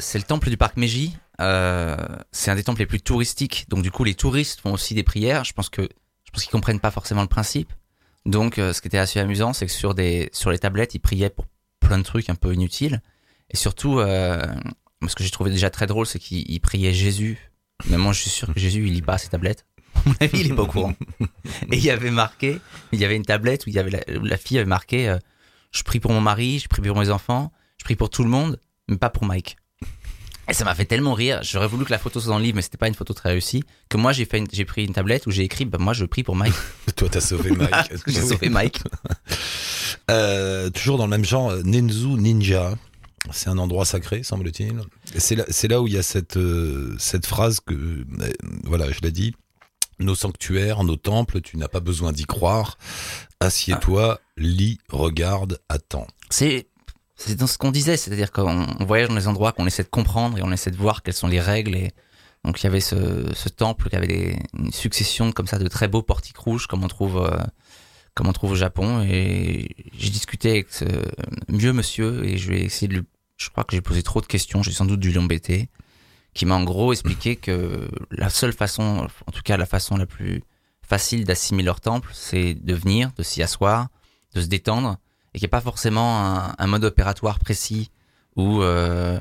c'est 0.00 0.18
le 0.18 0.24
temple 0.24 0.50
du 0.50 0.56
parc 0.56 0.76
Meiji. 0.76 1.16
C'est 1.38 2.50
un 2.50 2.54
des 2.56 2.64
temples 2.64 2.80
les 2.80 2.86
plus 2.86 3.00
touristiques. 3.00 3.66
Donc 3.68 3.82
du 3.84 3.92
coup, 3.92 4.02
les 4.02 4.14
touristes 4.14 4.60
font 4.60 4.72
aussi 4.72 4.94
des 4.94 5.04
prières. 5.04 5.44
Je 5.44 5.52
pense 5.52 5.68
que 5.68 5.88
pense 6.32 6.42
qu'ils 6.44 6.52
comprennent 6.52 6.80
pas 6.80 6.90
forcément 6.90 7.22
le 7.22 7.28
principe. 7.28 7.72
Donc, 8.24 8.58
euh, 8.58 8.72
ce 8.72 8.80
qui 8.80 8.88
était 8.88 8.98
assez 8.98 9.20
amusant, 9.20 9.52
c'est 9.52 9.66
que 9.66 9.72
sur 9.72 9.94
des 9.94 10.30
sur 10.32 10.50
les 10.50 10.58
tablettes, 10.58 10.94
ils 10.94 11.00
priaient 11.00 11.30
pour 11.30 11.46
plein 11.80 11.98
de 11.98 12.04
trucs 12.04 12.30
un 12.30 12.34
peu 12.34 12.54
inutiles. 12.54 13.02
Et 13.50 13.56
surtout, 13.56 13.98
euh, 13.98 14.46
ce 15.06 15.14
que 15.14 15.24
j'ai 15.24 15.30
trouvé 15.30 15.50
déjà 15.50 15.70
très 15.70 15.86
drôle, 15.86 16.06
c'est 16.06 16.18
qu'ils 16.18 16.50
ils 16.50 16.60
priaient 16.60 16.94
Jésus. 16.94 17.50
Mais 17.88 17.96
moi, 17.96 18.12
je 18.12 18.20
suis 18.20 18.30
sûr 18.30 18.52
que 18.52 18.60
Jésus, 18.60 18.86
il 18.86 18.92
lit 18.92 19.02
pas 19.02 19.18
ces 19.18 19.28
tablettes. 19.28 19.66
Il 20.32 20.50
est 20.50 20.54
pas 20.54 20.62
au 20.62 20.66
courant. 20.66 20.94
Et 21.70 21.76
il 21.76 21.84
y 21.84 21.90
avait 21.90 22.10
marqué, 22.10 22.58
il 22.92 22.98
y 22.98 23.04
avait 23.04 23.14
une 23.14 23.24
tablette 23.24 23.66
où 23.66 23.68
il 23.68 23.74
y 23.74 23.78
avait 23.78 23.90
la, 23.90 24.18
où 24.18 24.24
la 24.24 24.36
fille 24.36 24.58
avait 24.58 24.66
marqué, 24.66 25.08
euh, 25.08 25.18
je 25.70 25.82
prie 25.82 26.00
pour 26.00 26.12
mon 26.12 26.20
mari, 26.20 26.58
je 26.58 26.68
prie 26.68 26.82
pour 26.82 26.98
mes 26.98 27.10
enfants, 27.10 27.52
je 27.78 27.84
prie 27.84 27.94
pour 27.94 28.10
tout 28.10 28.22
le 28.22 28.28
monde, 28.28 28.58
mais 28.88 28.96
pas 28.96 29.10
pour 29.10 29.24
Mike. 29.24 29.56
Et 30.48 30.54
ça 30.54 30.64
m'a 30.64 30.74
fait 30.74 30.84
tellement 30.84 31.14
rire. 31.14 31.40
J'aurais 31.42 31.68
voulu 31.68 31.84
que 31.84 31.90
la 31.92 31.98
photo 31.98 32.18
soit 32.20 32.30
dans 32.32 32.38
le 32.38 32.44
livre, 32.44 32.56
mais 32.56 32.62
c'était 32.62 32.76
pas 32.78 32.88
une 32.88 32.94
photo 32.94 33.14
très 33.14 33.30
réussie. 33.30 33.62
Que 33.88 33.96
moi, 33.96 34.12
j'ai 34.12 34.24
fait, 34.24 34.38
une- 34.38 34.48
j'ai 34.52 34.64
pris 34.64 34.84
une 34.84 34.92
tablette 34.92 35.26
où 35.26 35.30
j'ai 35.30 35.44
écrit, 35.44 35.64
bah, 35.64 35.78
moi, 35.78 35.92
je 35.92 36.04
prie 36.04 36.22
pour 36.24 36.34
Mike. 36.36 36.52
Toi, 36.96 37.08
t'as 37.10 37.20
sauvé 37.20 37.50
Mike. 37.52 38.02
Que 38.04 38.10
j'ai 38.12 38.22
sauvé 38.22 38.48
Mike. 38.48 38.80
Euh, 40.10 40.68
toujours 40.70 40.98
dans 40.98 41.04
le 41.04 41.10
même 41.10 41.24
genre, 41.24 41.52
Nenzu 41.64 42.08
Ninja. 42.08 42.74
C'est 43.30 43.48
un 43.48 43.58
endroit 43.58 43.84
sacré, 43.84 44.22
semble-t-il. 44.24 44.80
Et 45.14 45.20
C'est 45.20 45.36
là, 45.36 45.44
c'est 45.48 45.68
là 45.68 45.80
où 45.80 45.86
il 45.86 45.92
y 45.92 45.98
a 45.98 46.02
cette, 46.02 46.36
euh, 46.36 46.96
cette 46.98 47.24
phrase 47.26 47.60
que, 47.60 47.72
euh, 47.74 48.04
voilà, 48.64 48.90
je 48.90 48.98
l'ai 49.00 49.12
dit. 49.12 49.34
Nos 50.00 50.14
sanctuaires, 50.16 50.82
nos 50.82 50.96
temples, 50.96 51.40
tu 51.40 51.56
n'as 51.56 51.68
pas 51.68 51.78
besoin 51.80 52.10
d'y 52.12 52.24
croire. 52.24 52.78
Assieds-toi, 53.38 54.20
lis, 54.36 54.78
regarde, 54.90 55.60
attends. 55.68 56.08
C'est, 56.30 56.66
c'est 57.24 57.36
dans 57.36 57.46
ce 57.46 57.56
qu'on 57.56 57.70
disait, 57.70 57.96
c'est-à-dire 57.96 58.32
qu'on 58.32 58.66
on 58.78 58.84
voyage 58.84 59.08
dans 59.08 59.14
les 59.14 59.28
endroits 59.28 59.52
qu'on 59.52 59.66
essaie 59.66 59.84
de 59.84 59.88
comprendre 59.88 60.38
et 60.38 60.42
on 60.42 60.50
essaie 60.50 60.70
de 60.70 60.76
voir 60.76 61.02
quelles 61.02 61.14
sont 61.14 61.28
les 61.28 61.40
règles. 61.40 61.76
Et 61.76 61.92
donc 62.44 62.60
il 62.60 62.64
y 62.64 62.66
avait 62.66 62.80
ce, 62.80 63.32
ce 63.32 63.48
temple 63.48 63.88
qui 63.88 63.96
avait 63.96 64.08
des, 64.08 64.38
une 64.58 64.72
succession 64.72 65.30
comme 65.30 65.46
ça 65.46 65.58
de 65.58 65.68
très 65.68 65.88
beaux 65.88 66.02
portiques 66.02 66.38
rouges 66.38 66.66
comme 66.66 66.82
on 66.82 66.88
trouve, 66.88 67.18
euh, 67.18 67.38
comme 68.14 68.28
on 68.28 68.32
trouve 68.32 68.52
au 68.52 68.56
Japon. 68.56 69.02
Et 69.02 69.68
j'ai 69.96 70.10
discuté 70.10 70.50
avec 70.50 70.72
ce 70.72 70.84
mieux 71.48 71.72
monsieur 71.72 72.24
et 72.24 72.38
je 72.38 72.50
vais 72.50 72.62
essayer 72.62 72.88
de 72.88 72.94
lui, 72.94 73.02
je 73.36 73.50
crois 73.50 73.64
que 73.64 73.76
j'ai 73.76 73.82
posé 73.82 74.02
trop 74.02 74.20
de 74.20 74.26
questions, 74.26 74.62
j'ai 74.62 74.72
sans 74.72 74.84
doute 74.84 75.00
dû 75.00 75.12
l'embêter, 75.12 75.68
qui 76.34 76.44
m'a 76.44 76.56
en 76.56 76.64
gros 76.64 76.92
expliqué 76.92 77.36
que 77.36 77.88
la 78.10 78.30
seule 78.30 78.52
façon, 78.52 79.06
en 79.26 79.32
tout 79.32 79.42
cas 79.42 79.56
la 79.56 79.66
façon 79.66 79.96
la 79.96 80.06
plus 80.06 80.42
facile 80.82 81.24
d'assimiler 81.24 81.66
leur 81.66 81.80
temple, 81.80 82.10
c'est 82.12 82.54
de 82.54 82.74
venir, 82.74 83.12
de 83.16 83.22
s'y 83.22 83.42
asseoir, 83.42 83.88
de 84.34 84.40
se 84.40 84.46
détendre 84.46 84.98
et 85.34 85.38
n'y 85.40 85.44
a 85.46 85.48
pas 85.48 85.60
forcément 85.60 86.20
un, 86.24 86.54
un 86.58 86.66
mode 86.66 86.84
opératoire 86.84 87.38
précis 87.38 87.90
ou 88.36 88.62
euh, 88.62 89.18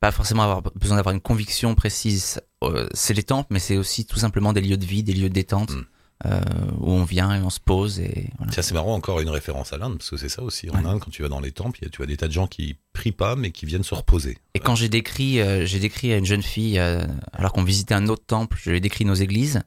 pas 0.00 0.12
forcément 0.12 0.42
avoir 0.44 0.62
besoin 0.62 0.96
d'avoir 0.96 1.14
une 1.14 1.20
conviction 1.20 1.74
précise. 1.74 2.40
Euh, 2.62 2.88
c'est 2.94 3.14
les 3.14 3.22
temples, 3.24 3.48
mais 3.50 3.58
c'est 3.58 3.76
aussi 3.76 4.04
tout 4.06 4.18
simplement 4.18 4.52
des 4.52 4.60
lieux 4.60 4.76
de 4.76 4.84
vie, 4.86 5.02
des 5.02 5.12
lieux 5.12 5.28
de 5.28 5.34
détente 5.34 5.72
Mm. 5.72 5.84
euh, 6.26 6.40
où 6.80 6.90
on 6.90 7.04
vient 7.04 7.32
et 7.32 7.40
on 7.40 7.50
se 7.50 7.60
pose 7.60 8.00
et 8.00 8.30
voilà. 8.38 8.52
Tiens, 8.52 8.62
c'est 8.64 8.74
marrant, 8.74 8.92
encore 8.94 9.20
une 9.20 9.28
référence 9.30 9.72
à 9.72 9.78
l'Inde, 9.78 9.98
parce 9.98 10.10
que 10.10 10.16
c'est 10.16 10.28
ça 10.28 10.42
aussi. 10.42 10.68
En 10.68 10.74
Ouais. 10.74 10.84
Inde, 10.84 10.98
quand 10.98 11.12
tu 11.12 11.22
vas 11.22 11.28
dans 11.28 11.38
les 11.38 11.52
temples, 11.52 11.78
tu 11.92 12.02
as 12.02 12.06
des 12.06 12.16
tas 12.16 12.26
de 12.26 12.32
gens 12.32 12.48
qui 12.48 12.76
prient 12.92 13.12
pas, 13.12 13.36
mais 13.36 13.52
qui 13.52 13.66
viennent 13.66 13.84
se 13.84 13.94
reposer. 13.94 14.36
Et 14.54 14.58
quand 14.58 14.74
j'ai 14.74 14.88
décrit, 14.88 15.40
euh, 15.40 15.64
j'ai 15.64 15.78
décrit 15.78 16.12
à 16.12 16.16
une 16.16 16.26
jeune 16.26 16.42
fille, 16.42 16.80
euh, 16.80 17.04
alors 17.32 17.52
qu'on 17.52 17.62
visitait 17.62 17.94
un 17.94 18.08
autre 18.08 18.24
temple, 18.26 18.58
je 18.60 18.70
lui 18.70 18.78
ai 18.78 18.80
décrit 18.80 19.04
nos 19.04 19.14
églises, 19.14 19.62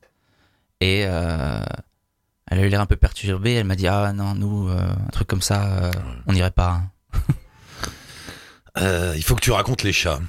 et 0.82 1.06
elle 2.52 2.60
a 2.60 2.64
eu 2.64 2.70
l'air 2.70 2.82
un 2.82 2.86
peu 2.86 2.98
perturbée. 2.98 3.54
Elle 3.54 3.66
m'a 3.66 3.76
dit 3.76 3.88
ah 3.88 4.12
non 4.14 4.36
nous 4.36 4.70
euh, 4.70 4.78
un 4.78 5.10
truc 5.12 5.28
comme 5.28 5.42
ça, 5.42 5.66
euh, 5.66 5.92
on 6.28 6.34
n'irait 6.34 6.52
pas. 6.52 6.84
Euh, 8.78 9.16
il 9.18 9.24
faut 9.24 9.36
que 9.36 9.42
tu 9.42 9.52
racontes 9.52 9.84
les 9.84 9.92
chats. 9.92 10.22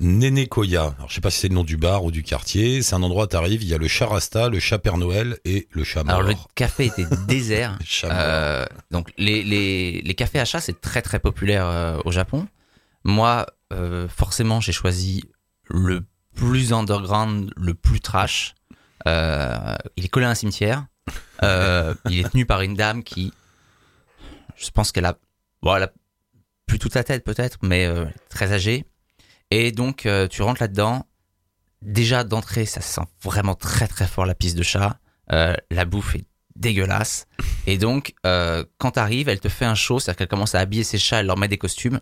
Néné 0.00 0.48
Koya. 0.48 0.94
Alors, 0.96 1.08
je 1.08 1.14
sais 1.14 1.20
pas 1.20 1.30
si 1.30 1.38
c'est 1.38 1.48
le 1.48 1.54
nom 1.54 1.62
du 1.62 1.76
bar 1.76 2.02
ou 2.02 2.10
du 2.10 2.24
quartier. 2.24 2.82
C'est 2.82 2.96
un 2.96 3.02
endroit 3.04 3.22
où 3.22 3.26
t'arrives, 3.28 3.62
il 3.62 3.68
y 3.68 3.74
a 3.74 3.78
le 3.78 3.86
chat 3.86 4.06
Rasta, 4.06 4.48
le 4.48 4.58
chat 4.58 4.80
Père 4.80 4.98
Noël 4.98 5.38
et 5.44 5.68
le 5.70 5.84
chat 5.84 6.02
mort. 6.02 6.16
Alors 6.16 6.28
le 6.28 6.34
café 6.56 6.86
était 6.86 7.06
désert. 7.28 7.78
Le. 8.02 8.08
Euh, 8.10 8.66
donc 8.90 9.12
les, 9.16 9.44
les, 9.44 10.02
les 10.02 10.14
cafés 10.14 10.40
à 10.40 10.44
chat 10.44 10.60
c'est 10.60 10.80
très 10.80 11.02
très 11.02 11.20
populaire 11.20 11.66
euh, 11.66 12.00
au 12.04 12.10
Japon. 12.10 12.48
Moi 13.04 13.46
euh, 13.72 14.08
forcément 14.08 14.60
j'ai 14.60 14.72
choisi 14.72 15.22
le 15.68 16.04
plus 16.34 16.72
underground, 16.72 17.52
le 17.56 17.74
plus 17.74 18.00
trash. 18.00 18.56
Il 19.06 20.04
est 20.04 20.08
collé 20.08 20.26
à 20.26 20.30
un 20.30 20.34
cimetière. 20.34 20.86
Euh, 21.42 21.94
il 22.08 22.20
est 22.20 22.30
tenu 22.30 22.46
par 22.46 22.60
une 22.60 22.74
dame 22.74 23.02
qui, 23.02 23.32
je 24.56 24.70
pense 24.70 24.92
qu'elle 24.92 25.04
a, 25.04 25.18
bon, 25.62 25.76
elle 25.76 25.84
a 25.84 25.92
plus 26.66 26.78
toute 26.78 26.94
la 26.94 27.04
tête 27.04 27.24
peut-être, 27.24 27.58
mais 27.62 27.86
euh, 27.86 28.06
très 28.28 28.52
âgée. 28.52 28.84
Et 29.50 29.72
donc 29.72 30.06
euh, 30.06 30.28
tu 30.28 30.42
rentres 30.42 30.62
là-dedans. 30.62 31.06
Déjà 31.82 32.24
d'entrée, 32.24 32.64
ça 32.64 32.80
sent 32.80 33.02
vraiment 33.22 33.54
très 33.54 33.86
très 33.86 34.06
fort 34.06 34.24
la 34.24 34.34
piste 34.34 34.56
de 34.56 34.62
chat. 34.62 34.98
La 35.28 35.84
bouffe 35.84 36.14
est 36.14 36.24
dégueulasse. 36.56 37.26
Et 37.66 37.76
donc, 37.76 38.14
quand 38.22 38.90
t'arrives, 38.92 39.28
elle 39.28 39.40
te 39.40 39.50
fait 39.50 39.66
un 39.66 39.74
show, 39.74 39.98
c'est-à-dire 39.98 40.16
qu'elle 40.16 40.28
commence 40.28 40.54
à 40.54 40.60
habiller 40.60 40.82
ses 40.82 40.96
chats, 40.96 41.20
elle 41.20 41.26
leur 41.26 41.36
met 41.36 41.48
des 41.48 41.58
costumes. 41.58 42.00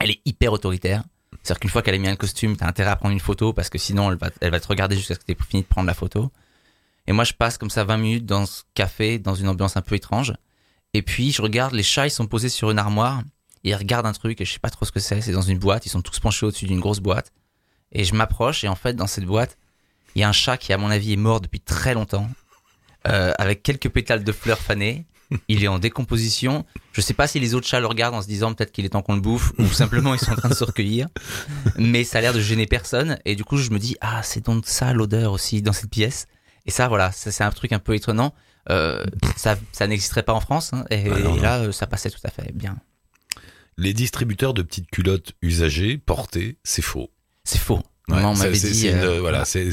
Elle 0.00 0.10
est 0.10 0.20
hyper 0.24 0.52
autoritaire. 0.52 1.04
C'est-à-dire 1.44 1.60
qu'une 1.60 1.70
fois 1.70 1.82
qu'elle 1.82 1.94
a 1.94 1.98
mis 1.98 2.08
un 2.08 2.16
costume, 2.16 2.56
t'as 2.56 2.66
intérêt 2.66 2.90
à 2.90 2.96
prendre 2.96 3.12
une 3.12 3.20
photo 3.20 3.52
parce 3.52 3.68
que 3.68 3.78
sinon 3.78 4.10
elle 4.10 4.18
va, 4.18 4.30
elle 4.40 4.50
va 4.50 4.58
te 4.58 4.66
regarder 4.66 4.96
jusqu'à 4.96 5.14
ce 5.14 5.20
que 5.20 5.24
t'aies 5.26 5.36
fini 5.48 5.62
de 5.62 5.68
prendre 5.68 5.86
la 5.86 5.94
photo. 5.94 6.32
Et 7.06 7.12
moi, 7.12 7.24
je 7.24 7.32
passe 7.32 7.58
comme 7.58 7.70
ça 7.70 7.84
20 7.84 7.96
minutes 7.98 8.26
dans 8.26 8.46
ce 8.46 8.62
café, 8.74 9.18
dans 9.18 9.34
une 9.34 9.48
ambiance 9.48 9.76
un 9.76 9.82
peu 9.82 9.94
étrange. 9.94 10.32
Et 10.94 11.02
puis, 11.02 11.32
je 11.32 11.42
regarde, 11.42 11.74
les 11.74 11.82
chats, 11.82 12.06
ils 12.06 12.10
sont 12.10 12.26
posés 12.26 12.48
sur 12.48 12.70
une 12.70 12.78
armoire. 12.78 13.22
Et 13.64 13.70
ils 13.70 13.74
regardent 13.74 14.06
un 14.06 14.12
truc 14.12 14.40
et 14.40 14.44
je 14.44 14.52
sais 14.52 14.58
pas 14.58 14.70
trop 14.70 14.84
ce 14.84 14.92
que 14.92 15.00
c'est. 15.00 15.20
C'est 15.20 15.32
dans 15.32 15.40
une 15.42 15.58
boîte. 15.58 15.86
Ils 15.86 15.90
sont 15.90 16.02
tous 16.02 16.20
penchés 16.20 16.44
au-dessus 16.46 16.66
d'une 16.66 16.80
grosse 16.80 17.00
boîte. 17.00 17.32
Et 17.92 18.04
je 18.04 18.14
m'approche 18.14 18.62
et 18.64 18.68
en 18.68 18.74
fait, 18.74 18.94
dans 18.94 19.06
cette 19.06 19.24
boîte, 19.24 19.56
il 20.14 20.20
y 20.20 20.22
a 20.24 20.28
un 20.28 20.32
chat 20.32 20.56
qui, 20.56 20.72
à 20.72 20.78
mon 20.78 20.90
avis, 20.90 21.12
est 21.12 21.16
mort 21.16 21.40
depuis 21.40 21.60
très 21.60 21.94
longtemps. 21.94 22.28
euh, 23.06 23.32
avec 23.38 23.62
quelques 23.62 23.90
pétales 23.90 24.24
de 24.24 24.32
fleurs 24.32 24.58
fanées. 24.60 25.04
Il 25.48 25.62
est 25.64 25.68
en 25.68 25.78
décomposition. 25.78 26.64
Je 26.92 27.00
sais 27.00 27.12
pas 27.14 27.26
si 27.26 27.38
les 27.40 27.54
autres 27.54 27.66
chats 27.66 27.80
le 27.80 27.86
regardent 27.86 28.14
en 28.14 28.22
se 28.22 28.26
disant 28.28 28.54
peut-être 28.54 28.72
qu'il 28.72 28.84
est 28.84 28.90
temps 28.90 29.02
qu'on 29.02 29.14
le 29.14 29.20
bouffe 29.20 29.52
ou 29.58 29.66
simplement 29.66 30.14
ils 30.14 30.20
sont 30.20 30.32
en 30.32 30.36
train 30.36 30.48
de 30.48 30.54
se 30.54 30.64
recueillir. 30.64 31.08
Mais 31.76 32.04
ça 32.04 32.18
a 32.18 32.20
l'air 32.22 32.32
de 32.32 32.40
gêner 32.40 32.66
personne. 32.66 33.18
Et 33.24 33.34
du 33.36 33.44
coup, 33.44 33.56
je 33.56 33.70
me 33.70 33.78
dis, 33.78 33.96
ah, 34.00 34.22
c'est 34.22 34.44
donc 34.44 34.64
ça 34.66 34.92
l'odeur 34.92 35.32
aussi 35.32 35.60
dans 35.60 35.72
cette 35.72 35.90
pièce. 35.90 36.26
Et 36.66 36.70
ça, 36.70 36.88
voilà, 36.88 37.12
c'est 37.12 37.42
un 37.44 37.50
truc 37.50 37.72
un 37.72 37.78
peu 37.78 37.94
étonnant. 37.94 38.34
Euh, 38.70 39.04
ça, 39.36 39.56
ça 39.72 39.86
n'existerait 39.86 40.22
pas 40.22 40.32
en 40.32 40.40
France. 40.40 40.72
hein, 40.72 40.84
et, 40.90 41.04
Ah 41.06 41.08
non, 41.10 41.16
et 41.16 41.22
non. 41.22 41.42
là, 41.42 41.58
euh, 41.60 41.72
ça 41.72 41.86
passait 41.86 42.10
tout 42.10 42.20
à 42.24 42.30
fait 42.30 42.52
bien. 42.54 42.76
Les 43.76 43.92
distributeurs 43.92 44.54
de 44.54 44.62
petites 44.62 44.90
culottes 44.90 45.32
usagées, 45.42 45.98
portées, 45.98 46.58
c'est 46.64 46.80
faux. 46.82 47.10
C'est 47.44 47.58
faux. 47.58 47.82
Ouais, 48.08 48.20
Moi, 48.20 48.30
on 48.30 48.36
m'avait 48.36 48.52
dit. 48.52 48.58
c'est 48.74 48.90
une, 48.90 48.96
euh, 48.98 49.20
voilà, 49.20 49.44
c'est 49.44 49.66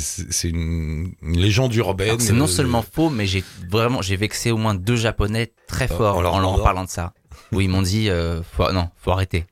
une, 0.43 1.13
une 1.21 1.37
légende 1.39 1.73
urbaine. 1.75 2.19
C'est 2.19 2.33
non 2.33 2.47
seulement 2.47 2.81
faux, 2.81 3.09
mais 3.09 3.25
j'ai 3.27 3.43
vraiment 3.69 4.01
j'ai 4.01 4.15
vexé 4.15 4.51
au 4.51 4.57
moins 4.57 4.73
deux 4.73 4.95
japonais 4.95 5.53
très 5.67 5.91
En- 5.91 5.97
forts 5.97 6.17
en 6.17 6.25
en 6.25 6.39
leur 6.39 6.63
parlant 6.63 6.83
de 6.85 6.89
ça. 6.89 7.13
Où 7.51 7.59
ils 7.61 7.69
m'ont 7.69 7.81
dit 7.81 8.09
euh, 8.09 8.41
faut, 8.43 8.71
non, 8.71 8.89
faut 8.95 9.11
arrêter. 9.11 9.45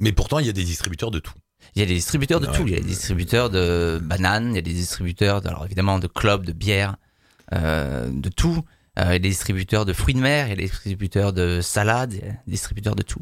Mais 0.00 0.12
pourtant, 0.12 0.38
il 0.38 0.46
y 0.46 0.50
a 0.50 0.52
des 0.52 0.64
distributeurs 0.64 1.10
de 1.10 1.18
tout. 1.18 1.34
Il 1.76 1.80
y 1.80 1.82
a 1.82 1.86
des 1.86 1.94
distributeurs 1.94 2.40
de 2.40 2.46
Ouais. 2.46 2.56
tout. 2.56 2.62
Il 2.66 2.72
y 2.72 2.76
a 2.76 2.80
des 2.80 2.86
distributeurs 2.86 3.50
de 3.50 4.00
bananes, 4.02 4.52
il 4.52 4.54
y 4.56 4.58
a 4.58 4.62
des 4.62 4.72
distributeurs, 4.72 5.42
de, 5.42 5.48
alors 5.48 5.66
évidemment, 5.66 5.98
de 5.98 6.06
clubs, 6.06 6.44
de 6.44 6.52
bières, 6.52 6.96
euh, 7.52 8.08
de 8.10 8.28
tout. 8.30 8.64
Euh, 8.98 9.04
il 9.08 9.12
y 9.12 9.16
a 9.16 9.18
des 9.18 9.28
distributeurs 9.28 9.84
de 9.84 9.92
fruits 9.92 10.14
de 10.14 10.20
mer, 10.20 10.46
il 10.46 10.50
y 10.50 10.52
a 10.52 10.56
des 10.56 10.62
distributeurs 10.62 11.34
de 11.34 11.60
salades, 11.60 12.14
il 12.14 12.20
y 12.20 12.22
a 12.22 12.32
des 12.32 12.38
distributeurs 12.46 12.94
de 12.96 13.02
tout. 13.02 13.20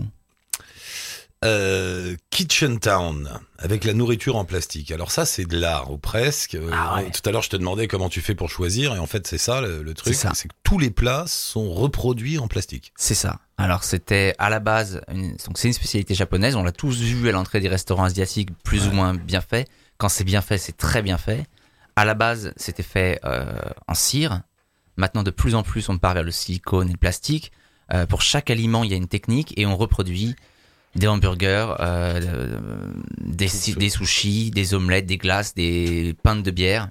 Euh, 1.44 2.16
Kitchen 2.30 2.78
Town, 2.80 3.28
avec 3.58 3.84
la 3.84 3.92
nourriture 3.92 4.36
en 4.36 4.44
plastique. 4.44 4.90
Alors 4.90 5.10
ça, 5.10 5.26
c'est 5.26 5.44
de 5.44 5.58
l'art, 5.58 5.90
ou 5.92 5.98
presque. 5.98 6.54
Euh, 6.54 6.70
Ah 6.72 6.96
ouais. 6.96 7.10
Tout 7.10 7.20
à 7.28 7.32
l'heure, 7.32 7.42
je 7.42 7.50
te 7.50 7.56
demandais 7.56 7.86
comment 7.86 8.08
tu 8.08 8.20
fais 8.22 8.34
pour 8.34 8.48
choisir, 8.48 8.94
et 8.94 8.98
en 8.98 9.06
fait, 9.06 9.26
c'est 9.26 9.38
ça 9.38 9.60
le, 9.60 9.82
le 9.82 9.94
truc, 9.94 10.14
C'est 10.14 10.48
que 10.48 10.54
tous 10.62 10.78
les 10.78 10.90
plats 10.90 11.24
sont 11.26 11.72
reproduits 11.72 12.38
en 12.38 12.48
plastique. 12.48 12.92
C'est 12.96 13.14
ça. 13.14 13.40
Alors 13.58 13.84
c'était 13.84 14.34
à 14.38 14.48
la 14.50 14.58
base, 14.58 15.00
une- 15.12 15.36
donc 15.46 15.58
c'est 15.58 15.68
une 15.68 15.74
spécialité 15.74 16.14
japonaise. 16.14 16.56
On 16.56 16.62
l'a 16.64 16.72
tous 16.72 16.98
vu 16.98 17.28
à 17.28 17.32
l'entrée 17.32 17.60
des 17.60 17.68
restaurants 17.68 18.04
asiatiques, 18.04 18.48
plus 18.64 18.88
ou 18.88 18.92
moins 18.92 19.14
bien 19.14 19.40
fait. 19.40 19.68
Quand 19.98 20.08
c'est 20.08 20.24
bien 20.24 20.40
fait, 20.40 20.58
c'est 20.58 20.76
très 20.76 21.02
bien 21.02 21.18
fait. 21.18 21.46
À 21.94 22.04
la 22.04 22.14
base, 22.14 22.52
c'était 22.56 22.82
fait 22.82 23.20
euh, 23.24 23.52
en 23.86 23.94
cire. 23.94 24.40
Maintenant, 24.96 25.22
de 25.22 25.30
plus 25.30 25.54
en 25.54 25.62
plus, 25.62 25.88
on 25.88 25.98
part 25.98 26.14
vers 26.14 26.24
le 26.24 26.30
silicone 26.32 26.88
et 26.88 26.92
le 26.92 26.98
plastique. 26.98 27.52
Euh, 27.92 28.06
pour 28.06 28.22
chaque 28.22 28.50
aliment, 28.50 28.82
il 28.82 28.90
y 28.90 28.94
a 28.94 28.96
une 28.96 29.06
technique 29.08 29.52
et 29.56 29.66
on 29.66 29.76
reproduit 29.76 30.34
des 30.96 31.06
hamburgers, 31.08 31.74
euh, 31.80 32.20
euh, 32.22 32.60
des, 33.20 33.48
des 33.76 33.88
sushis, 33.90 34.50
des 34.50 34.74
omelettes, 34.74 35.06
des 35.06 35.18
glaces, 35.18 35.54
des 35.54 36.14
pintes 36.22 36.42
de 36.42 36.50
bière. 36.50 36.88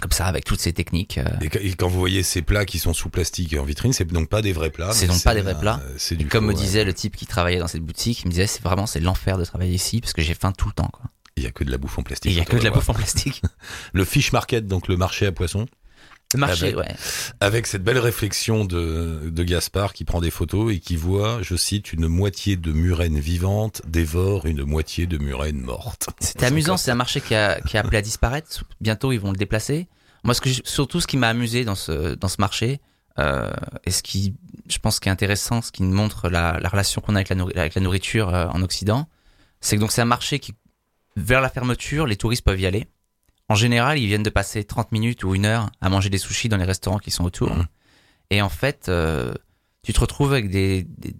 comme 0.00 0.10
ça 0.10 0.26
avec 0.26 0.44
toutes 0.44 0.60
ces 0.60 0.72
techniques. 0.72 1.18
euh, 1.18 1.24
Et, 1.40 1.48
qu- 1.48 1.58
et 1.58 1.72
quand 1.74 1.86
vous 1.88 1.98
voyez 2.00 2.22
ces 2.24 2.42
plats 2.42 2.64
qui 2.64 2.78
sont 2.78 2.92
sous 2.92 3.08
plastique 3.10 3.54
en 3.56 3.64
vitrine, 3.64 3.92
c'est 3.92 4.04
donc 4.04 4.28
pas 4.28 4.42
des 4.42 4.52
vrais 4.52 4.70
plats. 4.70 4.92
C'est 4.92 5.06
donc 5.06 5.22
pas 5.22 5.34
des 5.34 5.42
vrais 5.42 5.58
plats. 5.58 5.80
C'est 5.96 6.16
Et 6.16 6.18
du 6.18 6.26
comme 6.26 6.44
faux, 6.44 6.48
me 6.50 6.54
ouais. 6.56 6.60
disait 6.60 6.84
le 6.84 6.92
type 6.92 7.16
qui 7.16 7.26
travaillait 7.26 7.60
dans 7.60 7.68
cette 7.68 7.82
boutique, 7.82 8.22
il 8.22 8.26
me 8.26 8.30
disait 8.30 8.46
c'est 8.48 8.62
vraiment 8.62 8.86
c'est 8.86 9.00
l'enfer 9.00 9.38
de 9.38 9.44
travailler 9.44 9.74
ici 9.74 10.00
parce 10.00 10.12
que 10.12 10.20
j'ai 10.22 10.34
faim 10.34 10.52
tout 10.52 10.66
le 10.68 10.74
temps 10.74 10.88
quoi. 10.92 11.04
Il 11.36 11.42
y 11.42 11.46
a 11.46 11.50
que 11.50 11.64
de 11.64 11.70
la 11.70 11.78
bouffe 11.78 11.98
en 11.98 12.02
plastique. 12.02 12.30
il 12.32 12.36
y 12.36 12.40
a 12.40 12.44
que 12.44 12.56
de 12.56 12.62
la 12.64 12.70
bouffe 12.70 12.88
en 12.88 12.94
plastique. 12.94 13.42
Le 13.92 14.04
fish 14.04 14.30
market, 14.32 14.66
donc 14.68 14.86
le 14.88 14.96
marché 14.96 15.26
à 15.26 15.32
poissons, 15.32 15.66
Le 16.34 16.40
marché, 16.40 16.72
ben, 16.72 16.80
ouais. 16.80 16.94
avec 17.40 17.66
cette 17.66 17.82
belle 17.82 17.98
réflexion 17.98 18.64
de, 18.64 19.30
de 19.30 19.42
Gaspard 19.42 19.92
qui 19.92 20.04
prend 20.04 20.20
des 20.20 20.30
photos 20.30 20.72
et 20.74 20.80
qui 20.80 20.96
voit, 20.96 21.38
je 21.42 21.56
cite, 21.56 21.92
une 21.92 22.08
moitié 22.08 22.56
de 22.56 22.72
murène 22.72 23.18
vivante 23.18 23.82
dévore 23.86 24.46
une 24.46 24.64
moitié 24.64 25.06
de 25.06 25.18
murène 25.18 25.60
morte. 25.60 26.08
C'était 26.20 26.46
amusant, 26.46 26.76
c'est 26.76 26.90
un 26.90 26.96
marché 26.96 27.20
qui 27.20 27.34
a, 27.34 27.60
qui 27.60 27.76
a 27.76 27.80
appelé 27.80 27.98
à 27.98 28.02
disparaître. 28.02 28.64
Bientôt, 28.80 29.12
ils 29.12 29.20
vont 29.20 29.30
le 29.30 29.36
déplacer. 29.36 29.88
Moi, 30.24 30.34
ce 30.34 30.40
que 30.40 30.50
surtout, 30.64 31.00
ce 31.00 31.06
qui 31.06 31.16
m'a 31.16 31.28
amusé 31.28 31.64
dans 31.64 31.74
ce, 31.74 32.14
dans 32.14 32.28
ce 32.28 32.36
marché, 32.40 32.80
euh, 33.18 33.52
et 33.84 33.90
ce 33.90 34.02
qui, 34.02 34.34
je 34.68 34.78
pense, 34.78 34.98
qui 34.98 35.08
est 35.08 35.12
intéressant, 35.12 35.62
ce 35.62 35.70
qui 35.70 35.82
nous 35.82 35.94
montre 35.94 36.28
la, 36.28 36.58
la 36.60 36.68
relation 36.68 37.00
qu'on 37.00 37.14
a 37.14 37.20
avec 37.20 37.28
la, 37.28 37.42
avec 37.60 37.74
la 37.74 37.80
nourriture 37.80 38.34
euh, 38.34 38.46
en 38.48 38.62
Occident, 38.62 39.08
c'est 39.60 39.76
que 39.76 39.80
donc 39.80 39.92
c'est 39.92 40.02
un 40.02 40.06
marché 40.06 40.38
qui, 40.38 40.54
vers 41.16 41.40
la 41.40 41.48
fermeture, 41.48 42.06
les 42.06 42.16
touristes 42.16 42.44
peuvent 42.44 42.60
y 42.60 42.66
aller. 42.66 42.86
En 43.48 43.54
général, 43.54 43.98
ils 43.98 44.06
viennent 44.06 44.22
de 44.22 44.30
passer 44.30 44.64
30 44.64 44.90
minutes 44.92 45.22
ou 45.24 45.34
une 45.34 45.44
heure 45.44 45.70
à 45.80 45.88
manger 45.90 46.08
des 46.10 46.18
sushis 46.18 46.48
dans 46.48 46.56
les 46.56 46.64
restaurants 46.64 46.98
qui 46.98 47.10
sont 47.10 47.24
autour. 47.24 47.54
Mhm. 47.54 47.66
Et 48.30 48.40
en 48.42 48.48
fait, 48.48 48.88
euh, 48.88 49.34
tu 49.82 49.92
te 49.92 50.00
retrouves 50.00 50.32
avec 50.32 50.48
des, 50.50 50.84
des, 50.84 51.14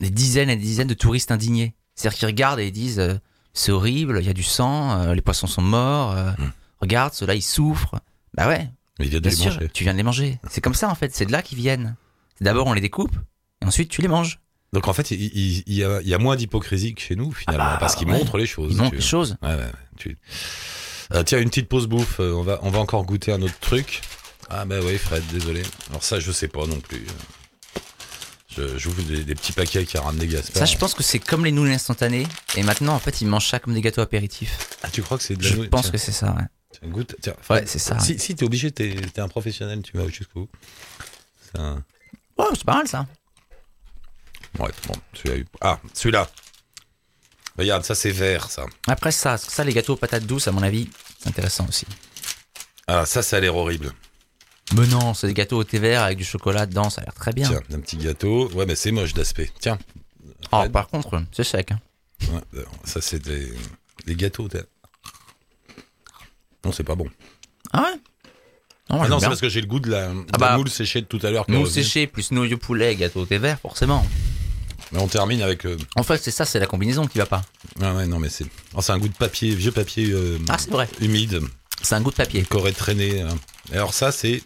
des 0.00 0.10
dizaines 0.10 0.48
et 0.50 0.56
des 0.56 0.62
dizaines 0.62 0.88
de 0.88 0.94
touristes 0.94 1.30
indignés. 1.30 1.74
C'est-à-dire 1.94 2.18
qu'ils 2.18 2.26
regardent 2.28 2.60
et 2.60 2.66
ils 2.68 2.72
disent 2.72 2.98
euh, 2.98 3.14
c'est 3.52 3.70
horrible, 3.70 4.18
il 4.20 4.26
y 4.26 4.30
a 4.30 4.32
du 4.32 4.42
sang, 4.42 4.92
euh, 5.02 5.14
les 5.14 5.20
poissons 5.20 5.46
sont 5.46 5.60
morts, 5.62 6.14
Mhm. 6.38 6.52
regarde, 6.80 7.12
ceux-là 7.12 7.34
ils 7.34 7.42
souffrent. 7.42 7.96
Bah 8.34 8.48
ouais, 8.48 8.70
Il 8.98 9.08
vient 9.10 9.18
de 9.18 9.28
bien 9.28 9.30
les 9.30 9.36
sûr, 9.36 9.52
manger. 9.52 9.68
tu 9.74 9.84
viens 9.84 9.92
de 9.92 9.98
les 9.98 10.02
manger. 10.04 10.40
C'est 10.48 10.62
comme 10.62 10.72
ça 10.74 10.88
en 10.88 10.94
fait, 10.94 11.14
c'est 11.14 11.26
de 11.26 11.32
là 11.32 11.42
qu'ils 11.42 11.58
viennent. 11.58 11.96
D'abord 12.40 12.66
on 12.66 12.72
les 12.72 12.80
découpe 12.80 13.14
et 13.60 13.66
ensuite 13.66 13.90
tu 13.90 14.00
les 14.00 14.08
manges. 14.08 14.40
Donc 14.72 14.88
en 14.88 14.94
fait, 14.94 15.10
il, 15.10 15.20
il- 15.20 15.62
il 15.66 15.74
y, 15.74 15.84
a, 15.84 16.00
il 16.00 16.08
y 16.08 16.14
a 16.14 16.18
moins 16.18 16.34
d'hypocrisie 16.34 16.94
que 16.94 17.02
chez 17.02 17.14
nous 17.14 17.30
finalement, 17.30 17.62
Ah 17.66 17.72
bah, 17.74 17.76
parce 17.78 17.94
qu'ils 17.94 18.08
ouais. 18.08 18.14
montrent 18.16 18.38
les 18.38 18.46
choses. 18.46 18.72
Ils 18.72 18.78
montrent 18.78 18.94
les 18.94 19.02
choses. 19.02 19.36
Ouais, 19.42 19.50
ouais, 19.50 19.56
ouais, 19.56 19.72
tu- 19.98 20.16
Euh, 21.14 21.22
tiens, 21.22 21.38
une 21.40 21.48
petite 21.50 21.68
pause 21.68 21.86
bouffe. 21.86 22.20
euh, 22.20 22.32
on 22.32 22.42
va, 22.42 22.58
on 22.62 22.70
va 22.70 22.78
encore 22.78 23.04
goûter 23.04 23.32
un 23.32 23.42
autre 23.42 23.58
truc. 23.60 24.00
Ah 24.48 24.64
bah 24.64 24.76
oui, 24.82 24.98
Fred, 24.98 25.22
désolé. 25.32 25.62
Alors 25.90 26.02
ça, 26.02 26.20
je 26.20 26.32
sais 26.32 26.48
pas 26.48 26.66
non 26.66 26.80
plus. 26.80 27.04
Je 28.54 28.76
j'ouvre 28.76 29.02
des, 29.02 29.24
des 29.24 29.34
petits 29.34 29.52
paquets 29.52 29.84
qui 29.86 29.96
a 29.96 30.02
ramené 30.02 30.26
Gaspard. 30.26 30.58
Ça 30.58 30.66
je 30.66 30.76
pense 30.76 30.92
que 30.92 31.02
c'est 31.02 31.18
comme 31.18 31.42
les 31.44 31.52
nouilles 31.52 31.72
instantanées 31.72 32.26
et 32.54 32.62
maintenant 32.62 32.92
en 32.94 32.98
fait 32.98 33.22
ils 33.22 33.26
mangent 33.26 33.48
ça 33.48 33.58
comme 33.58 33.72
des 33.72 33.80
gâteaux 33.80 34.02
apéritifs. 34.02 34.76
Ah, 34.82 34.90
tu 34.90 35.00
crois 35.02 35.16
que 35.16 35.24
c'est 35.24 35.36
de 35.36 35.42
la 35.42 35.48
Je 35.48 35.56
nouille 35.56 35.68
pense 35.68 35.84
Tiens, 35.84 35.90
que 35.92 35.96
c'est 35.98 36.12
ça. 36.12 36.32
Ouais, 36.32 36.42
tiens, 36.70 36.88
goûte. 36.90 37.16
Tiens, 37.22 37.32
Ouais, 37.32 37.42
Fred, 37.42 37.68
c'est 37.68 37.78
ça. 37.78 37.98
Si, 37.98 38.18
si 38.18 38.34
t'es 38.34 38.44
obligé, 38.44 38.70
t'es 38.70 38.94
t'es 39.14 39.22
un 39.22 39.28
professionnel, 39.28 39.80
tu 39.80 39.96
vas 39.96 40.06
jusqu'au 40.08 40.40
bout. 40.40 40.50
C'est 41.50 41.60
un- 41.60 41.82
Ouais, 42.38 42.44
c'est 42.52 42.64
pas 42.64 42.74
mal 42.76 42.86
ça. 42.88 43.06
Ouais, 44.58 44.70
bon, 44.86 44.94
celui-là. 45.14 45.44
Ah, 45.62 45.80
celui-là. 45.94 46.28
Regarde, 47.58 47.84
ça 47.84 47.94
c'est 47.94 48.10
vert, 48.10 48.50
ça. 48.50 48.64
Après 48.86 49.12
ça, 49.12 49.36
ça 49.36 49.62
les 49.64 49.72
gâteaux 49.72 49.92
aux 49.94 49.96
patates 49.96 50.24
douces 50.24 50.48
à 50.48 50.52
mon 50.52 50.62
avis, 50.62 50.88
c'est 51.18 51.28
intéressant 51.28 51.66
aussi. 51.68 51.86
Ah, 52.86 53.04
ça, 53.06 53.22
ça 53.22 53.36
a 53.36 53.40
l'air 53.40 53.54
horrible. 53.56 53.92
Mais 54.74 54.86
non, 54.86 55.12
c'est 55.14 55.26
des 55.26 55.34
gâteaux 55.34 55.58
au 55.58 55.64
thé 55.64 55.78
vert 55.78 56.02
avec 56.02 56.16
du 56.18 56.24
chocolat 56.24 56.64
dedans, 56.66 56.88
ça 56.88 57.02
a 57.02 57.04
l'air 57.04 57.14
très 57.14 57.32
bien. 57.32 57.48
Tiens, 57.48 57.60
un 57.76 57.80
petit 57.80 57.96
gâteau. 57.98 58.50
Ouais, 58.52 58.64
mais 58.64 58.74
c'est 58.74 58.90
moche 58.90 59.12
d'aspect. 59.12 59.50
Tiens. 59.60 59.78
Oh, 60.50 60.64
par 60.72 60.88
contre, 60.88 61.22
c'est 61.32 61.44
sec. 61.44 61.72
hein. 61.72 61.80
Ouais, 62.32 62.40
euh, 62.54 62.64
ça 62.84 63.00
c'est 63.00 63.18
des, 63.18 63.52
des 64.06 64.14
gâteaux. 64.16 64.48
Non, 66.64 66.72
c'est 66.72 66.84
pas 66.84 66.94
bon. 66.94 67.08
Ah 67.72 67.82
ouais? 67.82 67.94
Non, 68.90 69.02
Ah 69.02 69.08
non, 69.08 69.18
c'est 69.20 69.26
parce 69.26 69.40
que 69.40 69.48
j'ai 69.48 69.60
le 69.60 69.66
goût 69.66 69.80
de 69.80 69.90
la, 69.90 70.08
de 70.08 70.14
Ah 70.28 70.32
la 70.32 70.38
bah, 70.38 70.56
moule 70.56 70.70
séchée 70.70 71.00
de 71.00 71.06
tout 71.06 71.20
à 71.22 71.30
l'heure. 71.30 71.44
revenue. 71.48 71.66
séchée 71.66 72.06
plus 72.06 72.30
nouilles 72.30 72.54
au 72.54 72.58
poulet, 72.58 72.94
gâteau 72.96 73.20
au 73.22 73.26
thé 73.26 73.38
vert, 73.38 73.58
forcément. 73.60 74.06
Mais 74.92 75.00
on 75.00 75.08
termine 75.08 75.42
avec. 75.42 75.64
euh, 75.66 75.76
En 75.96 76.02
fait, 76.02 76.18
c'est 76.18 76.30
ça, 76.30 76.44
c'est 76.44 76.58
la 76.60 76.66
combinaison 76.66 77.06
qui 77.06 77.18
va 77.18 77.26
pas. 77.26 77.42
Ah 77.80 77.94
ouais, 77.94 78.06
non, 78.06 78.18
mais 78.18 78.28
c'est. 78.28 78.46
oh, 78.74 78.82
c'est 78.82 78.92
un 78.92 78.98
goût 78.98 79.08
de 79.08 79.14
papier, 79.16 79.54
vieux 79.54 79.72
papier 79.72 80.10
euh, 80.10 80.38
Ah, 80.48 80.58
c'est 80.58 80.70
vrai. 80.70 80.88
humide, 81.00 81.40
C'est 81.82 81.94
un 81.94 82.00
goût 82.02 82.10
de 82.10 82.16
papier. 82.16 82.42
qui 82.42 82.56
aurait 82.56 82.72
traîné. 82.72 83.22
hein. 83.22 83.34
Et 83.72 83.76
alors, 83.76 83.94
ça, 83.94 84.12
c'est. 84.12 84.42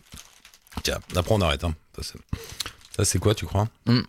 Tiens, 0.82 0.98
après 1.16 1.34
on 1.34 1.40
arrête. 1.40 1.64
Hein. 1.64 1.74
Ça, 1.96 2.02
c'est- 2.02 2.38
Ça, 2.96 3.04
c'est 3.04 3.18
quoi, 3.18 3.34
tu 3.34 3.44
crois? 3.46 3.68
Hmm. 3.86 4.02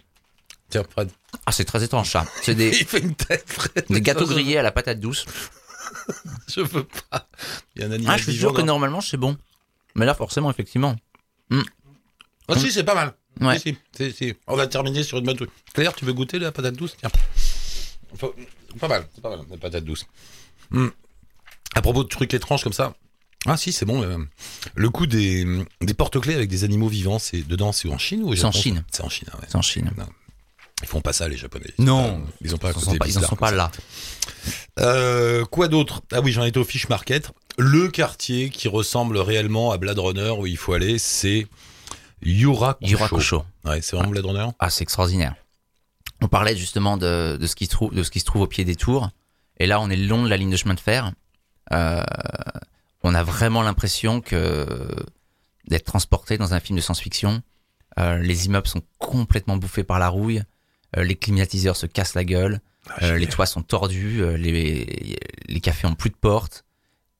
Tiens, 0.69 0.84
Fred. 0.89 1.10
Ah, 1.45 1.52
c'est 1.52 1.65
très 1.65 1.84
étrange 1.84 2.10
ça. 2.12 2.26
C'est 2.43 2.56
des, 2.56 2.69
Il 2.69 2.86
fait 2.86 3.00
une 3.00 3.15
tête, 3.15 3.43
Fred. 3.47 3.86
des 3.89 4.02
gâteaux 4.02 4.28
grillés 4.28 4.58
à 4.58 4.62
la 4.63 4.71
patate 4.71 5.00
douce. 5.00 5.26
Je 6.54 6.62
veux 6.62 6.84
pas. 7.10 7.28
Il 7.76 7.82
y 7.82 7.86
a 7.86 7.88
un 7.88 7.91
animal 7.91 8.13
Ah, 8.13 8.17
je 8.17 8.23
suis 8.30 8.38
sûr 8.38 8.54
que 8.54 8.62
normalement 8.62 9.02
c'est 9.02 9.17
bon. 9.17 9.38
Mais 9.95 10.06
là, 10.06 10.13
forcément, 10.13 10.52
effectivement. 10.52 10.95
Ah 11.52 12.58
si, 12.58 12.71
c'est 12.71 12.84
pas 12.84 12.95
mal. 12.95 13.13
Ouais. 13.41 13.60
Si, 13.60 13.78
si. 14.13 14.34
On 14.47 14.56
va 14.56 14.67
terminer 14.67 15.04
sur 15.04 15.17
une 15.17 15.26
bonne 15.26 15.36
truc. 15.38 15.50
Claire, 15.73 15.93
tu 15.93 16.06
veux 16.06 16.13
goûter 16.13 16.39
la 16.39 16.52
patate 16.52 16.76
douce? 16.76 16.95
Tiens. 17.00 17.10
Faut- 18.15 18.34
Pas 18.80 18.88
mal, 18.88 19.08
c'est 19.13 19.21
pas 19.21 19.30
mal, 19.36 19.45
la 19.50 19.58
patate 19.58 19.84
douce. 19.84 20.06
Hmm. 20.71 20.88
À 21.76 21.82
propos 21.82 22.04
de 22.04 22.10
trucs 22.10 22.34
étranges 22.34 22.63
comme 22.63 22.73
ça. 22.73 22.95
Ah 23.45 23.56
si, 23.58 23.71
c'est 23.71 23.86
bon. 23.86 24.02
euh, 24.04 24.17
le 24.76 24.89
coup 24.89 25.06
des, 25.06 25.45
des 25.82 25.93
porte-clés 25.93 26.34
avec 26.36 26.50
des 26.50 26.63
animaux 26.63 26.88
vivants, 26.89 27.19
c'est 27.19 27.41
dedans, 27.47 27.71
c'est 27.71 27.88
en 27.89 27.97
Chine 27.97 28.23
ou 28.23 28.36
C'est 28.36 28.43
en 28.45 28.52
Chine. 28.52 28.84
C'est 28.91 29.04
en 29.04 29.10
Chine, 29.10 29.28
ouais. 29.34 29.47
C'est 29.47 29.56
en 29.56 29.62
Chine. 29.62 29.91
Ils 30.84 30.88
font 30.88 31.02
pas 31.02 31.13
ça, 31.13 31.28
les 31.28 31.38
Japonais. 31.38 31.73
Non. 31.80 32.23
Ils 32.41 32.54
ont 32.54 32.58
pas 32.58 32.71
Ils 32.76 32.82
sont 32.82 32.95
pas, 32.97 33.08
ils 33.08 33.17
en 33.17 33.21
sont 33.21 33.36
pas 33.36 33.52
là. 33.52 33.71
Euh, 34.80 35.43
quoi 35.45 35.67
d'autre? 35.67 36.02
Ah 36.12 36.21
oui, 36.21 36.32
j'en 36.32 36.43
étais 36.45 36.60
au 36.60 36.63
Fish 36.63 36.89
Market. 36.89 37.32
Le 37.58 37.88
quartier 37.88 38.50
qui 38.50 38.67
ressemble 38.67 39.17
réellement 39.17 39.71
à 39.71 39.78
Blade 39.78 39.97
Runner 39.97 40.30
où 40.38 40.45
il 40.45 40.58
faut 40.58 40.73
aller, 40.73 41.00
c'est 41.00 41.47
Yurakusho. 42.21 42.89
Yurakusho. 42.91 43.45
Ouais, 43.65 43.82
c'est 43.82 43.95
vraiment 43.95 44.12
Blade 44.12 44.25
Runner 44.25 44.47
Ah, 44.60 44.69
c'est 44.69 44.84
extraordinaire. 44.84 45.36
On 46.21 46.27
parlait 46.27 46.56
justement 46.56 46.97
de, 46.97 47.38
de 47.39 47.47
ce 47.47 47.56
qui 47.56 47.65
se 47.65 47.71
trouve, 47.71 47.93
de 47.93 48.03
ce 48.03 48.10
qui 48.12 48.19
se 48.19 48.25
trouve 48.25 48.41
au 48.41 48.47
pied 48.47 48.65
des 48.65 48.75
tours. 48.75 49.10
Et 49.60 49.67
là, 49.67 49.80
on 49.80 49.89
est 49.89 49.95
le 49.95 50.08
long 50.08 50.23
de 50.23 50.30
la 50.30 50.38
ligne 50.38 50.49
de 50.49 50.58
chemin 50.58 50.73
de 50.73 50.80
fer. 50.80 51.12
Euh, 51.73 52.03
on 53.03 53.13
a 53.13 53.23
vraiment 53.23 53.62
l'impression 53.62 54.21
que 54.21 54.65
d'être 55.67 55.86
transporté 55.86 56.38
dans 56.38 56.53
un 56.53 56.60
film 56.60 56.77
de 56.77 56.82
science-fiction. 56.82 57.41
Euh, 57.99 58.17
les 58.17 58.45
immeubles 58.45 58.67
sont 58.67 58.82
complètement 58.99 59.58
bouffés 59.58 59.84
par 59.84 59.99
la 59.99 60.10
rouille. 60.10 60.41
Euh, 60.95 61.03
les 61.03 61.15
climatiseurs 61.15 61.75
se 61.75 61.86
cassent 61.86 62.15
la 62.15 62.23
gueule. 62.23 62.62
Ah, 62.97 63.17
les 63.17 63.27
toits 63.27 63.45
sont 63.45 63.62
tordus. 63.63 64.23
les, 64.38 65.19
les 65.47 65.60
cafés 65.60 65.88
ont 65.88 65.95
plus 65.95 66.10
de 66.10 66.15
portes. 66.15 66.63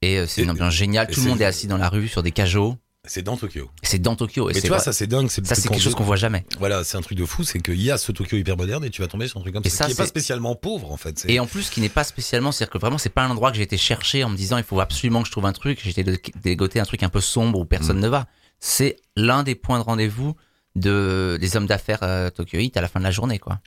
Et 0.02 0.26
c'est 0.28 0.44
une 0.44 0.52
ambiance 0.52 0.74
géniale. 0.74 1.08
Tout 1.08 1.22
le 1.22 1.30
monde 1.30 1.42
est 1.42 1.46
assis 1.46 1.68
dans 1.68 1.78
la 1.78 1.90
rue 1.90 2.08
sur 2.08 2.24
des 2.24 2.32
cajots. 2.32 2.78
C'est 3.08 3.22
dans 3.24 3.38
Tokyo. 3.38 3.70
C'est 3.84 4.00
dans 4.00 4.16
Tokyo. 4.16 4.50
Et 4.50 4.54
Mais 4.54 4.62
tu 4.62 4.68
vois, 4.68 4.78
vrai- 4.78 4.84
ça 4.86 4.94
c'est 4.94 5.08
dingue. 5.08 5.30
Ça, 5.30 5.42
c'est 5.56 5.70
quelque 5.70 5.82
chose 5.82 5.96
qu'on 5.96 6.04
voit 6.04 6.16
jamais. 6.18 6.46
Voilà, 6.60 6.84
c'est 6.84 6.98
un 6.98 7.02
truc 7.02 7.18
de 7.18 7.26
fou, 7.26 7.44
c'est 7.44 7.60
qu'il 7.60 7.82
y 7.82 7.90
a 7.90 7.98
ce 7.98 8.12
Tokyo 8.12 8.38
hyper 8.38 8.58
moderne 8.58 8.84
et 8.86 8.90
tu 8.90 9.02
vas 9.02 9.08
tomber 9.08 9.28
sur 9.28 9.38
un 9.38 9.42
truc 9.42 9.54
comme 9.54 9.64
Et 9.66 9.70
ça, 9.70 9.78
ça, 9.78 9.86
qui 9.86 9.92
est 9.94 9.96
pas 9.96 10.06
spécialement 10.06 10.56
pauvre 10.56 10.92
en 10.92 10.98
fait. 10.98 11.26
Et 11.28 11.40
en 11.40 11.46
plus, 11.48 11.70
qui 11.70 11.82
n'est 11.82 11.90
pas 11.90 12.04
spécialement, 12.04 12.52
c'est-à-dire 12.52 12.72
que 12.74 12.78
vraiment, 12.78 12.98
c'est 12.98 13.10
pas 13.10 13.24
un 13.24 13.30
endroit 13.30 13.52
que 13.52 13.58
j'ai 13.58 13.64
été 13.64 13.78
chercher 13.78 14.24
en 14.24 14.30
me 14.30 14.36
disant 14.38 14.58
il 14.58 14.64
faut 14.64 14.80
absolument 14.80 15.22
que 15.22 15.28
je 15.28 15.32
trouve 15.32 15.46
un 15.46 15.54
truc. 15.54 15.80
J'ai 15.84 15.92
été 16.00 16.04
dégoté 16.44 16.80
un 16.80 16.86
truc 16.86 17.02
un 17.04 17.10
peu 17.10 17.22
sombre 17.22 17.60
où 17.60 17.64
Mm. 17.64 17.68
personne 17.68 18.00
ne 18.00 18.08
va. 18.08 18.28
C'est 18.60 18.98
l'un 19.16 19.44
des 19.44 19.56
points 19.56 19.80
de 19.80 19.84
rendez-vous 19.84 20.36
de 20.76 21.38
des 21.42 21.56
hommes 21.56 21.66
d'affaires 21.68 22.00
euh, 22.04 22.30
tokyoïtes 22.30 22.78
à 22.78 22.82
la 22.82 22.88
fin 22.88 23.00
de 23.00 23.06
la 23.06 23.12
journée, 23.12 23.40
quoi. 23.40 23.60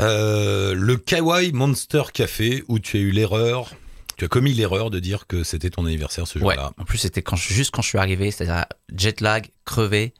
Euh, 0.00 0.74
le 0.74 0.96
Kawaii 0.96 1.52
Monster 1.52 2.02
Café 2.14 2.62
où 2.68 2.78
tu 2.78 2.96
as 2.96 3.00
eu 3.00 3.10
l'erreur, 3.10 3.72
tu 4.18 4.24
as 4.24 4.28
commis 4.28 4.52
l'erreur 4.52 4.90
de 4.90 4.98
dire 4.98 5.26
que 5.26 5.44
c'était 5.44 5.70
ton 5.70 5.86
anniversaire 5.86 6.26
ce 6.26 6.38
Ouais. 6.38 6.54
jour-là. 6.54 6.72
En 6.76 6.84
plus, 6.84 6.98
c'était 6.98 7.22
quand 7.22 7.36
je- 7.36 7.54
juste 7.54 7.70
quand 7.70 7.82
je 7.82 7.88
suis 7.88 7.98
arrivé, 7.98 8.30
c'est-à-dire 8.30 8.66
jet 8.94 9.20
lag, 9.20 9.48
crevé. 9.64 10.12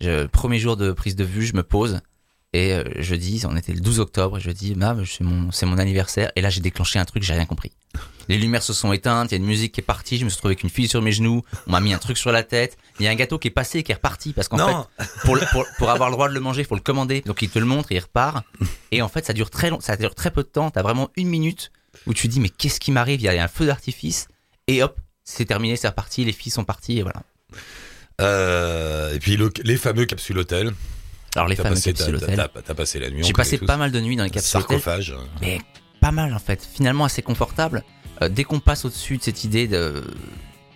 Je, 0.00 0.26
premier 0.26 0.58
jour 0.58 0.76
de 0.76 0.92
prise 0.92 1.16
de 1.16 1.24
vue, 1.24 1.46
je 1.46 1.54
me 1.56 1.62
pose 1.62 2.00
et 2.52 2.72
euh, 2.72 2.84
je 2.98 3.14
dis, 3.14 3.42
on 3.46 3.56
était 3.56 3.72
le 3.72 3.80
12 3.80 3.98
octobre, 4.00 4.38
et 4.38 4.40
je 4.40 4.50
dis, 4.50 4.74
c'est 5.50 5.66
mon, 5.66 5.78
anniversaire. 5.78 6.30
Et 6.36 6.40
là, 6.42 6.48
j'ai 6.50 6.60
déclenché 6.60 6.98
un 6.98 7.04
truc, 7.04 7.22
j'ai 7.22 7.34
rien 7.34 7.44
compris. 7.46 7.72
Les 8.28 8.38
lumières 8.38 8.62
se 8.62 8.72
sont 8.72 8.92
éteintes, 8.92 9.30
il 9.30 9.34
y 9.34 9.38
a 9.38 9.38
une 9.38 9.46
musique 9.46 9.72
qui 9.72 9.80
est 9.80 9.84
partie, 9.84 10.18
je 10.18 10.24
me 10.24 10.30
suis 10.30 10.38
trouvé 10.38 10.52
avec 10.52 10.62
une 10.62 10.70
fille 10.70 10.88
sur 10.88 11.00
mes 11.02 11.12
genoux, 11.12 11.42
on 11.66 11.70
m'a 11.72 11.80
mis 11.80 11.92
un 11.94 11.98
truc 11.98 12.16
sur 12.18 12.32
la 12.32 12.42
tête, 12.42 12.76
il 12.98 13.04
y 13.04 13.08
a 13.08 13.10
un 13.10 13.14
gâteau 13.14 13.38
qui 13.38 13.48
est 13.48 13.52
passé 13.52 13.78
et 13.78 13.82
qui 13.82 13.92
est 13.92 13.96
reparti 13.96 14.32
parce 14.32 14.48
qu'en 14.48 14.58
fait, 14.58 15.06
pour, 15.24 15.36
le- 15.36 15.42
pour, 15.52 15.64
pour 15.78 15.90
avoir 15.90 16.08
le 16.10 16.14
droit 16.14 16.28
de 16.28 16.34
le 16.34 16.40
manger, 16.40 16.62
il 16.62 16.66
faut 16.66 16.74
le 16.74 16.80
commander. 16.80 17.20
Donc 17.22 17.42
il 17.42 17.48
te 17.50 17.58
le 17.58 17.66
montre 17.66 17.92
et 17.92 17.96
il 17.96 18.00
repart. 18.00 18.44
Et 18.90 19.00
en 19.02 19.08
fait, 19.08 19.24
ça 19.26 19.32
dure 19.32 19.48
très 19.50 19.70
long, 19.70 19.80
ça 19.80 19.96
dure 19.96 20.14
très 20.14 20.30
peu 20.30 20.42
de 20.42 20.48
temps. 20.48 20.70
T'as 20.70 20.82
vraiment 20.82 21.10
une 21.16 21.28
minute 21.28 21.70
où 22.06 22.14
tu 22.14 22.28
dis 22.28 22.40
mais 22.40 22.48
qu'est-ce 22.48 22.80
qui 22.80 22.92
m'arrive? 22.92 23.20
Il 23.20 23.24
y 23.24 23.28
a 23.28 23.42
un 23.42 23.48
feu 23.48 23.66
d'artifice 23.66 24.28
et 24.68 24.82
hop, 24.82 24.98
c'est 25.24 25.44
terminé, 25.44 25.76
c'est 25.76 25.88
reparti. 25.88 26.24
Les 26.24 26.32
filles 26.32 26.52
sont 26.52 26.64
parties 26.64 26.98
et 26.98 27.02
voilà. 27.02 27.22
Euh, 28.20 29.14
et 29.14 29.18
puis 29.18 29.36
le- 29.36 29.52
les 29.62 29.76
fameux 29.76 30.06
capsules 30.06 30.38
hôtel. 30.38 30.72
Alors 31.34 31.48
les 31.48 31.56
fameux 31.56 31.74
passé, 31.74 31.92
capsules 31.92 32.16
hôtel. 32.16 32.36
t'as- 32.36 32.62
t'as 32.62 32.74
passé 32.74 32.98
la 32.98 33.10
nuit. 33.10 33.22
J'ai 33.22 33.32
passé 33.34 33.58
tous. 33.58 33.66
pas 33.66 33.76
mal 33.76 33.92
de 33.92 34.00
nuits 34.00 34.16
dans 34.16 34.24
les 34.24 34.30
capsules 34.30 34.58
hôtel, 34.60 34.80
sarcophage. 34.80 35.14
mais 35.42 35.60
pas 36.00 36.12
mal 36.12 36.32
en 36.32 36.38
fait. 36.38 36.66
Finalement 36.74 37.04
assez 37.04 37.22
confortable. 37.22 37.82
Euh, 38.22 38.28
dès 38.30 38.44
qu'on 38.44 38.60
passe 38.60 38.86
au-dessus 38.86 39.18
de 39.18 39.22
cette 39.22 39.44
idée 39.44 39.68
de 39.68 40.02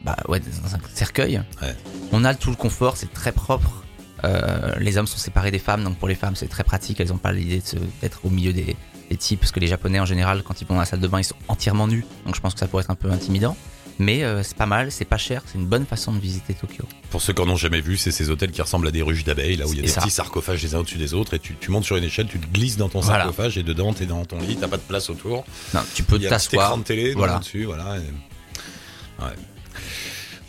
bah 0.02 0.16
ouais 0.28 0.40
dans 0.40 0.74
un 0.74 0.80
cercueil, 0.94 1.42
Ouais. 1.62 1.74
on 2.12 2.24
a 2.24 2.34
tout 2.34 2.50
le 2.50 2.56
confort, 2.56 2.96
c'est 2.98 3.12
très 3.12 3.32
propre. 3.32 3.84
Euh, 4.24 4.74
les 4.78 4.98
hommes 4.98 5.06
sont 5.06 5.16
séparés 5.16 5.50
des 5.50 5.58
femmes, 5.58 5.82
donc 5.82 5.98
pour 5.98 6.08
les 6.08 6.14
femmes 6.14 6.36
c'est 6.36 6.48
très 6.48 6.64
pratique. 6.64 7.00
Elles 7.00 7.08
n'ont 7.08 7.16
pas 7.16 7.32
l'idée 7.32 7.60
de 7.60 7.66
se- 7.66 7.76
d'être 8.02 8.20
au 8.26 8.30
milieu 8.30 8.52
des, 8.52 8.76
types, 9.16 9.40
parce 9.40 9.52
que 9.52 9.60
les 9.60 9.66
Japonais 9.66 10.00
en 10.00 10.04
général, 10.06 10.42
quand 10.42 10.60
ils 10.60 10.66
vont 10.66 10.74
dans 10.74 10.80
la 10.80 10.86
salle 10.86 11.00
de 11.00 11.08
bain, 11.08 11.20
ils 11.20 11.24
sont 11.24 11.34
entièrement 11.48 11.86
nus. 11.88 12.04
Donc 12.26 12.34
je 12.36 12.40
pense 12.40 12.54
que 12.54 12.60
ça 12.60 12.68
pourrait 12.68 12.82
être 12.84 12.90
un 12.90 12.94
peu 12.94 13.10
intimidant. 13.10 13.56
Mais 13.98 14.24
euh, 14.24 14.42
c'est 14.42 14.56
pas 14.56 14.64
mal, 14.64 14.90
c'est 14.90 15.04
pas 15.04 15.18
cher, 15.18 15.42
c'est 15.44 15.58
une 15.58 15.66
bonne 15.66 15.84
façon 15.84 16.12
de 16.14 16.18
visiter 16.18 16.54
Tokyo. 16.54 16.84
Pour 17.10 17.20
ceux 17.20 17.34
qui 17.34 17.42
en 17.42 17.48
ont 17.50 17.56
jamais 17.56 17.82
vu, 17.82 17.98
c'est 17.98 18.10
ces 18.12 18.30
hôtels 18.30 18.50
qui 18.50 18.62
ressemblent 18.62 18.88
à 18.88 18.90
des 18.90 19.02
ruches 19.02 19.24
d'abeilles, 19.24 19.56
là 19.56 19.66
où 19.66 19.72
il 19.74 19.76
y 19.76 19.78
a 19.80 19.82
des 19.82 19.88
ça. 19.88 20.00
petits 20.00 20.10
sarcophages 20.10 20.62
les 20.62 20.74
uns 20.74 20.78
au-dessus 20.78 20.96
des 20.96 21.12
autres, 21.12 21.34
et 21.34 21.38
tu, 21.38 21.54
tu 21.60 21.70
montes 21.70 21.84
sur 21.84 21.96
une 21.96 22.04
échelle, 22.04 22.26
tu 22.26 22.38
te 22.40 22.46
glisses 22.46 22.78
dans 22.78 22.88
ton 22.88 23.00
Voilà. 23.00 23.24
sarcophage, 23.24 23.58
et 23.58 23.62
dedans, 23.62 23.92
t'es 23.92 24.06
dans 24.06 24.24
ton 24.24 24.40
lit, 24.40 24.56
t'as 24.58 24.68
pas 24.68 24.78
de 24.78 24.82
place 24.82 25.10
autour. 25.10 25.44
Non, 25.74 25.80
tu 25.94 26.02
peux 26.02 26.18
t'asseoir. 26.18 26.78
de 26.78 26.82
télé 26.82 27.12
Voilà. 27.12 27.40
dessus, 27.40 27.64
voilà. 27.66 27.98
et- 27.98 29.22
Ouais. 29.22 29.32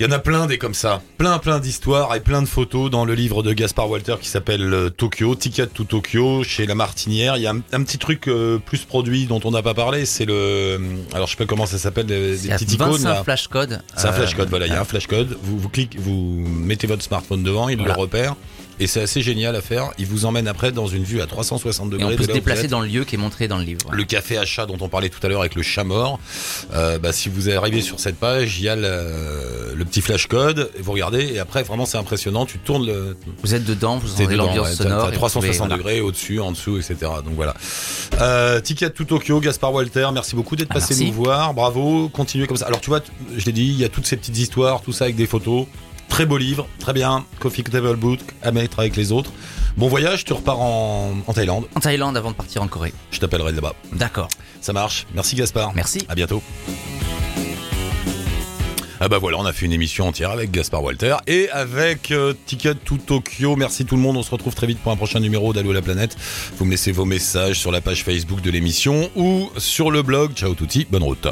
Il 0.01 0.05
y 0.05 0.07
en 0.07 0.11
a 0.13 0.17
plein 0.17 0.47
des 0.47 0.57
comme 0.57 0.73
ça, 0.73 0.99
plein 1.19 1.37
plein 1.37 1.59
d'histoires 1.59 2.15
et 2.15 2.21
plein 2.21 2.41
de 2.41 2.47
photos 2.47 2.89
dans 2.89 3.05
le 3.05 3.13
livre 3.13 3.43
de 3.43 3.53
Gaspard 3.53 3.87
Walter 3.87 4.15
qui 4.19 4.29
s'appelle 4.29 4.73
euh, 4.73 4.89
Tokyo, 4.89 5.35
Ticket 5.35 5.67
to 5.67 5.83
Tokyo 5.83 6.43
chez 6.43 6.65
La 6.65 6.73
Martinière. 6.73 7.37
Il 7.37 7.43
y 7.43 7.45
a 7.45 7.51
un, 7.51 7.59
un 7.71 7.83
petit 7.83 7.99
truc 7.99 8.27
euh, 8.27 8.57
plus 8.57 8.83
produit 8.83 9.27
dont 9.27 9.39
on 9.43 9.51
n'a 9.51 9.61
pas 9.61 9.75
parlé, 9.75 10.07
c'est 10.07 10.25
le, 10.25 10.79
alors 11.13 11.27
je 11.27 11.33
sais 11.33 11.37
pas 11.37 11.45
comment 11.45 11.67
ça 11.67 11.77
s'appelle, 11.77 12.07
des, 12.07 12.35
petites 12.35 12.73
icônes 12.73 12.93
25 12.93 13.09
là. 13.09 13.23
flashcodes. 13.23 13.83
C'est 13.95 14.07
un 14.07 14.09
euh, 14.09 14.13
flashcode, 14.13 14.49
voilà, 14.49 14.65
il 14.65 14.73
y 14.73 14.75
a 14.75 14.81
un 14.81 14.85
flashcode. 14.85 15.37
Vous, 15.43 15.59
vous 15.59 15.69
cliquez, 15.69 15.99
vous 15.99 16.43
mettez 16.47 16.87
votre 16.87 17.03
smartphone 17.03 17.43
devant, 17.43 17.69
il 17.69 17.77
Voilà. 17.77 17.93
le 17.93 17.99
repère. 17.99 18.35
Et 18.79 18.87
c'est 18.87 19.01
assez 19.01 19.21
génial 19.21 19.55
à 19.55 19.61
faire. 19.61 19.91
Il 19.99 20.07
vous 20.07 20.25
emmène 20.25 20.47
après 20.47 20.71
dans 20.71 20.87
une 20.87 21.03
vue 21.03 21.21
à 21.21 21.27
360 21.27 21.89
degrés. 21.91 22.03
Et 22.03 22.07
on 22.07 22.11
de 22.11 22.15
peut 22.15 22.23
se 22.23 22.31
déplacer 22.31 22.67
dans 22.67 22.79
le 22.81 22.87
lieu 22.87 23.03
qui 23.03 23.13
est 23.15 23.17
montré 23.19 23.47
dans 23.47 23.57
le 23.59 23.63
livre. 23.63 23.85
Le 23.91 24.03
café 24.03 24.37
à 24.37 24.45
chat 24.45 24.65
dont 24.65 24.77
on 24.81 24.89
parlait 24.89 25.09
tout 25.09 25.19
à 25.23 25.27
l'heure 25.29 25.41
avec 25.41 25.53
le 25.55 25.61
chat 25.61 25.83
mort. 25.83 26.19
Euh, 26.73 26.97
bah, 26.97 27.11
si 27.13 27.29
vous 27.29 27.49
arrivez 27.51 27.81
sur 27.81 27.99
cette 27.99 28.15
page, 28.15 28.57
il 28.59 28.63
y 28.65 28.69
a 28.69 28.75
le, 28.75 29.73
le 29.75 29.85
petit 29.85 30.01
flashcode. 30.01 30.71
Et 30.79 30.81
vous 30.81 30.93
regardez 30.93 31.33
et 31.33 31.39
après 31.39 31.61
vraiment 31.63 31.85
c'est 31.85 31.97
impressionnant. 31.99 32.45
Tu 32.47 32.57
tournes 32.57 32.87
le, 32.87 33.17
Vous 33.43 33.53
êtes 33.53 33.65
dedans, 33.65 33.97
vous 33.97 34.13
entendez 34.13 34.35
l'ambiance 34.35 34.69
ouais, 34.69 34.75
sonore. 34.75 35.01
t'as 35.03 35.07
et 35.09 35.11
vous 35.11 35.15
360 35.17 35.41
pouvez- 35.55 35.57
voilà. 35.67 35.77
degrés 35.77 36.01
au-dessus, 36.01 36.39
en 36.39 36.51
dessous, 36.51 36.77
etc. 36.77 36.95
Donc 37.23 37.35
voilà. 37.35 37.53
Euh, 38.19 38.59
Ticket 38.61 38.89
to 38.91 39.03
Tokyo, 39.03 39.39
Gaspard 39.41 39.73
Walter, 39.73 40.07
merci 40.13 40.35
beaucoup 40.35 40.55
d'être 40.55 40.69
Ah, 40.71 40.75
passé 40.75 40.95
merci. 40.95 41.05
nous 41.05 41.13
voir. 41.13 41.53
Bravo, 41.53 42.09
continuez 42.09 42.47
comme 42.47 42.57
ça. 42.57 42.65
Alors 42.65 42.81
tu 42.81 42.89
vois, 42.89 43.01
je 43.37 43.45
l'ai 43.45 43.51
dit, 43.51 43.67
il 43.67 43.79
y 43.79 43.83
a 43.85 43.89
toutes 43.89 44.05
ces 44.07 44.17
petites 44.17 44.37
histoires, 44.37 44.81
tout 44.81 44.91
ça 44.91 45.03
avec 45.05 45.15
des 45.15 45.27
photos. 45.27 45.65
Très 46.11 46.25
beau 46.25 46.37
livre, 46.37 46.67
très 46.77 46.91
bien. 46.91 47.25
Coffee 47.39 47.63
Table 47.63 47.95
Book 47.95 48.19
à 48.43 48.51
mettre 48.51 48.79
avec 48.79 48.97
les 48.97 49.13
autres. 49.13 49.31
Bon 49.77 49.87
voyage, 49.87 50.25
tu 50.25 50.33
repars 50.33 50.59
en, 50.59 51.13
en 51.25 51.33
Thaïlande. 51.33 51.67
En 51.73 51.79
Thaïlande 51.79 52.17
avant 52.17 52.31
de 52.31 52.35
partir 52.35 52.61
en 52.61 52.67
Corée. 52.67 52.93
Je 53.11 53.19
t'appellerai 53.19 53.53
là-bas. 53.53 53.73
D'accord. 53.93 54.27
Ça 54.59 54.73
marche. 54.73 55.07
Merci 55.15 55.37
Gaspard. 55.37 55.71
Merci. 55.73 56.05
À 56.09 56.15
bientôt. 56.15 56.43
Ah 58.99 59.07
bah 59.07 59.19
voilà, 59.19 59.37
on 59.39 59.45
a 59.45 59.53
fait 59.53 59.65
une 59.65 59.71
émission 59.71 60.05
entière 60.09 60.31
avec 60.31 60.51
Gaspard 60.51 60.83
Walter 60.83 61.15
et 61.27 61.49
avec 61.49 62.11
euh, 62.11 62.33
Ticket 62.45 62.75
to 62.75 62.97
Tokyo. 62.97 63.55
Merci 63.55 63.85
tout 63.85 63.95
le 63.95 64.01
monde. 64.01 64.17
On 64.17 64.21
se 64.21 64.31
retrouve 64.31 64.53
très 64.53 64.67
vite 64.67 64.79
pour 64.79 64.91
un 64.91 64.97
prochain 64.97 65.21
numéro 65.21 65.53
d'Allo 65.53 65.71
la 65.71 65.81
planète. 65.81 66.17
Vous 66.57 66.65
me 66.65 66.71
laissez 66.71 66.91
vos 66.91 67.05
messages 67.05 67.57
sur 67.57 67.71
la 67.71 67.79
page 67.79 68.03
Facebook 68.03 68.41
de 68.41 68.51
l'émission 68.51 69.09
ou 69.15 69.49
sur 69.57 69.89
le 69.89 70.03
blog. 70.03 70.33
Ciao 70.33 70.53
touti, 70.55 70.85
bonne 70.91 71.03
route. 71.03 71.29